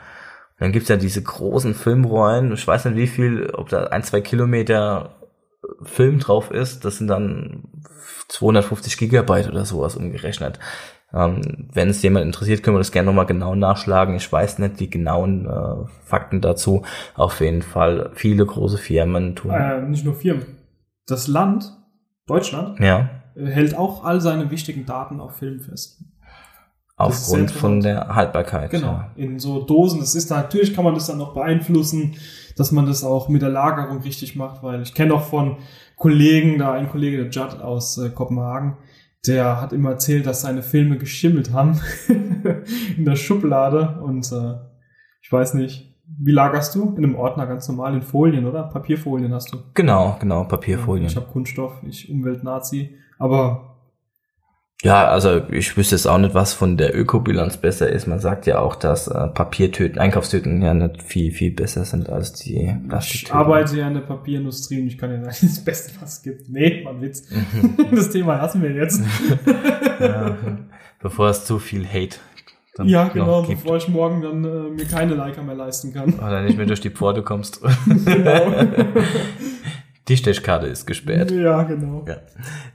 Dann 0.60 0.72
gibt's 0.72 0.90
ja 0.90 0.96
diese 0.96 1.22
großen 1.22 1.74
Filmrollen, 1.74 2.52
ich 2.52 2.66
weiß 2.66 2.84
nicht 2.84 2.96
wie 2.96 3.06
viel, 3.06 3.50
ob 3.54 3.70
da 3.70 3.84
ein, 3.84 4.04
zwei 4.04 4.20
Kilometer 4.20 5.16
Film 5.82 6.18
drauf 6.18 6.50
ist, 6.50 6.84
das 6.84 6.98
sind 6.98 7.08
dann 7.08 7.64
250 8.28 8.98
Gigabyte 8.98 9.48
oder 9.48 9.64
sowas 9.64 9.96
umgerechnet. 9.96 10.58
Ähm, 11.12 11.68
wenn 11.72 11.88
es 11.88 12.02
jemand 12.02 12.26
interessiert, 12.26 12.62
können 12.62 12.76
wir 12.76 12.80
das 12.80 12.92
gerne 12.92 13.06
nochmal 13.06 13.26
genau 13.26 13.54
nachschlagen. 13.54 14.14
Ich 14.14 14.30
weiß 14.30 14.58
nicht 14.58 14.78
die 14.78 14.90
genauen 14.90 15.46
äh, 15.46 15.88
Fakten 16.04 16.40
dazu. 16.40 16.84
Auf 17.14 17.40
jeden 17.40 17.62
Fall 17.62 18.10
viele 18.14 18.46
große 18.46 18.78
Firmen 18.78 19.34
tun. 19.34 19.50
Äh, 19.50 19.82
nicht 19.82 20.04
nur 20.04 20.14
Firmen. 20.14 20.46
Das 21.06 21.26
Land, 21.26 21.76
Deutschland, 22.26 22.78
Ja, 22.78 23.10
äh, 23.34 23.46
hält 23.46 23.76
auch 23.76 24.04
all 24.04 24.20
seine 24.20 24.50
wichtigen 24.50 24.86
Daten 24.86 25.20
auf 25.20 25.36
Film 25.36 25.58
fest. 25.58 26.04
Aufgrund 27.00 27.50
von 27.50 27.80
der 27.80 28.08
Haltbarkeit. 28.14 28.70
Genau. 28.70 28.86
Ja. 28.86 29.12
In 29.16 29.38
so 29.38 29.62
Dosen. 29.62 30.00
Das 30.00 30.14
ist 30.14 30.30
da, 30.30 30.36
natürlich 30.36 30.74
kann 30.74 30.84
man 30.84 30.94
das 30.94 31.06
dann 31.06 31.18
noch 31.18 31.34
beeinflussen, 31.34 32.14
dass 32.56 32.72
man 32.72 32.86
das 32.86 33.04
auch 33.04 33.28
mit 33.28 33.42
der 33.42 33.48
Lagerung 33.48 34.02
richtig 34.02 34.36
macht, 34.36 34.62
weil 34.62 34.82
ich 34.82 34.94
kenne 34.94 35.14
auch 35.14 35.22
von 35.22 35.56
Kollegen, 35.96 36.58
da 36.58 36.72
ein 36.72 36.88
Kollege, 36.88 37.16
der 37.16 37.30
Judd 37.30 37.60
aus 37.60 37.98
äh, 37.98 38.10
Kopenhagen, 38.10 38.76
der 39.26 39.60
hat 39.60 39.72
immer 39.72 39.90
erzählt, 39.90 40.26
dass 40.26 40.42
seine 40.42 40.62
Filme 40.62 40.96
geschimmelt 40.96 41.52
haben 41.52 41.80
in 42.96 43.04
der 43.04 43.16
Schublade 43.16 44.00
und 44.02 44.30
äh, 44.32 44.54
ich 45.22 45.30
weiß 45.30 45.54
nicht, 45.54 45.90
wie 46.18 46.32
lagerst 46.32 46.74
du? 46.74 46.94
In 46.96 47.04
einem 47.04 47.14
Ordner 47.14 47.46
ganz 47.46 47.68
normal 47.68 47.94
in 47.94 48.02
Folien, 48.02 48.46
oder? 48.46 48.64
Papierfolien 48.64 49.32
hast 49.32 49.52
du. 49.52 49.58
Genau, 49.74 50.16
genau, 50.18 50.44
Papierfolien. 50.44 51.06
Ich 51.06 51.16
habe 51.16 51.26
Kunststoff, 51.26 51.82
ich 51.86 52.10
Umwelt-Nazi, 52.10 52.96
aber 53.18 53.69
Ja, 54.82 55.08
also 55.08 55.42
ich 55.50 55.76
wüsste 55.76 55.94
jetzt 55.94 56.06
auch 56.06 56.16
nicht, 56.16 56.32
was 56.34 56.54
von 56.54 56.78
der 56.78 56.96
Ökobilanz 56.98 57.58
besser 57.58 57.90
ist. 57.90 58.06
Man 58.06 58.18
sagt 58.18 58.46
ja 58.46 58.60
auch, 58.60 58.76
dass 58.76 59.08
äh, 59.08 59.26
Papiertüten, 59.28 59.98
Einkaufstüten 59.98 60.62
ja 60.62 60.72
nicht 60.72 61.02
viel, 61.02 61.32
viel 61.32 61.50
besser 61.50 61.84
sind 61.84 62.08
als 62.08 62.32
die 62.32 62.56
ich 62.64 62.88
Plastiktüten. 62.88 63.36
arbeite 63.36 63.76
ja 63.76 63.88
in 63.88 63.94
der 63.94 64.00
Papierindustrie 64.00 64.80
und 64.80 64.86
ich 64.86 64.96
kann 64.96 65.10
ja 65.10 65.16
sagen, 65.22 65.36
das 65.42 65.62
Beste, 65.64 65.92
was 66.00 66.14
es 66.14 66.22
gibt. 66.22 66.48
Nee, 66.48 66.86
ein 66.88 67.00
Witz. 67.02 67.24
Das 67.94 68.08
Thema 68.10 68.36
lassen 68.36 68.62
wir 68.62 68.70
jetzt. 68.72 69.02
ja, 70.00 70.36
bevor 71.02 71.28
es 71.28 71.44
zu 71.44 71.58
viel 71.58 71.86
Hate 71.86 72.16
dann 72.76 72.88
Ja, 72.88 73.08
genau, 73.08 73.42
gibt. 73.42 73.62
bevor 73.62 73.76
ich 73.76 73.88
morgen 73.88 74.22
dann 74.22 74.44
äh, 74.44 74.70
mir 74.70 74.86
keine 74.86 75.14
Leica 75.14 75.42
mehr 75.42 75.56
leisten 75.56 75.92
kann. 75.92 76.14
Oder 76.14 76.40
nicht 76.42 76.56
mehr 76.56 76.66
durch 76.66 76.80
die 76.80 76.90
Pforte 76.90 77.22
kommst. 77.22 77.60
Genau. 77.86 78.52
Die 80.08 80.16
Stechkarte 80.16 80.66
ist 80.66 80.86
gesperrt. 80.86 81.30
ja, 81.30 81.62
genau. 81.62 82.04
Ja. 82.08 82.16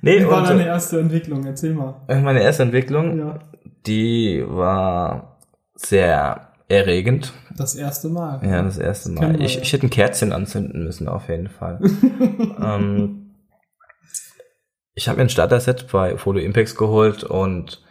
Nee, 0.01 0.21
Wie 0.21 0.27
war 0.27 0.43
deine 0.43 0.65
erste 0.65 0.99
Entwicklung? 0.99 1.45
Erzähl 1.45 1.73
mal. 1.73 2.01
äh, 2.07 2.19
meine 2.21 2.41
erste 2.41 2.63
Entwicklung, 2.63 3.17
Ja, 3.17 3.39
die 3.87 4.43
war 4.47 5.37
sehr 5.75 6.49
erregend. 6.69 7.33
das 7.57 7.75
erste 7.75 8.09
Mal. 8.09 8.41
Ja, 8.43 8.61
das 8.63 8.77
erste 8.77 9.11
Mal. 9.11 9.33
wir, 9.33 9.41
Ich, 9.45 9.61
ich 9.61 9.73
hätte 9.73 9.85
ein 9.87 9.89
Kerzchen 9.89 10.31
anzünden 10.31 10.83
müssen, 10.83 11.07
auf 11.07 11.27
jeden 11.29 11.49
Fall. 11.49 11.79
ähm, 12.63 13.35
ich 14.93 15.07
habe 15.09 15.17
mir 15.17 15.23
ein 15.23 15.29
Starter-Set 15.29 15.87
bei 15.91 16.17
Photo 16.17 16.39
Impacts 16.39 16.75
geholt 16.75 17.23
und 17.23 17.83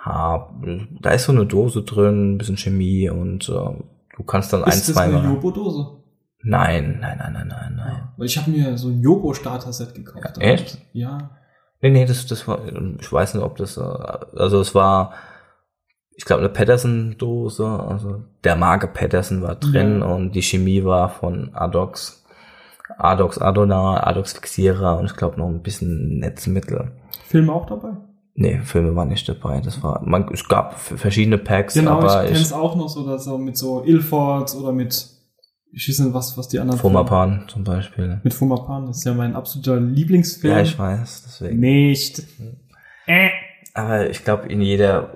hab, 0.00 0.54
da 1.00 1.10
ist 1.10 1.24
so 1.24 1.32
eine 1.32 1.44
Dose 1.44 1.82
drin, 1.82 2.34
ein 2.34 2.38
bisschen 2.38 2.56
Chemie 2.56 3.10
und 3.10 3.48
äh, 3.48 3.52
du 3.52 4.22
kannst 4.26 4.52
dann 4.52 4.64
ein, 4.64 4.70
Ist 4.70 4.88
das 4.88 4.94
zwei 4.94 5.02
eine. 5.04 5.22
Jobo-Dose? 5.22 5.97
Nein, 6.42 6.98
nein, 7.00 7.18
nein, 7.18 7.32
nein, 7.32 7.48
nein, 7.48 7.74
nein. 7.76 8.08
Weil 8.16 8.26
ich 8.26 8.38
habe 8.38 8.50
mir 8.50 8.78
so 8.78 8.88
ein 8.88 9.02
Jobo-Starter-Set 9.02 9.94
gekauft. 9.94 10.36
Ja, 10.36 10.42
echt? 10.42 10.78
Ja. 10.92 11.30
Nee, 11.80 11.90
nee, 11.90 12.04
das, 12.06 12.26
das 12.26 12.46
war, 12.46 12.60
ich 13.00 13.12
weiß 13.12 13.34
nicht, 13.34 13.42
ob 13.44 13.56
das, 13.56 13.78
also 13.78 14.60
es 14.60 14.74
war, 14.74 15.12
ich 16.16 16.24
glaube, 16.24 16.40
eine 16.40 16.48
Patterson-Dose, 16.48 17.66
also 17.66 18.24
der 18.44 18.56
Marke 18.56 18.88
Patterson 18.88 19.42
war 19.42 19.54
drin 19.56 20.00
Ja. 20.00 20.06
und 20.06 20.32
die 20.32 20.42
Chemie 20.42 20.84
war 20.84 21.08
von 21.08 21.54
Adox, 21.54 22.24
Adox 22.96 23.38
Adona, 23.38 24.04
Adox 24.06 24.32
Fixierer 24.32 24.98
und 24.98 25.06
ich 25.06 25.16
glaube 25.16 25.38
noch 25.38 25.48
ein 25.48 25.62
bisschen 25.62 26.18
Netzmittel. 26.18 26.92
Film 27.26 27.50
auch 27.50 27.66
dabei? 27.66 27.90
Nee, 28.34 28.60
Filme 28.60 28.94
waren 28.96 29.08
nicht 29.08 29.28
dabei. 29.28 29.60
Das 29.60 29.82
war, 29.82 30.00
man, 30.04 30.28
es 30.32 30.46
gab 30.48 30.78
verschiedene 30.78 31.38
Packs, 31.38 31.74
Genau, 31.74 31.98
aber 31.98 32.24
ich 32.24 32.30
ich, 32.30 32.36
kenn's 32.36 32.52
auch 32.52 32.76
noch 32.76 32.88
so, 32.88 33.04
dass 33.06 33.24
so 33.24 33.36
mit 33.36 33.56
so 33.56 33.84
Ilford 33.84 34.54
oder 34.54 34.72
mit, 34.72 35.06
ich 35.72 35.88
weiß 35.88 35.98
nicht, 36.00 36.14
was, 36.14 36.36
was 36.38 36.48
die 36.48 36.58
anderen. 36.58 36.80
Fomapan 36.80 37.44
zum 37.48 37.64
Beispiel. 37.64 38.20
Mit 38.22 38.34
Fumapan, 38.34 38.86
das 38.86 38.98
ist 38.98 39.04
ja 39.04 39.14
mein 39.14 39.36
absoluter 39.36 39.78
Lieblingsfilm. 39.80 40.54
Ja, 40.54 40.62
ich 40.62 40.78
weiß, 40.78 41.24
deswegen. 41.26 41.60
Nicht. 41.60 42.22
Äh. 43.06 43.28
Aber 43.74 44.08
ich 44.10 44.24
glaube, 44.24 44.48
in 44.48 44.60
jeder 44.60 45.10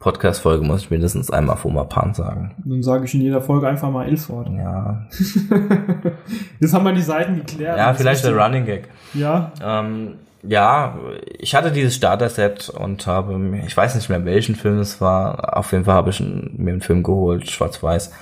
Podcast-Folge 0.00 0.64
muss 0.64 0.82
ich 0.82 0.90
mindestens 0.90 1.30
einmal 1.30 1.56
Fomapan 1.56 2.12
sagen. 2.12 2.56
Dann 2.64 2.82
sage 2.82 3.04
ich 3.04 3.14
in 3.14 3.20
jeder 3.20 3.40
Folge 3.40 3.68
einfach 3.68 3.90
mal 3.90 4.08
Ilford. 4.08 4.48
Ja, 4.50 5.06
Jetzt 6.60 6.74
haben 6.74 6.84
wir 6.84 6.92
die 6.92 7.02
Seiten 7.02 7.36
geklärt. 7.36 7.78
ja 7.78 7.94
vielleicht 7.94 8.24
der 8.24 8.36
Running 8.36 8.64
Gag. 8.66 8.88
Ja, 9.14 9.52
Ähm, 9.62 10.14
ja, 10.44 10.98
ich 11.38 11.54
hatte 11.54 11.70
dieses 11.70 11.94
Starter-Set 11.94 12.68
und 12.70 13.06
habe, 13.06 13.38
mir- 13.38 13.64
ich 13.64 13.76
weiß 13.76 13.94
nicht 13.94 14.08
mehr 14.08 14.24
welchen 14.24 14.56
Film 14.56 14.80
es 14.80 15.00
war, 15.00 15.56
auf 15.56 15.70
jeden 15.70 15.84
Fall 15.84 15.94
habe 15.94 16.10
ich 16.10 16.18
mir 16.18 16.72
einen 16.72 16.80
Film 16.80 17.04
geholt, 17.04 17.48
schwarz-weiß, 17.48 18.12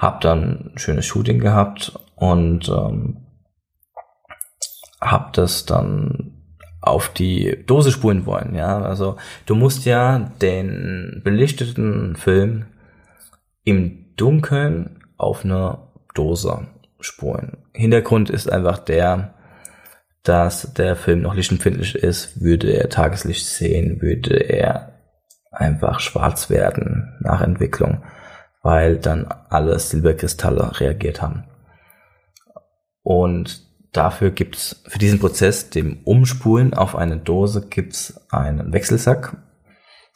habe 0.00 0.18
dann 0.22 0.72
ein 0.72 0.78
schönes 0.78 1.04
Shooting 1.04 1.38
gehabt 1.38 1.92
und 2.16 2.68
ähm, 2.70 3.26
habe 5.00 5.30
das 5.34 5.66
dann 5.66 6.42
auf 6.80 7.10
die 7.10 7.62
Dose 7.66 7.92
spulen 7.92 8.24
wollen, 8.24 8.54
ja, 8.54 8.80
also 8.80 9.16
du 9.44 9.54
musst 9.54 9.84
ja 9.84 10.30
den 10.40 11.20
belichteten 11.22 12.16
Film 12.16 12.66
im 13.64 14.14
Dunkeln 14.16 15.04
auf 15.18 15.44
eine 15.44 15.78
Dose 16.14 16.68
spulen. 17.00 17.58
Hintergrund 17.74 18.30
ist 18.30 18.50
einfach 18.50 18.78
der, 18.78 19.34
dass 20.22 20.72
der 20.72 20.96
Film 20.96 21.20
noch 21.20 21.34
lichtempfindlich 21.34 21.96
ist, 21.96 22.40
würde 22.40 22.72
er 22.72 22.88
Tageslicht 22.88 23.44
sehen, 23.44 24.00
würde 24.00 24.36
er 24.36 24.94
einfach 25.50 26.00
schwarz 26.00 26.48
werden 26.48 27.18
nach 27.20 27.42
Entwicklung, 27.42 28.02
weil 28.62 28.98
dann 28.98 29.26
alle 29.48 29.78
Silberkristalle 29.78 30.80
reagiert 30.80 31.22
haben. 31.22 31.44
Und 33.02 33.62
dafür 33.92 34.30
gibt's 34.30 34.82
für 34.86 34.98
diesen 34.98 35.18
Prozess, 35.18 35.70
dem 35.70 36.00
Umspulen 36.04 36.74
auf 36.74 36.94
eine 36.96 37.16
Dose, 37.16 37.66
gibt's 37.68 38.20
einen 38.30 38.72
Wechselsack. 38.72 39.36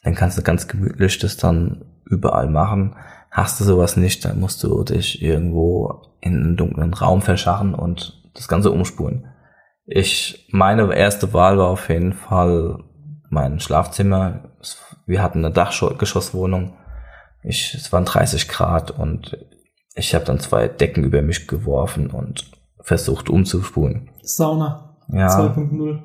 Dann 0.02 0.14
kannst 0.14 0.36
du 0.36 0.42
ganz 0.42 0.68
gemütlich 0.68 1.18
das 1.18 1.36
dann 1.36 1.84
überall 2.04 2.48
machen. 2.48 2.96
Hast 3.30 3.58
du 3.58 3.64
sowas 3.64 3.96
nicht, 3.96 4.24
dann 4.24 4.38
musst 4.38 4.62
du 4.62 4.84
dich 4.84 5.22
irgendwo 5.22 6.02
in 6.20 6.36
einen 6.36 6.56
dunklen 6.56 6.94
Raum 6.94 7.22
verscharren 7.22 7.74
und 7.74 8.22
das 8.34 8.48
Ganze 8.48 8.70
umspulen. 8.70 9.26
Ich, 9.86 10.48
meine 10.50 10.94
erste 10.94 11.32
Wahl 11.32 11.58
war 11.58 11.68
auf 11.68 11.88
jeden 11.88 12.12
Fall 12.12 12.78
mein 13.28 13.60
Schlafzimmer. 13.60 14.54
Wir 15.06 15.22
hatten 15.22 15.44
eine 15.44 15.52
Dachgeschosswohnung. 15.52 16.74
Ich, 17.44 17.74
es 17.74 17.92
waren 17.92 18.04
30 18.04 18.48
Grad 18.48 18.90
und 18.90 19.36
ich 19.94 20.14
habe 20.14 20.24
dann 20.24 20.40
zwei 20.40 20.66
Decken 20.66 21.04
über 21.04 21.22
mich 21.22 21.46
geworfen 21.46 22.10
und 22.10 22.50
versucht 22.80 23.28
umzuspulen. 23.28 24.10
Sauna 24.22 24.96
Ja, 25.08 25.28
2.0. 25.28 26.02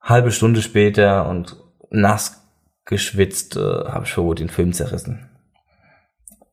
halbe 0.00 0.30
Stunde 0.30 0.62
später 0.62 1.28
und 1.28 1.56
nass 1.90 2.42
geschwitzt 2.84 3.56
äh, 3.56 3.60
habe 3.60 4.04
ich 4.04 4.12
vermutlich 4.12 4.46
den 4.46 4.54
Film 4.54 4.72
zerrissen. 4.72 5.30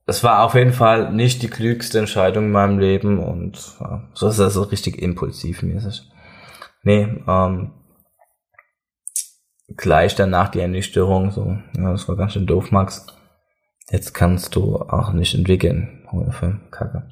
Es 0.05 0.23
war 0.23 0.43
auf 0.43 0.55
jeden 0.55 0.73
Fall 0.73 1.13
nicht 1.13 1.41
die 1.41 1.49
klügste 1.49 1.99
Entscheidung 1.99 2.45
in 2.45 2.51
meinem 2.51 2.79
Leben 2.79 3.19
und 3.19 3.77
ja, 3.79 4.09
so 4.13 4.27
ist 4.27 4.39
das 4.39 4.53
so 4.53 4.63
richtig 4.63 5.01
impulsiv 5.01 5.61
mäßig. 5.61 6.09
Nee, 6.81 7.21
ähm, 7.27 7.71
gleich 9.77 10.15
danach 10.15 10.49
die 10.49 10.59
Ernüchterung, 10.59 11.31
so, 11.31 11.57
ja, 11.77 11.91
das 11.91 12.07
war 12.09 12.17
ganz 12.17 12.33
schön 12.33 12.45
doof, 12.45 12.71
Max. 12.71 13.05
Jetzt 13.91 14.13
kannst 14.13 14.55
du 14.55 14.77
auch 14.77 15.13
nicht 15.13 15.35
entwickeln. 15.35 16.01
Oh, 16.11 16.21
der 16.21 16.33
Film, 16.33 16.61
kacke. 16.71 17.03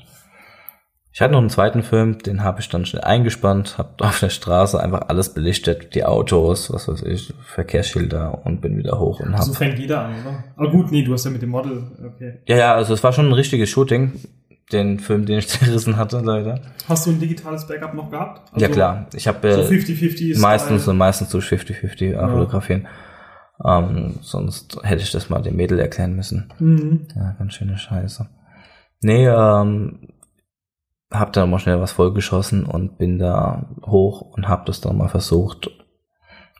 Ich 1.13 1.19
hatte 1.19 1.34
noch 1.34 1.39
einen 1.41 1.49
zweiten 1.49 1.84
Film, 1.84 2.19
den 2.19 2.41
habe 2.41 2.61
ich 2.61 2.69
dann 2.69 2.86
schnell 2.86 3.03
eingespannt, 3.03 3.78
habe 3.78 3.89
auf 4.05 4.19
der 4.19 4.30
Straße 4.30 4.82
einfach 4.82 5.09
alles 5.09 5.34
belichtet, 5.34 5.93
die 5.93 6.05
Autos, 6.05 6.72
was 6.72 6.88
weiß 6.88 7.03
ich, 7.03 7.34
Verkehrsschilder 7.45 8.45
und 8.45 8.61
bin 8.61 8.78
wieder 8.78 8.97
hoch 8.99 9.19
und 9.19 9.34
habe. 9.34 9.43
So 9.43 9.53
fängt 9.53 9.78
jeder 9.78 10.05
an, 10.05 10.11
oder? 10.22 10.43
Aber 10.55 10.72
gut, 10.72 10.91
nee, 10.91 11.03
du 11.03 11.11
hast 11.13 11.26
ja 11.26 11.32
mit 11.32 11.41
dem 11.41 11.49
Model, 11.49 11.84
okay. 12.05 12.39
Ja, 12.47 12.55
ja, 12.57 12.76
also 12.76 12.93
es 12.93 13.03
war 13.03 13.11
schon 13.11 13.28
ein 13.28 13.34
richtiges 13.34 13.69
Shooting, 13.69 14.13
den 14.72 14.99
Film, 14.99 15.26
den 15.26 15.39
ich 15.39 15.49
zerrissen 15.49 15.97
hatte, 15.97 16.22
leider. 16.24 16.61
Hast 16.88 17.05
du 17.05 17.11
ein 17.11 17.19
digitales 17.19 17.67
Backup 17.67 17.93
noch 17.93 18.09
gehabt? 18.09 18.49
ja 18.57 18.69
klar, 18.69 19.07
ich 19.13 19.28
habe 19.28 19.53
So 19.53 19.61
äh, 19.63 19.65
50-50 19.65 20.39
meistens 20.39 20.84
Style. 20.84 20.95
meistens 20.95 21.30
durch 21.30 21.45
50-50 21.47 22.01
äh, 22.03 22.11
Ja. 22.13 22.28
fotografieren. 22.30 22.88
Ähm, 23.64 24.16
sonst 24.22 24.80
hätte 24.84 25.03
ich 25.03 25.12
das 25.12 25.30
mal 25.30 25.41
dem 25.41 25.55
Mädel 25.55 25.80
erklären 25.80 26.16
müssen. 26.16 26.51
Mhm. 26.59 27.07
Ja, 27.16 27.36
ganz 27.38 27.53
schöne 27.53 27.78
Scheiße. 27.78 28.28
Nee, 29.01 29.28
ähm, 29.28 30.09
hab 31.12 31.34
dann 31.34 31.49
mal 31.49 31.59
schnell 31.59 31.80
was 31.82 31.91
vollgeschossen 31.91 32.66
und 32.66 32.97
bin 32.97 33.20
da 33.20 33.68
hoch 33.86 34.22
und 34.22 34.47
hab 34.47 34.66
das 34.66 34.82
dann 34.82 34.97
mal 34.97 35.09
versucht. 35.09 35.70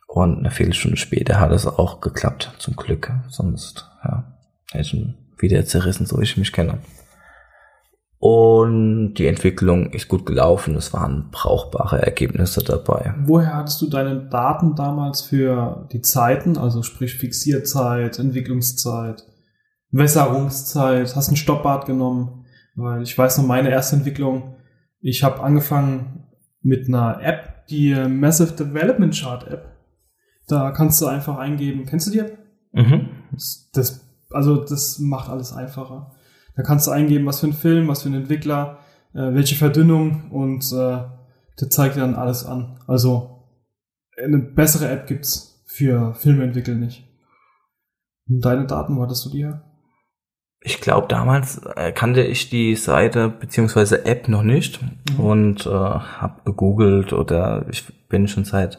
Und 0.08 0.39
eine 0.39 0.52
Viertelstunde 0.52 0.97
später 0.97 1.39
hat 1.39 1.52
es 1.52 1.66
auch 1.66 2.02
geklappt, 2.02 2.54
zum 2.58 2.76
Glück. 2.76 3.12
Sonst, 3.30 3.89
ja, 4.04 4.26
hätte 4.72 4.82
ich 4.82 4.93
ihn 4.93 5.16
wieder 5.38 5.66
zerrissen, 5.66 6.06
so 6.06 6.20
wie 6.20 6.24
ich 6.24 6.38
mich 6.38 6.52
kenne. 6.52 6.80
Und 8.22 9.15
die 9.15 9.26
Entwicklung 9.26 9.89
ist 9.93 10.07
gut 10.07 10.28
gelaufen. 10.28 10.76
Es 10.76 10.93
waren 10.93 11.30
brauchbare 11.32 12.03
Ergebnisse 12.03 12.63
dabei. 12.63 13.15
Woher 13.24 13.55
hattest 13.55 13.82
du 13.82 13.89
deine 13.89 14.30
Daten 14.30 14.76
damals 14.76 15.22
für 15.22 15.88
die 15.91 16.01
Zeiten, 16.01 16.55
also 16.55 16.84
sprich 16.84 17.15
Fixierzeit, 17.15 18.19
Entwicklungszeit, 18.19 19.26
Wässerungszeit? 19.89 21.15
Hast 21.15 21.32
ein 21.32 21.36
Stoppbad 21.36 21.88
genommen? 21.88 22.45
Weil 22.76 23.01
ich 23.01 23.17
weiß 23.17 23.39
noch 23.39 23.47
meine 23.47 23.72
erste 23.72 23.95
Entwicklung. 23.95 24.55
Ich 24.99 25.24
habe 25.24 25.41
angefangen 25.41 26.28
mit 26.61 26.88
einer 26.88 27.24
App, 27.24 27.65
die 27.72 27.95
Massive 27.95 28.51
Development 28.51 29.19
Chart 29.19 29.47
App. 29.47 29.65
Da 30.47 30.69
kannst 30.69 31.01
du 31.01 31.07
einfach 31.07 31.39
eingeben. 31.39 31.88
Kennst 31.88 32.05
du 32.05 32.11
die 32.11 32.19
App? 32.19 32.38
Mhm. 32.72 33.09
Das, 33.74 34.07
also 34.30 34.63
das 34.63 34.99
macht 34.99 35.28
alles 35.28 35.53
einfacher. 35.53 36.11
Da 36.56 36.64
kannst 36.64 36.88
du 36.88 36.91
eingeben, 36.91 37.26
was 37.26 37.39
für 37.39 37.47
ein 37.47 37.54
Film, 37.54 37.88
was 37.88 38.04
für 38.04 38.10
ein 38.10 38.16
Entwickler, 38.16 38.80
äh, 39.14 39.34
welche 39.34 39.56
Verdünnung 39.56 40.30
und 40.32 40.64
äh, 40.72 41.04
der 41.60 41.70
zeigt 41.70 41.95
dir 41.95 42.02
dann 42.02 42.16
alles 42.16 42.45
an. 42.45 42.80
Also 42.88 43.43
eine 44.22 44.39
bessere 44.39 44.89
App 44.89 45.08
gibt's 45.08 45.64
für 45.66 46.14
Filme 46.16 46.43
entwickeln 46.43 46.80
nicht. 46.80 47.08
Und 48.28 48.41
deine 48.43 48.66
Daten, 48.66 48.97
wo 48.97 49.04
hattest 49.04 49.26
du 49.26 49.30
die 49.30 49.43
her? 49.43 49.64
Ich 50.64 50.80
glaube, 50.80 51.08
damals 51.08 51.60
äh, 51.76 51.91
kannte 51.91 52.22
ich 52.22 52.49
die 52.49 52.76
Seite 52.76 53.30
beziehungsweise 53.30 54.06
App 54.06 54.28
noch 54.28 54.43
nicht 54.43 54.80
Mhm. 54.82 55.20
und 55.20 55.66
äh, 55.66 55.70
habe 55.70 56.41
gegoogelt 56.45 57.14
oder 57.14 57.66
ich 57.70 58.08
bin 58.10 58.28
schon 58.28 58.45
seit 58.45 58.78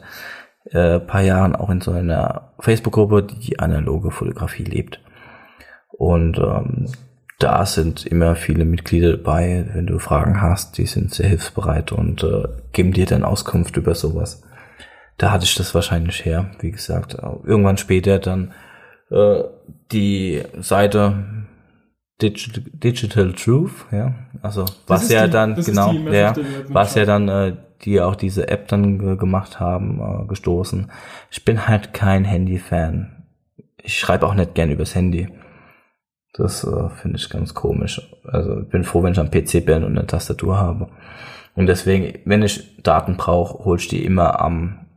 äh, 0.71 0.99
paar 0.99 1.21
Jahren 1.21 1.55
auch 1.55 1.69
in 1.69 1.81
so 1.81 1.91
einer 1.91 2.53
Facebook-Gruppe, 2.59 3.23
die 3.23 3.39
die 3.39 3.59
analoge 3.59 4.11
Fotografie 4.11 4.63
lebt. 4.63 5.01
Und 5.89 6.37
ähm, 6.37 6.87
da 7.39 7.65
sind 7.65 8.05
immer 8.05 8.35
viele 8.35 8.63
Mitglieder 8.65 9.11
dabei, 9.17 9.65
wenn 9.73 9.87
du 9.87 9.99
Fragen 9.99 10.41
hast, 10.41 10.77
die 10.77 10.85
sind 10.85 11.13
sehr 11.13 11.27
hilfsbereit 11.29 11.91
und 11.91 12.23
äh, 12.23 12.43
geben 12.71 12.93
dir 12.93 13.05
dann 13.05 13.23
Auskunft 13.23 13.75
über 13.77 13.95
sowas. 13.95 14.43
Da 15.17 15.31
hatte 15.31 15.45
ich 15.45 15.55
das 15.55 15.75
wahrscheinlich 15.75 16.25
her, 16.25 16.51
wie 16.59 16.71
gesagt. 16.71 17.15
Irgendwann 17.43 17.77
später 17.77 18.19
dann 18.19 18.53
äh, 19.11 19.43
die 19.91 20.41
Seite 20.59 21.25
Digital, 22.21 22.63
Digital 22.71 23.33
Truth, 23.33 23.71
ja, 23.91 24.13
also 24.41 24.65
was 24.87 25.03
ist 25.03 25.11
ja 25.11 25.25
die- 25.25 25.31
dann 25.31 25.55
genau, 25.65 25.91
ja, 26.13 26.33
was 26.69 26.95
ja 26.95 27.05
dann 27.05 27.27
äh, 27.27 27.53
die 27.83 27.99
auch 27.99 28.15
diese 28.15 28.47
App 28.47 28.69
dann 28.69 28.97
ge 28.99 29.17
gemacht 29.17 29.59
haben, 29.59 29.99
äh, 29.99 30.27
gestoßen. 30.27 30.89
Ich 31.31 31.43
bin 31.43 31.67
halt 31.67 31.93
kein 31.93 32.23
Handy-Fan. 32.23 33.25
Ich 33.81 33.99
schreibe 33.99 34.25
auch 34.25 34.35
nicht 34.35 34.55
gern 34.55 34.71
übers 34.71 34.95
Handy. 34.95 35.27
Das 36.33 36.63
äh, 36.63 36.89
finde 36.89 37.17
ich 37.17 37.29
ganz 37.29 37.53
komisch. 37.53 38.01
Also 38.25 38.61
ich 38.61 38.69
bin 38.69 38.83
froh, 38.83 39.03
wenn 39.03 39.13
ich 39.13 39.19
am 39.19 39.29
PC 39.29 39.65
bin 39.65 39.83
und 39.83 39.97
eine 39.97 40.07
Tastatur 40.07 40.57
habe. 40.57 40.89
Und 41.55 41.67
deswegen, 41.67 42.19
wenn 42.25 42.41
ich 42.41 42.81
Daten 42.81 43.17
brauche, 43.17 43.63
hole 43.63 43.79
ich 43.79 43.87
die 43.87 44.03
immer 44.03 44.39
am 44.41 44.87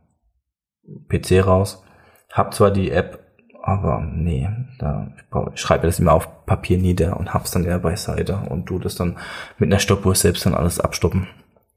PC 1.09 1.45
raus. 1.45 1.83
Hab 2.31 2.53
zwar 2.53 2.71
die 2.71 2.91
App, 2.91 3.19
aber 3.61 4.01
nee, 4.01 4.49
da, 4.79 5.11
ich 5.53 5.61
schreibe 5.61 5.85
das 5.85 5.99
immer 5.99 6.13
auf 6.13 6.45
Papier 6.45 6.77
nieder 6.77 7.17
und 7.17 7.33
hab's 7.33 7.51
dann 7.51 7.65
eher 7.65 7.79
beiseite 7.79 8.37
und 8.49 8.65
tu 8.65 8.79
das 8.79 8.95
dann 8.95 9.17
mit 9.59 9.69
einer 9.69 9.79
Stoppuhr 9.79 10.15
selbst 10.15 10.45
dann 10.45 10.55
alles 10.55 10.79
abstoppen. 10.79 11.27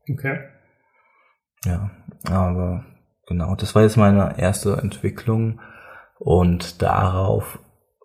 Okay. 0.09 0.39
Ja, 1.65 1.91
aber 2.31 2.85
genau, 3.27 3.55
das 3.55 3.75
war 3.75 3.83
jetzt 3.83 3.97
meine 3.97 4.39
erste 4.39 4.77
Entwicklung 4.77 5.61
und 6.19 6.81
darauf 6.81 7.59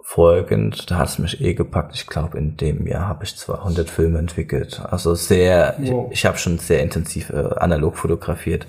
folgend, 0.08 0.92
da 0.92 0.98
hat 1.00 1.10
es 1.10 1.18
mich 1.20 1.42
eh 1.42 1.56
gepackt. 1.56 1.96
Ich 1.96 2.06
glaube, 2.06 2.38
in 2.38 2.58
dem 2.58 2.86
Jahr 2.86 3.08
habe 3.08 3.24
ich 3.24 3.36
200 3.36 3.90
Filme 3.90 4.20
entwickelt. 4.20 4.80
Also 4.90 5.16
sehr, 5.16 5.74
Wow. 5.80 6.10
ich, 6.12 6.20
ich 6.20 6.26
habe 6.28 6.38
schon 6.38 6.60
sehr 6.60 6.84
intensiv 6.84 7.32
äh, 7.32 7.38
analog 7.58 7.98
fotografiert. 7.98 8.68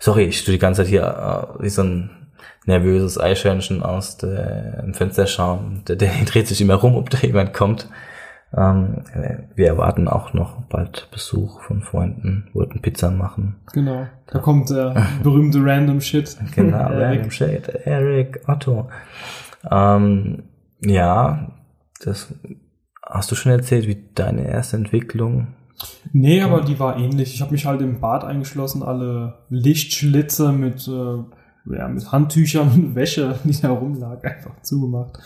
Sorry, 0.00 0.24
ich 0.24 0.44
tue 0.44 0.52
die 0.52 0.58
ganze 0.58 0.82
Zeit 0.82 0.88
hier 0.88 1.02
äh, 1.58 1.62
wie 1.62 1.68
so 1.68 1.84
ein 1.84 2.10
nervöses 2.66 3.18
Eichhörnchen 3.18 3.82
aus 3.84 4.16
dem 4.16 4.92
Fenster 4.92 5.28
schauen. 5.28 5.82
Der, 5.86 5.94
der 5.94 6.10
dreht 6.26 6.48
sich 6.48 6.60
immer 6.60 6.74
rum, 6.74 6.96
ob 6.96 7.10
da 7.10 7.18
jemand 7.18 7.54
kommt. 7.54 7.88
Ähm, 8.54 9.04
wir 9.54 9.68
erwarten 9.68 10.08
auch 10.08 10.34
noch 10.34 10.62
bald 10.64 11.08
Besuch 11.12 11.62
von 11.62 11.80
Freunden, 11.80 12.48
wollten 12.54 12.82
Pizza 12.82 13.10
machen. 13.12 13.54
Genau. 13.72 14.08
Da 14.26 14.40
kommt 14.40 14.68
der 14.68 15.06
berühmte 15.22 15.60
Random 15.62 16.00
Shit. 16.00 16.36
Genau. 16.56 16.76
Random 16.90 17.30
Shade, 17.30 17.86
Eric, 17.86 18.40
Otto. 18.48 18.90
Ähm, 19.70 20.42
ja, 20.84 21.52
das 22.04 22.34
hast 23.02 23.30
du 23.30 23.34
schon 23.34 23.52
erzählt, 23.52 23.86
wie 23.86 24.04
deine 24.14 24.46
erste 24.46 24.76
Entwicklung. 24.76 25.48
Nee, 26.12 26.42
aber 26.42 26.62
die 26.62 26.78
war 26.78 26.96
ähnlich. 26.96 27.34
Ich 27.34 27.40
habe 27.40 27.52
mich 27.52 27.66
halt 27.66 27.80
im 27.80 28.00
Bad 28.00 28.24
eingeschlossen, 28.24 28.82
alle 28.82 29.38
Lichtschlitze 29.48 30.52
mit, 30.52 30.86
äh, 30.88 31.74
ja, 31.74 31.88
mit 31.88 32.12
Handtüchern 32.12 32.70
und 32.72 32.94
Wäsche, 32.94 33.38
die 33.44 33.60
da 33.60 33.70
rumlag, 33.70 34.24
einfach 34.24 34.60
zugemacht. 34.62 35.18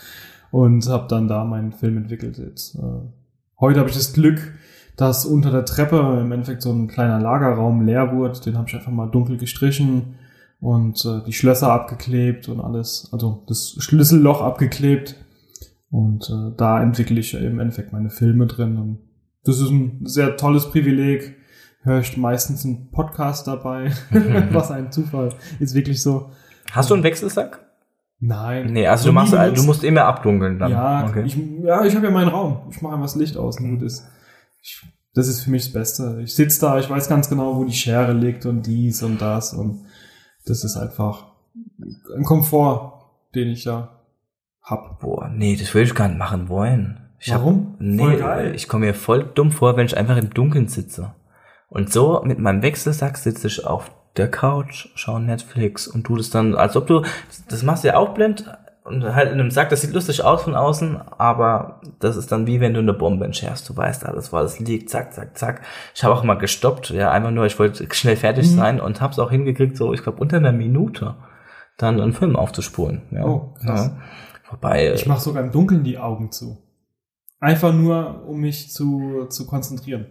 Und 0.51 0.87
habe 0.87 1.07
dann 1.09 1.27
da 1.27 1.43
meinen 1.43 1.73
Film 1.73 1.97
entwickelt. 1.97 2.37
Jetzt, 2.37 2.75
äh, 2.75 2.81
heute 3.59 3.79
habe 3.79 3.89
ich 3.89 3.95
das 3.95 4.13
Glück, 4.13 4.53
dass 4.95 5.25
unter 5.25 5.51
der 5.51 5.65
Treppe 5.65 6.19
im 6.21 6.31
Endeffekt 6.31 6.61
so 6.61 6.71
ein 6.71 6.87
kleiner 6.87 7.19
Lagerraum 7.19 7.85
leer 7.85 8.15
wurde. 8.15 8.39
Den 8.39 8.57
habe 8.57 8.67
ich 8.67 8.75
einfach 8.75 8.91
mal 8.91 9.07
dunkel 9.07 9.37
gestrichen 9.37 10.15
und 10.59 11.05
äh, 11.05 11.21
die 11.25 11.33
Schlösser 11.33 11.71
abgeklebt 11.71 12.49
und 12.49 12.61
alles, 12.61 13.09
also 13.11 13.43
das 13.47 13.75
Schlüsselloch 13.79 14.41
abgeklebt. 14.41 15.15
Und 15.89 16.29
äh, 16.29 16.55
da 16.57 16.81
entwickle 16.81 17.19
ich 17.19 17.33
im 17.33 17.59
Endeffekt 17.59 17.93
meine 17.93 18.09
Filme 18.09 18.47
drin. 18.47 18.77
Und 18.77 18.99
das 19.43 19.59
ist 19.59 19.69
ein 19.69 20.01
sehr 20.05 20.37
tolles 20.37 20.69
Privileg. 20.69 21.35
Höre 21.81 21.99
ich 21.99 22.17
meistens 22.17 22.65
einen 22.65 22.91
Podcast 22.91 23.47
dabei. 23.47 23.91
Was 24.51 24.71
ein 24.71 24.91
Zufall. 24.91 25.29
Ist 25.59 25.75
wirklich 25.75 26.01
so. 26.01 26.31
Hast 26.71 26.89
du 26.89 26.95
einen 26.95 27.03
Wechselsack? 27.03 27.65
Nein. 28.19 28.73
Nee, 28.73 28.87
also 28.87 29.09
du 29.09 29.13
machst, 29.13 29.33
nie 29.33 29.53
du 29.53 29.63
musst 29.63 29.83
immer 29.83 30.05
abdunkeln 30.05 30.57
dann. 30.59 30.71
Ja, 30.71 31.07
okay. 31.07 31.23
ich, 31.25 31.37
ja, 31.63 31.85
ich 31.85 31.95
habe 31.95 32.07
ja 32.07 32.11
meinen 32.11 32.29
Raum. 32.29 32.67
Ich 32.71 32.81
mache 32.81 32.93
einfach 32.93 33.05
das 33.05 33.15
Licht 33.15 33.37
aus 33.37 33.59
und 33.59 33.69
gut 33.69 33.83
ist. 33.83 34.07
Ich, 34.61 34.81
das 35.13 35.27
ist 35.27 35.41
für 35.41 35.51
mich 35.51 35.65
das 35.65 35.73
Beste. 35.73 36.19
Ich 36.23 36.33
sitze 36.33 36.61
da, 36.61 36.79
ich 36.79 36.89
weiß 36.89 37.09
ganz 37.09 37.29
genau, 37.29 37.55
wo 37.55 37.63
die 37.63 37.73
Schere 37.73 38.13
liegt 38.13 38.45
und 38.45 38.65
dies 38.65 39.03
und 39.03 39.21
das 39.21 39.53
und 39.53 39.85
das 40.45 40.63
ist 40.63 40.77
einfach 40.77 41.27
ein 42.15 42.23
Komfort, 42.23 42.93
den 43.35 43.49
ich 43.49 43.63
da 43.63 43.96
hab. 44.69 44.99
Boah, 44.99 45.29
nee, 45.33 45.55
das 45.55 45.73
will 45.73 45.83
ich 45.83 45.95
gar 45.95 46.07
nicht 46.07 46.17
machen 46.17 46.49
wollen. 46.49 46.99
Ich 47.19 47.33
hab- 47.33 47.41
Warum? 47.41 47.75
nee, 47.79 47.97
Voll 48.03 48.17
geil. 48.17 48.51
ich 48.55 48.67
komme 48.67 48.85
mir 48.85 48.93
voll 48.93 49.23
dumm 49.23 49.51
vor, 49.51 49.75
wenn 49.77 49.85
ich 49.87 49.97
einfach 49.97 50.17
im 50.17 50.29
Dunkeln 50.29 50.67
sitze. 50.67 51.13
Und 51.69 51.91
so 51.91 52.21
mit 52.23 52.39
meinem 52.39 52.61
Wechselsack 52.61 53.17
sitze 53.17 53.47
ich 53.47 53.65
auf 53.65 53.91
der 54.15 54.29
Couch, 54.31 54.87
schaue 54.95 55.21
Netflix 55.21 55.87
und 55.87 56.03
tu 56.05 56.15
das 56.15 56.29
dann, 56.29 56.55
als 56.55 56.75
ob 56.75 56.87
du, 56.87 57.03
das 57.49 57.63
machst 57.63 57.83
du 57.83 57.89
ja 57.89 57.97
auch 57.97 58.13
blind 58.13 58.45
und 58.83 59.03
halt 59.15 59.31
in 59.31 59.39
einem 59.39 59.51
Sack, 59.51 59.69
das 59.69 59.81
sieht 59.81 59.93
lustig 59.93 60.23
aus 60.23 60.43
von 60.43 60.55
außen, 60.55 60.97
aber 61.17 61.81
das 61.99 62.15
ist 62.15 62.31
dann 62.31 62.47
wie 62.47 62.61
wenn 62.61 62.73
du 62.73 62.79
eine 62.79 62.93
Bombe 62.93 63.25
entschärfst. 63.25 63.67
Du 63.67 63.75
weißt 63.75 64.05
alles, 64.05 64.31
wo 64.31 64.37
alles 64.37 64.59
liegt, 64.59 64.89
zack, 64.89 65.13
zack, 65.13 65.37
zack. 65.37 65.61
Ich 65.93 66.03
habe 66.03 66.13
auch 66.15 66.23
mal 66.23 66.35
gestoppt, 66.35 66.91
ja, 66.91 67.11
einfach 67.11 67.31
nur, 67.31 67.45
ich 67.45 67.59
wollte 67.59 67.85
schnell 67.93 68.15
fertig 68.15 68.49
Mhm. 68.51 68.55
sein 68.55 68.79
und 68.79 69.01
hab's 69.01 69.19
auch 69.19 69.29
hingekriegt, 69.29 69.75
so, 69.75 69.93
ich 69.93 70.03
glaube, 70.03 70.19
unter 70.19 70.37
einer 70.37 70.53
Minute 70.53 71.15
dann 71.77 71.99
einen 72.01 72.13
Film 72.13 72.35
aufzuspulen. 72.35 73.01
Ja. 73.11 73.25
Oh, 73.25 73.53
krass. 73.63 73.87
Ja. 73.93 73.97
Wobei, 74.49 74.93
Ich 74.93 75.05
mache 75.05 75.21
sogar 75.21 75.43
im 75.43 75.51
Dunkeln 75.51 75.83
die 75.83 75.97
Augen 75.97 76.31
zu. 76.31 76.57
Einfach 77.39 77.73
nur, 77.73 78.23
um 78.27 78.39
mich 78.39 78.71
zu, 78.71 79.25
zu 79.29 79.45
konzentrieren. 79.45 80.07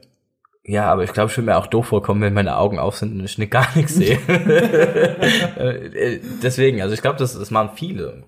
Ja, 0.62 0.90
aber 0.90 1.04
ich 1.04 1.12
glaube, 1.12 1.30
ich 1.30 1.36
würde 1.36 1.46
mir 1.46 1.56
auch 1.56 1.68
doof 1.68 1.86
vorkommen, 1.86 2.20
wenn 2.20 2.34
meine 2.34 2.56
Augen 2.56 2.78
auf 2.78 2.96
sind 2.96 3.12
und 3.12 3.24
ich 3.24 3.38
nicht 3.38 3.52
gar 3.52 3.68
nichts 3.76 3.94
sehe. 3.94 4.18
Äh, 5.56 6.20
Deswegen, 6.42 6.82
also 6.82 6.94
ich 6.94 7.02
glaube, 7.02 7.18
das, 7.18 7.38
das 7.38 7.50
machen 7.50 7.70
viele. 7.74 8.24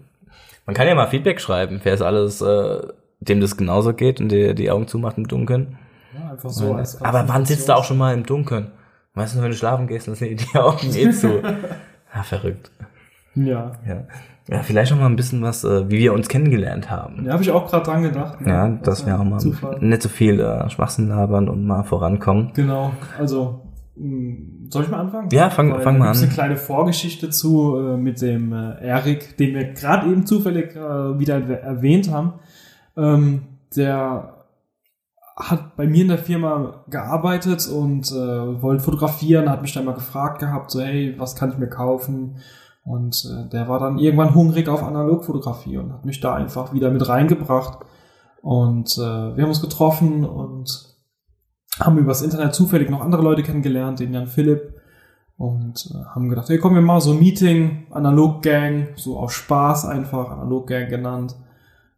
Man 0.66 0.74
kann 0.74 0.86
ja 0.86 0.94
mal 0.94 1.08
Feedback 1.08 1.40
schreiben, 1.40 1.80
wer 1.82 1.94
es 1.94 2.02
alles 2.02 2.40
äh, 2.40 2.80
dem 3.20 3.40
das 3.40 3.56
genauso 3.56 3.92
geht 3.92 4.20
und 4.20 4.30
der 4.30 4.54
die 4.54 4.70
Augen 4.70 4.86
zumacht 4.86 5.18
im 5.18 5.26
Dunkeln. 5.26 5.78
Ja, 6.14 6.30
einfach 6.30 6.50
so 6.50 6.74
als 6.74 7.00
Aber 7.02 7.28
wann 7.28 7.44
sitzt 7.44 7.68
du 7.68 7.76
auch 7.76 7.84
schon 7.84 7.98
mal 7.98 8.14
im 8.14 8.24
Dunkeln? 8.24 8.70
Weißt 9.14 9.34
du, 9.34 9.42
wenn 9.42 9.50
du 9.50 9.56
schlafen 9.56 9.86
gehst, 9.88 10.06
dann 10.06 10.14
sind 10.14 10.40
die 10.40 10.58
Augen 10.58 10.94
eh 10.94 11.10
zu. 11.10 11.42
Ja, 12.14 12.22
verrückt. 12.22 12.70
Ja. 13.34 13.72
Ja. 13.86 14.04
Ja, 14.48 14.62
vielleicht 14.62 14.90
noch 14.92 14.98
mal 14.98 15.06
ein 15.06 15.16
bisschen 15.16 15.42
was, 15.42 15.64
äh, 15.64 15.88
wie 15.90 15.98
wir 15.98 16.12
uns 16.14 16.28
kennengelernt 16.28 16.90
haben. 16.90 17.24
Ja, 17.26 17.32
habe 17.34 17.42
ich 17.42 17.50
auch 17.50 17.68
gerade 17.70 17.84
dran 17.84 18.02
gedacht. 18.02 18.40
ne? 18.40 18.48
Ja, 18.50 18.68
Das 18.68 18.80
dass 18.82 18.98
ist 19.00 19.06
wir 19.06 19.20
auch 19.20 19.24
mal 19.24 19.38
Zufall. 19.38 19.78
nicht 19.80 20.02
so 20.02 20.08
viel 20.08 20.40
äh, 20.40 20.68
Schwachsinn 20.70 21.08
labern 21.08 21.48
und 21.48 21.64
mal 21.66 21.82
vorankommen. 21.84 22.50
Genau, 22.54 22.92
also 23.18 23.60
mh, 23.96 24.70
soll 24.70 24.84
ich 24.84 24.90
mal 24.90 25.00
anfangen? 25.00 25.28
Ja, 25.32 25.50
fang- 25.50 25.72
Weil 25.72 25.80
fang 25.80 25.98
mal 25.98 26.08
an. 26.10 26.16
eine 26.16 26.28
kleine 26.28 26.56
Vorgeschichte 26.56 27.30
zu 27.30 27.76
äh, 27.78 27.96
mit 27.96 28.20
dem 28.22 28.52
äh, 28.52 28.84
Erik, 28.86 29.36
den 29.36 29.54
wir 29.54 29.64
gerade 29.72 30.10
eben 30.10 30.24
zufällig 30.26 30.74
äh, 30.76 31.18
wieder 31.18 31.36
erwäh- 31.36 31.60
erwähnt 31.60 32.10
haben. 32.10 32.34
Ähm, 32.96 33.42
der 33.76 34.34
hat 35.36 35.76
bei 35.76 35.86
mir 35.86 36.02
in 36.02 36.08
der 36.08 36.18
Firma 36.18 36.84
gearbeitet 36.90 37.68
und 37.68 38.10
äh, 38.10 38.62
wollte 38.62 38.82
fotografieren, 38.82 39.48
hat 39.48 39.62
mich 39.62 39.72
dann 39.72 39.84
mal 39.84 39.94
gefragt 39.94 40.40
gehabt, 40.40 40.70
so 40.70 40.80
hey, 40.80 41.14
was 41.16 41.36
kann 41.36 41.50
ich 41.52 41.58
mir 41.58 41.68
kaufen? 41.68 42.36
Und 42.88 43.22
äh, 43.26 43.48
der 43.50 43.68
war 43.68 43.78
dann 43.78 43.98
irgendwann 43.98 44.34
hungrig 44.34 44.66
auf 44.68 44.82
Analogfotografie 44.82 45.76
und 45.76 45.92
hat 45.92 46.06
mich 46.06 46.20
da 46.20 46.34
einfach 46.34 46.72
wieder 46.72 46.90
mit 46.90 47.06
reingebracht. 47.06 47.80
Und 48.40 48.96
äh, 48.96 49.00
wir 49.36 49.42
haben 49.42 49.50
uns 49.50 49.60
getroffen 49.60 50.24
und 50.24 50.96
haben 51.78 51.98
übers 51.98 52.22
Internet 52.22 52.54
zufällig 52.54 52.88
noch 52.88 53.02
andere 53.02 53.20
Leute 53.20 53.42
kennengelernt, 53.42 54.00
den 54.00 54.14
Jan 54.14 54.26
Philipp. 54.26 54.74
Und 55.36 55.90
äh, 55.92 56.04
haben 56.14 56.30
gedacht, 56.30 56.48
hey, 56.48 56.58
komm, 56.58 56.74
wir 56.74 56.80
machen 56.80 57.02
so 57.02 57.12
ein 57.12 57.18
Meeting, 57.18 57.86
Analog 57.90 58.42
Gang, 58.42 58.88
so 58.96 59.18
aus 59.18 59.34
Spaß 59.34 59.84
einfach, 59.84 60.30
Analog 60.30 60.66
Gang 60.66 60.88
genannt. 60.88 61.36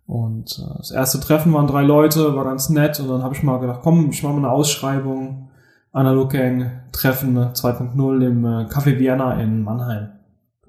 Und 0.07 0.59
äh, 0.59 0.77
das 0.79 0.91
erste 0.91 1.21
Treffen 1.21 1.53
waren 1.55 1.69
drei 1.69 1.83
Leute, 1.83 2.35
war 2.35 2.45
ganz 2.45 2.69
nett. 2.69 2.99
Und 2.99 3.09
dann 3.09 3.23
habe 3.23 3.37
ich 3.37 3.45
mal 3.45 3.61
gedacht, 3.61 3.81
komm, 3.85 4.11
ich 4.11 4.25
mache 4.25 4.33
mal 4.33 4.39
eine 4.41 4.51
Ausschreibung. 4.51 5.51
Analog 5.93 6.31
Gang 6.31 6.83
Treffen 6.91 7.39
2.0 7.39 8.27
im 8.27 8.45
äh, 8.45 8.65
Café 8.65 8.99
Vienna 8.99 9.41
in 9.41 9.63
Mannheim. 9.63 10.20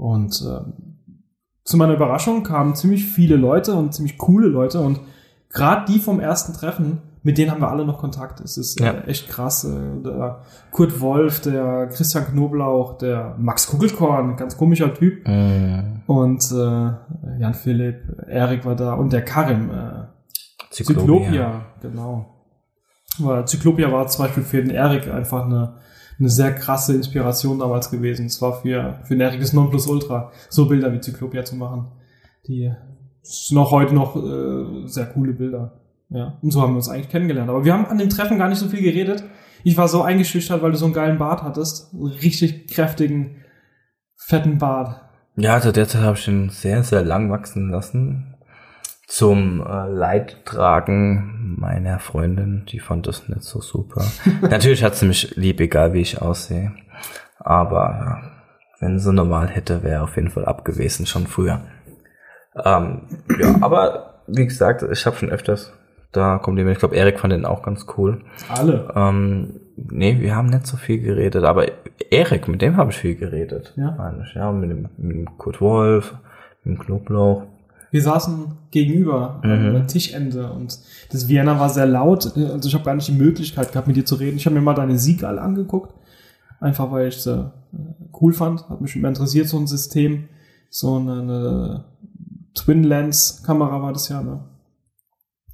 Und 0.01 0.43
ähm, 0.47 0.73
zu 1.63 1.77
meiner 1.77 1.93
Überraschung 1.93 2.41
kamen 2.43 2.73
ziemlich 2.75 3.05
viele 3.05 3.35
Leute 3.35 3.75
und 3.75 3.93
ziemlich 3.93 4.17
coole 4.17 4.47
Leute. 4.47 4.81
Und 4.81 4.99
gerade 5.49 5.91
die 5.91 5.99
vom 5.99 6.19
ersten 6.19 6.53
Treffen, 6.53 7.03
mit 7.21 7.37
denen 7.37 7.51
haben 7.51 7.61
wir 7.61 7.69
alle 7.69 7.85
noch 7.85 7.99
Kontakt. 7.99 8.39
Es 8.39 8.57
ist 8.57 8.79
Ja. 8.79 8.93
äh, 8.93 9.03
echt 9.05 9.29
krass. 9.29 9.63
Äh, 9.63 10.01
der 10.03 10.39
Kurt 10.71 10.99
Wolf, 11.01 11.41
der 11.41 11.87
Christian 11.93 12.25
Knoblauch, 12.25 12.97
der 12.97 13.35
Max 13.37 13.67
Kugelkorn, 13.67 14.37
ganz 14.37 14.57
komischer 14.57 14.91
Typ. 14.95 15.27
Mm, 15.27 16.01
Und 16.07 16.51
äh, 16.51 17.39
Jan 17.39 17.53
Philipp, 17.53 18.01
Erik 18.27 18.65
war 18.65 18.75
da 18.75 18.95
und 18.95 19.13
der 19.13 19.23
Karim, 19.23 19.69
äh, 19.69 20.05
Zyklopia. 20.71 21.65
genau. 21.81 22.25
Weil 23.19 23.45
Zyklopia 23.45 23.91
war 23.91 24.07
zum 24.07 24.25
Beispiel 24.25 24.43
für 24.43 24.61
den 24.63 24.71
Erik 24.71 25.07
einfach 25.13 25.45
eine, 25.45 25.75
eine 26.21 26.29
sehr 26.29 26.53
krasse 26.53 26.95
Inspiration 26.95 27.59
damals 27.59 27.89
gewesen. 27.89 28.27
Es 28.27 28.41
war 28.41 28.61
für, 28.61 28.99
für 29.03 29.15
Erik 29.15 29.39
das 29.39 29.53
Nonplusultra, 29.53 30.31
so 30.49 30.67
Bilder 30.67 30.93
wie 30.93 31.01
Zyklopia 31.01 31.43
zu 31.43 31.55
machen. 31.55 31.87
Die 32.47 32.71
sind 33.23 33.57
auch 33.57 33.71
heute 33.71 33.95
noch 33.95 34.15
äh, 34.15 34.87
sehr 34.87 35.07
coole 35.07 35.33
Bilder. 35.33 35.81
Ja, 36.09 36.37
und 36.41 36.51
so 36.51 36.61
haben 36.61 36.73
wir 36.73 36.77
uns 36.77 36.89
eigentlich 36.89 37.09
kennengelernt. 37.09 37.49
Aber 37.49 37.65
wir 37.65 37.73
haben 37.73 37.85
an 37.85 37.97
dem 37.97 38.09
Treffen 38.09 38.37
gar 38.37 38.49
nicht 38.49 38.59
so 38.59 38.67
viel 38.67 38.81
geredet. 38.81 39.23
Ich 39.63 39.77
war 39.77 39.87
so 39.87 40.01
eingeschüchtert, 40.01 40.61
weil 40.61 40.71
du 40.71 40.77
so 40.77 40.85
einen 40.85 40.93
geilen 40.93 41.17
Bart 41.17 41.41
hattest. 41.41 41.93
Einen 41.93 42.07
richtig 42.07 42.67
kräftigen, 42.67 43.37
fetten 44.15 44.57
Bart. 44.57 45.01
Ja, 45.37 45.53
also 45.53 45.71
derzeit 45.71 46.01
habe 46.01 46.17
ich 46.17 46.27
ihn 46.27 46.49
sehr, 46.49 46.83
sehr 46.83 47.03
lang 47.03 47.31
wachsen 47.31 47.69
lassen. 47.69 48.30
Zum 49.11 49.59
äh, 49.59 49.87
Leidtragen 49.89 51.57
meiner 51.59 51.99
Freundin, 51.99 52.65
die 52.69 52.79
fand 52.79 53.07
das 53.07 53.27
nicht 53.27 53.43
so 53.43 53.59
super. 53.59 54.05
Natürlich 54.41 54.85
hat 54.85 54.95
sie 54.95 55.05
mich 55.05 55.35
lieb, 55.35 55.59
egal 55.59 55.91
wie 55.91 55.99
ich 55.99 56.21
aussehe. 56.21 56.71
Aber 57.37 57.89
ja, 57.89 58.21
wenn 58.79 58.99
sie 58.99 59.11
normal 59.11 59.49
hätte, 59.49 59.83
wäre 59.83 60.03
auf 60.03 60.15
jeden 60.15 60.29
Fall 60.29 60.45
ab 60.45 60.63
gewesen, 60.63 61.05
schon 61.05 61.27
früher. 61.27 61.59
Ähm, 62.55 63.01
ja, 63.37 63.55
aber 63.61 64.21
wie 64.27 64.45
gesagt, 64.45 64.85
ich 64.89 65.05
habe 65.05 65.17
schon 65.17 65.29
öfters 65.29 65.73
da 66.13 66.37
Komplimente. 66.37 66.71
Ich 66.71 66.79
glaube, 66.79 66.95
Erik 66.95 67.19
fand 67.19 67.33
den 67.33 67.45
auch 67.45 67.63
ganz 67.63 67.87
cool. 67.97 68.21
Alle. 68.47 68.93
Ähm, 68.95 69.59
nee, 69.75 70.21
wir 70.21 70.37
haben 70.37 70.47
nicht 70.47 70.67
so 70.67 70.77
viel 70.77 71.01
geredet, 71.01 71.43
aber 71.43 71.65
Erik, 72.09 72.47
mit 72.47 72.61
dem 72.61 72.77
habe 72.77 72.91
ich 72.91 72.97
viel 72.97 73.15
geredet. 73.15 73.73
Ja? 73.75 73.93
meine 73.97 74.23
ich. 74.23 74.33
Ja, 74.35 74.53
mit 74.53 74.69
dem, 74.69 74.87
mit 74.95 75.17
dem 75.17 75.37
Kurt 75.37 75.59
Wolf, 75.59 76.15
mit 76.63 76.77
dem 76.77 76.81
Knoblauch. 76.81 77.43
Wir 77.91 78.01
saßen 78.01 78.45
gegenüber 78.71 79.41
Mhm. 79.43 79.73
der 79.73 79.87
Tischende 79.87 80.51
und 80.53 80.79
das 81.11 81.27
Vienna 81.27 81.59
war 81.59 81.69
sehr 81.69 81.85
laut. 81.85 82.25
Also 82.37 82.67
ich 82.69 82.73
habe 82.73 82.85
gar 82.85 82.95
nicht 82.95 83.07
die 83.09 83.11
Möglichkeit 83.13 83.71
gehabt, 83.71 83.87
mit 83.87 83.97
dir 83.97 84.05
zu 84.05 84.15
reden. 84.15 84.37
Ich 84.37 84.45
habe 84.45 84.55
mir 84.55 84.61
mal 84.61 84.73
deine 84.73 84.97
Siegal 84.97 85.37
angeguckt, 85.39 85.93
einfach 86.59 86.89
weil 86.91 87.09
ich 87.09 87.17
sie 87.21 87.31
äh, 87.73 87.77
cool 88.21 88.33
fand. 88.33 88.69
Hat 88.69 88.79
mich 88.81 88.95
immer 88.95 89.09
interessiert, 89.09 89.47
so 89.49 89.57
ein 89.57 89.67
System. 89.67 90.29
So 90.69 90.95
eine, 90.95 91.21
eine 91.21 91.85
Twin-Lens-Kamera 92.55 93.81
war 93.81 93.91
das 93.93 94.07
ja, 94.09 94.21
ne? 94.21 94.39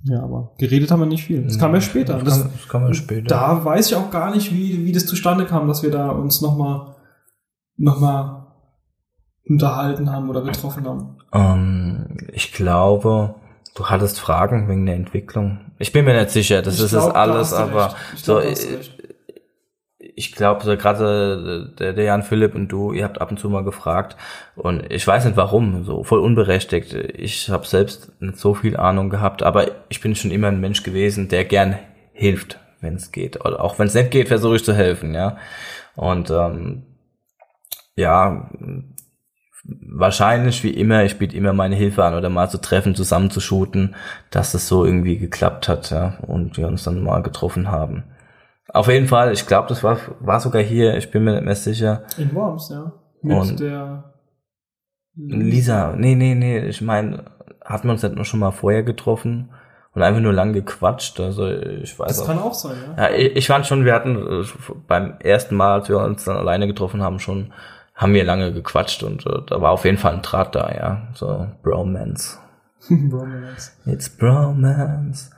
Ja, 0.03 0.21
aber 0.23 0.53
geredet 0.59 0.91
haben 0.91 0.99
wir 0.99 1.05
nicht 1.07 1.23
viel. 1.25 1.41
Das 1.43 1.57
kam 1.57 1.73
ja 1.73 1.81
später. 1.81 2.13
Das, 2.19 2.23
Das, 2.23 2.41
kam, 2.43 2.51
das 2.53 2.67
kam 2.69 2.81
ja 2.83 2.93
später. 2.93 3.27
da 3.27 3.65
weiß 3.65 3.87
ich 3.89 3.95
auch 3.95 4.11
gar 4.11 4.33
nicht, 4.33 4.53
wie, 4.53 4.85
wie 4.85 4.91
das 4.91 5.05
zustande 5.07 5.45
kam, 5.45 5.67
dass 5.67 5.81
wir 5.81 5.89
da 5.91 6.09
uns 6.11 6.41
nochmal 6.41 6.95
noch 7.77 7.99
mal 7.99 8.46
unterhalten 9.49 10.11
haben 10.11 10.29
oder 10.29 10.41
getroffen 10.41 10.85
haben. 10.85 11.17
Ähm, 11.33 12.17
ich 12.31 12.51
glaube, 12.51 13.35
du 13.75 13.85
hattest 13.85 14.19
Fragen 14.19 14.67
wegen 14.67 14.85
der 14.85 14.95
Entwicklung. 14.95 15.59
Ich 15.79 15.91
bin 15.91 16.05
mir 16.05 16.17
nicht 16.17 16.31
sicher, 16.31 16.61
das 16.61 16.75
Ich 16.75 16.85
ist 16.85 16.91
glaub, 16.91 17.13
da 17.13 17.19
alles, 17.19 17.53
aber 17.53 17.95
so, 18.15 18.39
äh, 18.39 18.55
ich 19.99 20.31
glaube, 20.31 20.63
so 20.65 20.75
gerade 20.75 21.71
der, 21.77 21.93
der 21.93 22.03
Jan 22.03 22.23
Philipp 22.23 22.55
und 22.55 22.69
du, 22.69 22.91
ihr 22.91 23.03
habt 23.03 23.21
ab 23.21 23.29
und 23.29 23.39
zu 23.39 23.49
mal 23.49 23.63
gefragt 23.63 24.17
und 24.55 24.91
ich 24.91 25.05
weiß 25.05 25.25
nicht 25.25 25.37
warum, 25.37 25.83
so 25.83 26.03
voll 26.03 26.19
unberechtigt. 26.19 26.93
Ich 26.93 27.49
habe 27.49 27.67
selbst 27.67 28.19
nicht 28.19 28.37
so 28.37 28.55
viel 28.55 28.77
Ahnung 28.77 29.09
gehabt, 29.11 29.43
aber 29.43 29.67
ich 29.89 30.01
bin 30.01 30.15
schon 30.15 30.31
immer 30.31 30.47
ein 30.47 30.59
Mensch 30.59 30.81
gewesen, 30.81 31.29
der 31.29 31.45
gern 31.45 31.77
hilft, 32.13 32.59
wenn 32.81 32.95
es 32.95 33.11
geht. 33.11 33.45
Oder 33.45 33.63
auch 33.63 33.77
wenn 33.77 33.87
es 33.87 33.93
nicht 33.93 34.09
geht, 34.09 34.27
versuche 34.27 34.55
ich 34.55 34.63
zu 34.63 34.73
helfen, 34.73 35.13
ja. 35.13 35.37
Und 35.95 36.31
ähm, 36.31 36.83
ja, 37.95 38.49
wahrscheinlich 39.67 40.63
wie 40.63 40.71
immer, 40.71 41.03
ich 41.03 41.17
biete 41.17 41.35
immer 41.35 41.53
meine 41.53 41.75
Hilfe 41.75 42.03
an 42.03 42.13
oder 42.15 42.29
mal 42.29 42.49
zu 42.49 42.59
treffen, 42.59 42.95
zusammen 42.95 43.29
zu 43.29 43.39
shooten, 43.39 43.95
dass 44.31 44.53
es 44.53 44.67
so 44.67 44.85
irgendwie 44.85 45.17
geklappt 45.17 45.67
hat, 45.67 45.89
ja, 45.91 46.17
und 46.25 46.57
wir 46.57 46.67
uns 46.67 46.83
dann 46.83 47.03
mal 47.03 47.21
getroffen 47.21 47.69
haben. 47.71 48.03
Auf 48.73 48.87
jeden 48.87 49.07
Fall, 49.07 49.31
ich 49.33 49.45
glaube, 49.47 49.69
das 49.69 49.83
war, 49.83 49.97
war 50.19 50.39
sogar 50.39 50.61
hier, 50.61 50.97
ich 50.97 51.11
bin 51.11 51.23
mir 51.23 51.33
nicht 51.33 51.45
mehr 51.45 51.55
sicher. 51.55 52.03
In 52.17 52.33
Worms, 52.33 52.69
ja. 52.69 52.91
Mit 53.21 53.37
Und- 53.37 53.59
der 53.59 54.13
Lisa, 55.15 55.93
nee, 55.97 56.15
nee, 56.15 56.35
nee, 56.35 56.59
ich 56.67 56.81
meine, 56.81 57.25
hatten 57.65 57.87
wir 57.87 57.91
uns 57.93 58.03
nicht 58.03 58.15
noch 58.15 58.25
schon 58.25 58.39
mal 58.39 58.51
vorher 58.51 58.83
getroffen 58.83 59.49
und 59.93 60.03
einfach 60.03 60.21
nur 60.21 60.31
lang 60.33 60.53
gequatscht, 60.53 61.19
also 61.19 61.47
ich 61.47 61.97
weiß 61.97 62.07
Das 62.07 62.21
auch. 62.21 62.27
kann 62.27 62.39
auch 62.39 62.53
sein, 62.53 62.77
ja. 62.95 63.09
Ja, 63.09 63.15
ich, 63.15 63.35
ich 63.35 63.47
fand 63.47 63.65
schon, 63.65 63.83
wir 63.83 63.93
hatten 63.95 64.15
äh, 64.15 64.45
beim 64.87 65.15
ersten 65.19 65.55
Mal, 65.55 65.73
als 65.79 65.89
wir 65.89 65.97
uns 65.97 66.23
dann 66.25 66.37
alleine 66.37 66.67
getroffen 66.67 67.01
haben, 67.01 67.19
schon, 67.19 67.51
haben 67.97 68.13
wir 68.13 68.23
lange 68.23 68.53
gequatscht 68.53 69.03
und 69.03 69.25
äh, 69.25 69.41
da 69.47 69.61
war 69.61 69.71
auf 69.71 69.83
jeden 69.83 69.97
Fall 69.97 70.13
ein 70.13 70.21
Draht 70.21 70.55
da, 70.55 70.71
ja, 70.71 71.07
so 71.13 71.47
Bromance. 71.63 72.37
Bromance. 72.89 73.71
It's 73.85 74.09
Bromance. 74.09 75.31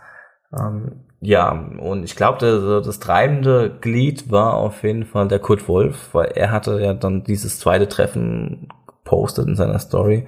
Ähm, 0.56 1.06
ja, 1.22 1.52
und 1.52 2.04
ich 2.04 2.16
glaube, 2.16 2.38
das, 2.40 2.86
das 2.86 3.00
treibende 3.00 3.78
Glied 3.82 4.30
war 4.30 4.56
auf 4.56 4.84
jeden 4.84 5.06
Fall 5.06 5.28
der 5.28 5.40
Kurt 5.40 5.68
Wolf, 5.68 6.14
weil 6.14 6.28
er 6.36 6.52
hatte 6.52 6.80
ja 6.82 6.94
dann 6.94 7.24
dieses 7.24 7.60
zweite 7.60 7.88
Treffen 7.88 8.70
gepostet 8.88 9.48
in 9.48 9.56
seiner 9.56 9.80
Story. 9.80 10.28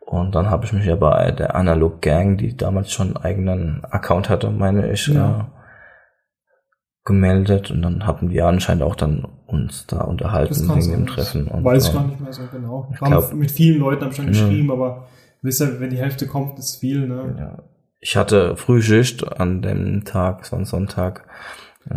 Und 0.00 0.34
dann 0.34 0.50
habe 0.50 0.64
ich 0.64 0.72
mich 0.72 0.84
ja 0.86 0.96
bei 0.96 1.30
der 1.30 1.54
Analog 1.54 2.02
Gang, 2.02 2.36
die 2.36 2.56
damals 2.56 2.92
schon 2.92 3.08
einen 3.08 3.24
eigenen 3.24 3.84
Account 3.84 4.28
hatte, 4.28 4.50
meine 4.50 4.92
ich, 4.92 5.06
Ja. 5.06 5.50
Gemeldet. 7.04 7.70
Und 7.70 7.82
dann 7.82 8.06
hatten 8.06 8.30
wir 8.30 8.46
anscheinend 8.46 8.82
auch 8.82 8.96
dann 8.96 9.26
uns 9.46 9.86
da 9.86 10.02
unterhalten 10.02 10.68
wegen 10.74 10.90
dem. 10.90 11.06
Treffen. 11.06 11.48
Und, 11.48 11.64
Weiß 11.64 11.88
ich 11.88 11.92
gar 11.94 12.06
nicht 12.06 12.20
mehr 12.20 12.32
so 12.32 12.42
genau. 12.50 12.88
ich 12.92 12.98
glaub- 12.98 13.32
mit 13.34 13.50
vielen 13.50 13.78
Leuten 13.80 14.02
habe 14.02 14.10
ich 14.10 14.16
schon 14.16 14.26
Ja. 14.26 14.30
geschrieben, 14.32 14.70
aber 14.70 15.06
wisst 15.42 15.60
ihr, 15.60 15.80
wenn 15.80 15.90
die 15.90 15.98
Hälfte 15.98 16.26
kommt, 16.26 16.58
ist 16.58 16.76
viel, 16.76 17.06
ne? 17.06 17.34
Ja. 17.38 17.58
Ich 18.00 18.16
hatte 18.16 18.56
Frühschicht 18.56 19.38
an 19.40 19.62
dem 19.62 20.04
Tag, 20.04 20.42
es 20.42 20.52
war 20.52 20.58
ein 20.58 20.64
Sonntag. 20.64 21.24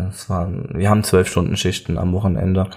Es 0.10 0.30
waren, 0.30 0.70
wir 0.74 0.89
haben 0.89 1.03
zwölf 1.03 1.30
Stunden 1.30 1.55
Schichten 1.55 1.97
am 1.97 2.12
Wochenende 2.12 2.68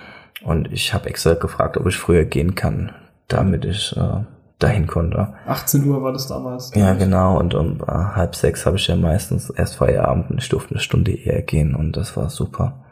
und 0.44 0.70
ich 0.72 0.94
habe 0.94 1.08
extra 1.08 1.34
gefragt, 1.34 1.76
ob 1.76 1.86
ich 1.88 1.96
früher 1.96 2.24
gehen 2.24 2.54
kann, 2.54 2.92
damit 3.26 3.64
ich 3.64 3.96
äh, 3.96 4.20
dahin 4.60 4.86
konnte. 4.86 5.34
18 5.46 5.84
Uhr 5.88 6.02
war 6.02 6.12
das 6.12 6.28
damals. 6.28 6.72
Ja, 6.74 6.94
genau. 6.94 7.38
Und 7.38 7.54
um 7.54 7.80
äh, 7.80 7.90
halb 7.90 8.36
sechs 8.36 8.66
habe 8.66 8.76
ich 8.76 8.86
ja 8.86 8.94
meistens 8.94 9.50
erst 9.50 9.76
Feierabend 9.76 10.30
und 10.30 10.38
ich 10.38 10.48
durfte 10.48 10.72
eine 10.72 10.80
Stunde 10.80 11.12
eher 11.12 11.42
gehen 11.42 11.74
und 11.74 11.96
das 11.96 12.16
war 12.16 12.30
super. 12.30 12.84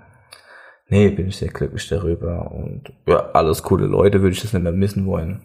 Nee, 0.89 1.11
bin 1.11 1.29
ich 1.29 1.37
sehr 1.37 1.51
glücklich 1.51 1.87
darüber 1.89 2.51
und 2.51 2.93
ja, 3.07 3.31
alles 3.33 3.63
coole 3.63 3.87
Leute, 3.87 4.23
würde 4.23 4.33
ich 4.33 4.41
das 4.41 4.55
nicht 4.55 4.63
mehr 4.63 4.73
missen 4.73 5.07
wollen. 5.07 5.43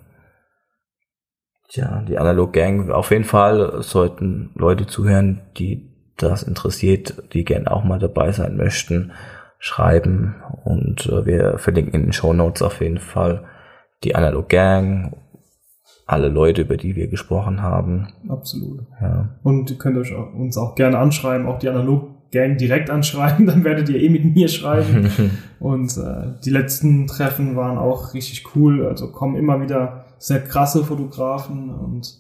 ja, 1.72 2.02
die 2.08 2.18
Analog 2.18 2.54
Gang, 2.54 2.90
auf 2.92 3.12
jeden 3.12 3.26
Fall 3.26 3.82
sollten 3.84 4.52
Leute 4.56 4.88
zuhören, 4.88 5.42
die 5.58 5.90
das 6.16 6.44
interessiert, 6.44 7.34
die 7.34 7.44
gern 7.44 7.68
auch 7.68 7.84
mal 7.84 8.00
dabei 8.00 8.32
sein 8.32 8.56
möchten, 8.56 9.12
schreiben 9.60 10.36
und 10.64 11.08
äh, 11.08 11.26
wir 11.26 11.58
verlinken 11.58 11.94
in 11.94 12.04
den 12.04 12.14
Show 12.14 12.32
Notes 12.32 12.62
auf 12.62 12.80
jeden 12.80 13.00
Fall 13.00 13.44
die 14.04 14.16
Analog 14.16 14.50
Gang, 14.50 15.16
alle 16.06 16.30
Leute, 16.30 16.62
über 16.62 16.78
die 16.78 16.96
wir 16.96 17.08
gesprochen 17.08 17.62
haben. 17.62 18.08
Absolut. 18.28 18.82
Ja. 19.02 19.30
Und 19.44 19.70
ihr 19.70 19.78
könnt 19.78 19.98
euch 19.98 20.14
auch, 20.14 20.34
uns 20.34 20.58
auch 20.58 20.76
gerne 20.76 20.98
anschreiben, 20.98 21.48
auch 21.48 21.60
die 21.60 21.70
Analog-Gang 21.70 22.58
direkt 22.58 22.90
anschreiben, 22.90 23.46
dann 23.48 23.64
werdet 23.64 23.90
ihr 23.90 24.02
eh 24.02 24.10
mit 24.10 24.26
mir 24.26 24.48
schreiben. 24.48 25.10
Und 25.60 25.98
äh, 25.98 26.34
die 26.44 26.50
letzten 26.50 27.08
Treffen 27.08 27.56
waren 27.56 27.78
auch 27.78 28.14
richtig 28.14 28.56
cool. 28.56 28.86
Also 28.86 29.12
kommen 29.12 29.36
immer 29.36 29.62
wieder 29.62 30.06
sehr 30.18 30.42
krasse 30.42 30.86
Fotografen 30.86 31.70
und 31.70 32.18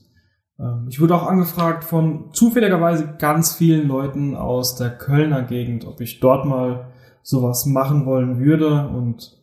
ähm, 0.60 0.88
ich 0.90 1.00
wurde 1.00 1.16
auch 1.16 1.26
angefragt 1.26 1.84
von 1.84 2.34
zufälligerweise 2.34 3.16
ganz 3.18 3.54
vielen 3.54 3.88
Leuten 3.88 4.36
aus 4.36 4.76
der 4.76 4.90
Kölner 4.90 5.44
Gegend, 5.44 5.86
ob 5.86 6.02
ich 6.02 6.20
dort 6.20 6.46
mal 6.46 6.88
sowas 7.22 7.66
machen 7.66 8.06
wollen 8.06 8.40
würde. 8.40 8.88
Und 8.88 9.38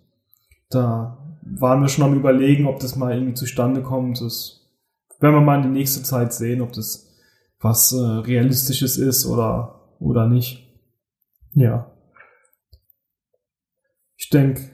da 0.71 1.20
waren 1.43 1.81
wir 1.81 1.89
schon 1.89 2.05
am 2.05 2.15
überlegen, 2.15 2.67
ob 2.67 2.81
das 2.81 2.97
mal 2.97 3.13
irgendwie 3.15 3.35
zustande 3.35 3.83
kommt. 3.83 4.21
Das 4.21 4.69
werden 5.21 5.35
wir 5.35 5.41
mal 5.41 5.57
in 5.57 5.73
die 5.73 5.79
nächste 5.79 6.03
Zeit 6.03 6.33
sehen, 6.33 6.61
ob 6.61 6.73
das 6.73 7.09
was 7.61 7.93
äh, 7.93 7.97
realistisches 7.97 8.97
ist 8.97 9.27
oder 9.27 9.97
oder 9.99 10.27
nicht. 10.27 10.67
Ja. 11.53 11.93
Ich 14.17 14.31
denke, 14.31 14.71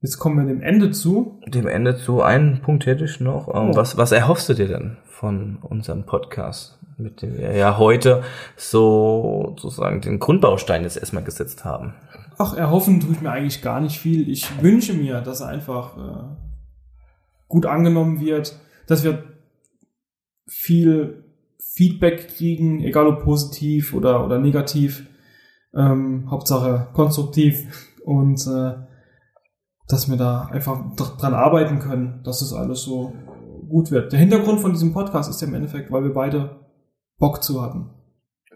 jetzt 0.00 0.18
kommen 0.18 0.38
wir 0.38 0.52
dem 0.52 0.62
Ende 0.62 0.90
zu. 0.90 1.40
Dem 1.46 1.68
Ende 1.68 1.96
zu, 1.96 2.22
einen 2.22 2.60
Punkt 2.62 2.86
hätte 2.86 3.04
ich 3.04 3.20
noch. 3.20 3.48
Ähm, 3.48 3.70
Oh. 3.70 3.76
Was, 3.76 3.96
was 3.96 4.12
erhoffst 4.12 4.48
du 4.48 4.54
dir 4.54 4.68
denn 4.68 4.96
von 5.04 5.58
unserem 5.62 6.04
Podcast, 6.04 6.78
mit 6.96 7.22
dem 7.22 7.36
wir 7.36 7.54
ja 7.56 7.78
heute 7.78 8.22
so 8.56 9.54
sozusagen 9.58 10.00
den 10.00 10.18
Grundbaustein 10.18 10.82
jetzt 10.82 10.96
erstmal 10.96 11.24
gesetzt 11.24 11.64
haben? 11.64 11.94
Ach, 12.38 12.56
erhoffen 12.56 13.00
tue 13.00 13.12
ich 13.12 13.20
mir 13.20 13.30
eigentlich 13.30 13.60
gar 13.60 13.80
nicht 13.80 13.98
viel. 13.98 14.28
Ich 14.30 14.62
wünsche 14.62 14.94
mir, 14.94 15.20
dass 15.20 15.40
er 15.40 15.48
einfach 15.48 15.96
äh, 15.96 16.36
gut 17.48 17.66
angenommen 17.66 18.20
wird, 18.20 18.58
dass 18.86 19.04
wir 19.04 19.24
viel 20.46 21.24
Feedback 21.58 22.28
kriegen, 22.34 22.80
egal 22.82 23.06
ob 23.06 23.22
positiv 23.22 23.92
oder, 23.92 24.24
oder 24.24 24.38
negativ. 24.38 25.06
Ähm, 25.74 26.28
Hauptsache 26.30 26.88
konstruktiv 26.94 27.94
und 28.04 28.44
äh, 28.46 28.72
dass 29.92 30.08
wir 30.08 30.16
da 30.16 30.48
einfach 30.52 30.80
dr- 30.96 31.16
dran 31.18 31.34
arbeiten 31.34 31.78
können, 31.78 32.20
dass 32.24 32.42
es 32.42 32.52
alles 32.52 32.82
so 32.82 33.12
gut 33.68 33.90
wird. 33.90 34.12
Der 34.12 34.18
Hintergrund 34.18 34.60
von 34.60 34.72
diesem 34.72 34.92
Podcast 34.92 35.30
ist 35.30 35.40
ja 35.40 35.48
im 35.48 35.54
Endeffekt, 35.54 35.90
weil 35.92 36.02
wir 36.02 36.12
beide 36.12 36.60
Bock 37.18 37.42
zu 37.42 37.62
hatten. 37.62 37.90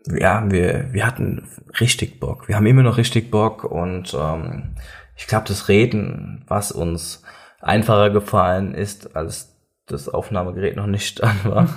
Ja, 0.07 0.45
wir, 0.51 0.93
wir 0.93 1.07
hatten 1.07 1.49
richtig 1.81 2.21
Bock. 2.21 2.49
Wir 2.49 2.57
haben 2.57 2.67
immer 2.67 2.83
noch 2.83 2.99
richtig 2.99 3.31
Bock 3.31 3.65
und 3.65 4.15
ähm, 4.19 4.75
ich 5.17 5.27
glaube, 5.27 5.47
das 5.49 5.69
Reden, 5.69 6.45
was 6.47 6.73
uns 6.73 7.23
einfacher 7.61 8.11
gefallen 8.11 8.75
ist, 8.75 9.17
als 9.17 9.57
das 9.87 10.09
Aufnahmegerät 10.09 10.77
noch 10.77 10.87
nicht 10.87 11.23
an 11.23 11.37
war. 11.45 11.69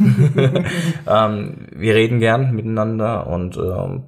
ähm, 1.29 1.67
wir 1.71 1.95
reden 1.95 2.19
gern 2.19 2.53
miteinander 2.53 3.27
und 3.27 3.57
ähm, 3.57 4.03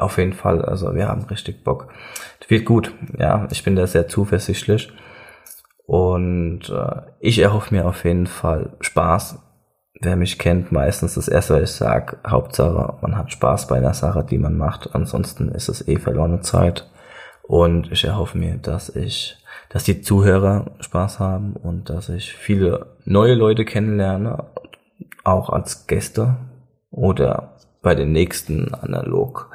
auf 0.00 0.18
jeden 0.18 0.32
Fall, 0.32 0.64
also 0.64 0.94
wir 0.94 1.08
haben 1.08 1.24
richtig 1.24 1.64
Bock. 1.64 1.88
Das 2.40 2.50
wird 2.50 2.64
gut, 2.64 2.94
ja, 3.18 3.46
ich 3.50 3.62
bin 3.62 3.76
da 3.76 3.86
sehr 3.86 4.08
zuversichtlich 4.08 4.92
und 5.90 6.70
äh, 6.70 7.02
ich 7.18 7.40
erhoffe 7.40 7.74
mir 7.74 7.84
auf 7.84 8.04
jeden 8.04 8.28
Fall 8.28 8.76
Spaß. 8.80 9.40
Wer 10.00 10.16
mich 10.16 10.38
kennt, 10.38 10.70
meistens 10.70 11.14
das 11.14 11.26
erste, 11.26 11.54
was 11.54 11.70
ich 11.70 11.76
sage, 11.76 12.18
Hauptsache, 12.24 12.98
man 13.02 13.18
hat 13.18 13.32
Spaß 13.32 13.66
bei 13.66 13.78
einer 13.78 13.92
Sache, 13.92 14.24
die 14.24 14.38
man 14.38 14.56
macht. 14.56 14.94
Ansonsten 14.94 15.48
ist 15.50 15.68
es 15.68 15.86
eh 15.88 15.98
verlorene 15.98 16.42
Zeit. 16.42 16.88
Und 17.42 17.90
ich 17.90 18.04
erhoffe 18.04 18.38
mir, 18.38 18.56
dass 18.56 18.94
ich, 18.94 19.36
dass 19.68 19.82
die 19.82 20.00
Zuhörer 20.00 20.70
Spaß 20.78 21.18
haben 21.18 21.54
und 21.54 21.90
dass 21.90 22.08
ich 22.08 22.34
viele 22.34 22.94
neue 23.04 23.34
Leute 23.34 23.64
kennenlerne, 23.64 24.44
auch 25.24 25.50
als 25.50 25.88
Gäste 25.88 26.36
oder 26.92 27.49
bei 27.82 27.94
den 27.94 28.12
nächsten 28.12 28.74
Analog 28.74 29.50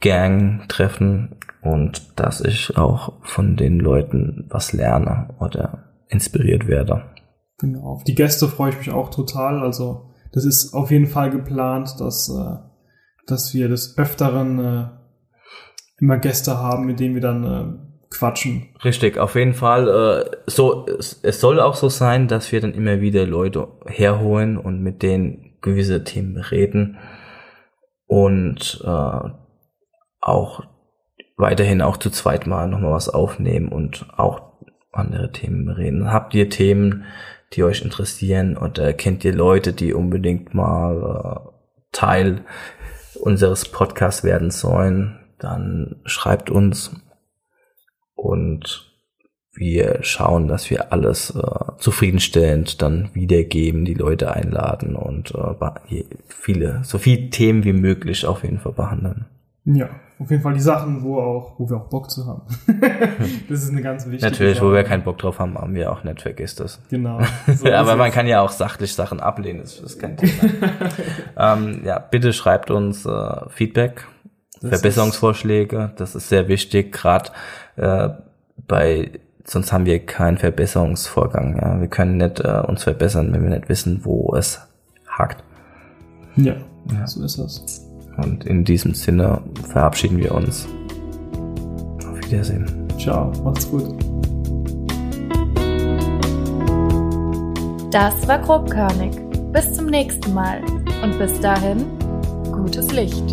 Gang 0.00 0.68
treffen 0.68 1.36
und 1.62 2.18
dass 2.18 2.40
ich 2.40 2.76
auch 2.76 3.12
von 3.22 3.56
den 3.56 3.78
Leuten 3.78 4.46
was 4.48 4.72
lerne 4.72 5.34
oder 5.38 5.84
inspiriert 6.08 6.66
werde. 6.66 7.04
Genau, 7.58 7.84
auf 7.84 8.04
die 8.04 8.16
Gäste 8.16 8.48
freue 8.48 8.70
ich 8.70 8.78
mich 8.78 8.90
auch 8.90 9.10
total. 9.10 9.60
Also 9.60 10.10
das 10.32 10.44
ist 10.44 10.74
auf 10.74 10.90
jeden 10.90 11.06
Fall 11.06 11.30
geplant, 11.30 11.94
dass, 12.00 12.28
äh, 12.28 12.56
dass 13.26 13.54
wir 13.54 13.68
des 13.68 13.96
Öfteren 13.96 14.58
äh, 14.58 14.88
immer 16.00 16.18
Gäste 16.18 16.58
haben, 16.58 16.86
mit 16.86 16.98
denen 16.98 17.14
wir 17.14 17.22
dann 17.22 17.44
äh, 17.44 18.10
quatschen. 18.10 18.70
Richtig, 18.84 19.18
auf 19.18 19.36
jeden 19.36 19.54
Fall. 19.54 19.88
Äh, 19.88 20.36
so, 20.46 20.86
es, 20.86 21.20
es 21.22 21.40
soll 21.40 21.60
auch 21.60 21.76
so 21.76 21.88
sein, 21.88 22.26
dass 22.26 22.50
wir 22.50 22.60
dann 22.60 22.74
immer 22.74 23.00
wieder 23.00 23.24
Leute 23.24 23.68
herholen 23.86 24.58
und 24.58 24.82
mit 24.82 25.02
denen 25.02 25.52
gewisse 25.60 26.02
Themen 26.02 26.36
reden 26.38 26.98
und 28.12 28.82
äh, 28.84 29.28
auch 30.20 30.62
weiterhin 31.38 31.80
auch 31.80 31.96
zu 31.96 32.10
zweit 32.10 32.46
mal 32.46 32.68
nochmal 32.68 32.92
was 32.92 33.08
aufnehmen 33.08 33.68
und 33.68 34.06
auch 34.18 34.52
andere 34.92 35.32
Themen 35.32 35.70
reden. 35.70 36.12
Habt 36.12 36.34
ihr 36.34 36.50
Themen, 36.50 37.06
die 37.54 37.64
euch 37.64 37.80
interessieren 37.80 38.58
oder 38.58 38.92
kennt 38.92 39.24
ihr 39.24 39.34
Leute, 39.34 39.72
die 39.72 39.94
unbedingt 39.94 40.52
mal 40.52 41.46
äh, 41.46 41.50
Teil 41.92 42.44
unseres 43.18 43.72
Podcasts 43.72 44.24
werden 44.24 44.50
sollen, 44.50 45.18
dann 45.38 46.02
schreibt 46.04 46.50
uns 46.50 46.94
und 48.14 48.91
wir 49.54 49.98
schauen, 50.02 50.48
dass 50.48 50.70
wir 50.70 50.92
alles 50.92 51.30
äh, 51.30 51.42
zufriedenstellend 51.78 52.80
dann 52.80 53.10
wiedergeben, 53.12 53.84
die 53.84 53.94
Leute 53.94 54.32
einladen 54.32 54.96
und 54.96 55.34
äh, 55.34 56.04
viele, 56.28 56.80
so 56.84 56.98
viele 56.98 57.30
Themen 57.30 57.64
wie 57.64 57.74
möglich 57.74 58.26
auf 58.26 58.44
jeden 58.44 58.60
Fall 58.60 58.72
behandeln. 58.72 59.26
Ja, 59.64 59.90
auf 60.18 60.30
jeden 60.30 60.42
Fall 60.42 60.54
die 60.54 60.60
Sachen, 60.60 61.02
wo 61.02 61.18
auch, 61.18 61.58
wo 61.58 61.68
wir 61.68 61.76
auch 61.76 61.88
Bock 61.88 62.10
zu 62.10 62.26
haben. 62.26 62.42
das 63.48 63.62
ist 63.62 63.70
eine 63.70 63.82
ganz 63.82 64.06
wichtige 64.06 64.30
Natürlich, 64.30 64.58
Sache. 64.58 64.66
wo 64.66 64.72
wir 64.72 64.84
keinen 64.84 65.04
Bock 65.04 65.18
drauf 65.18 65.38
haben, 65.38 65.56
haben 65.56 65.74
wir 65.74 65.92
auch 65.92 66.02
nicht, 66.02 66.22
vergisst 66.22 66.60
das. 66.60 66.80
Genau. 66.90 67.20
So 67.46 67.70
aber 67.70 67.96
man 67.96 68.10
kann 68.10 68.26
ja 68.26 68.40
auch 68.40 68.50
sachlich 68.50 68.94
Sachen 68.94 69.20
ablehnen, 69.20 69.60
das 69.60 69.78
ist 69.78 69.98
kein 69.98 70.16
Thema. 70.16 70.32
ähm, 71.36 71.82
ja, 71.84 71.98
bitte 71.98 72.32
schreibt 72.32 72.70
uns 72.70 73.04
äh, 73.04 73.48
Feedback, 73.50 74.06
Das 74.60 74.70
Verbesserungsvorschläge, 74.70 75.92
das 75.96 76.14
ist 76.14 76.28
sehr 76.28 76.48
wichtig, 76.48 76.92
gerade 76.92 77.30
äh, 77.76 78.10
bei, 78.66 79.10
sonst 79.44 79.72
haben 79.72 79.86
wir 79.86 79.98
keinen 80.04 80.38
Verbesserungsvorgang. 80.38 81.56
Ja. 81.60 81.80
Wir 81.80 81.88
können 81.88 82.16
nicht 82.18 82.40
äh, 82.40 82.62
uns 82.66 82.82
verbessern, 82.84 83.32
wenn 83.32 83.42
wir 83.42 83.50
nicht 83.50 83.68
wissen, 83.68 84.00
wo 84.04 84.34
es 84.36 84.60
hakt. 85.08 85.42
Ja, 86.36 86.54
Ja. 86.90 87.06
so 87.06 87.22
ist 87.24 87.38
das. 87.38 87.86
Und 88.18 88.44
in 88.44 88.64
diesem 88.64 88.94
Sinne 88.94 89.40
verabschieden 89.70 90.18
wir 90.18 90.34
uns. 90.34 90.66
Auf 92.06 92.18
Wiedersehen. 92.30 92.66
Ciao, 92.98 93.32
macht's 93.42 93.68
gut. 93.70 93.84
Das 97.90 98.26
war 98.26 98.38
grobkörnig. 98.38 99.12
Bis 99.52 99.72
zum 99.74 99.86
nächsten 99.86 100.32
Mal 100.32 100.62
und 101.02 101.18
bis 101.18 101.38
dahin 101.40 101.84
gutes 102.52 102.90
Licht. 102.92 103.24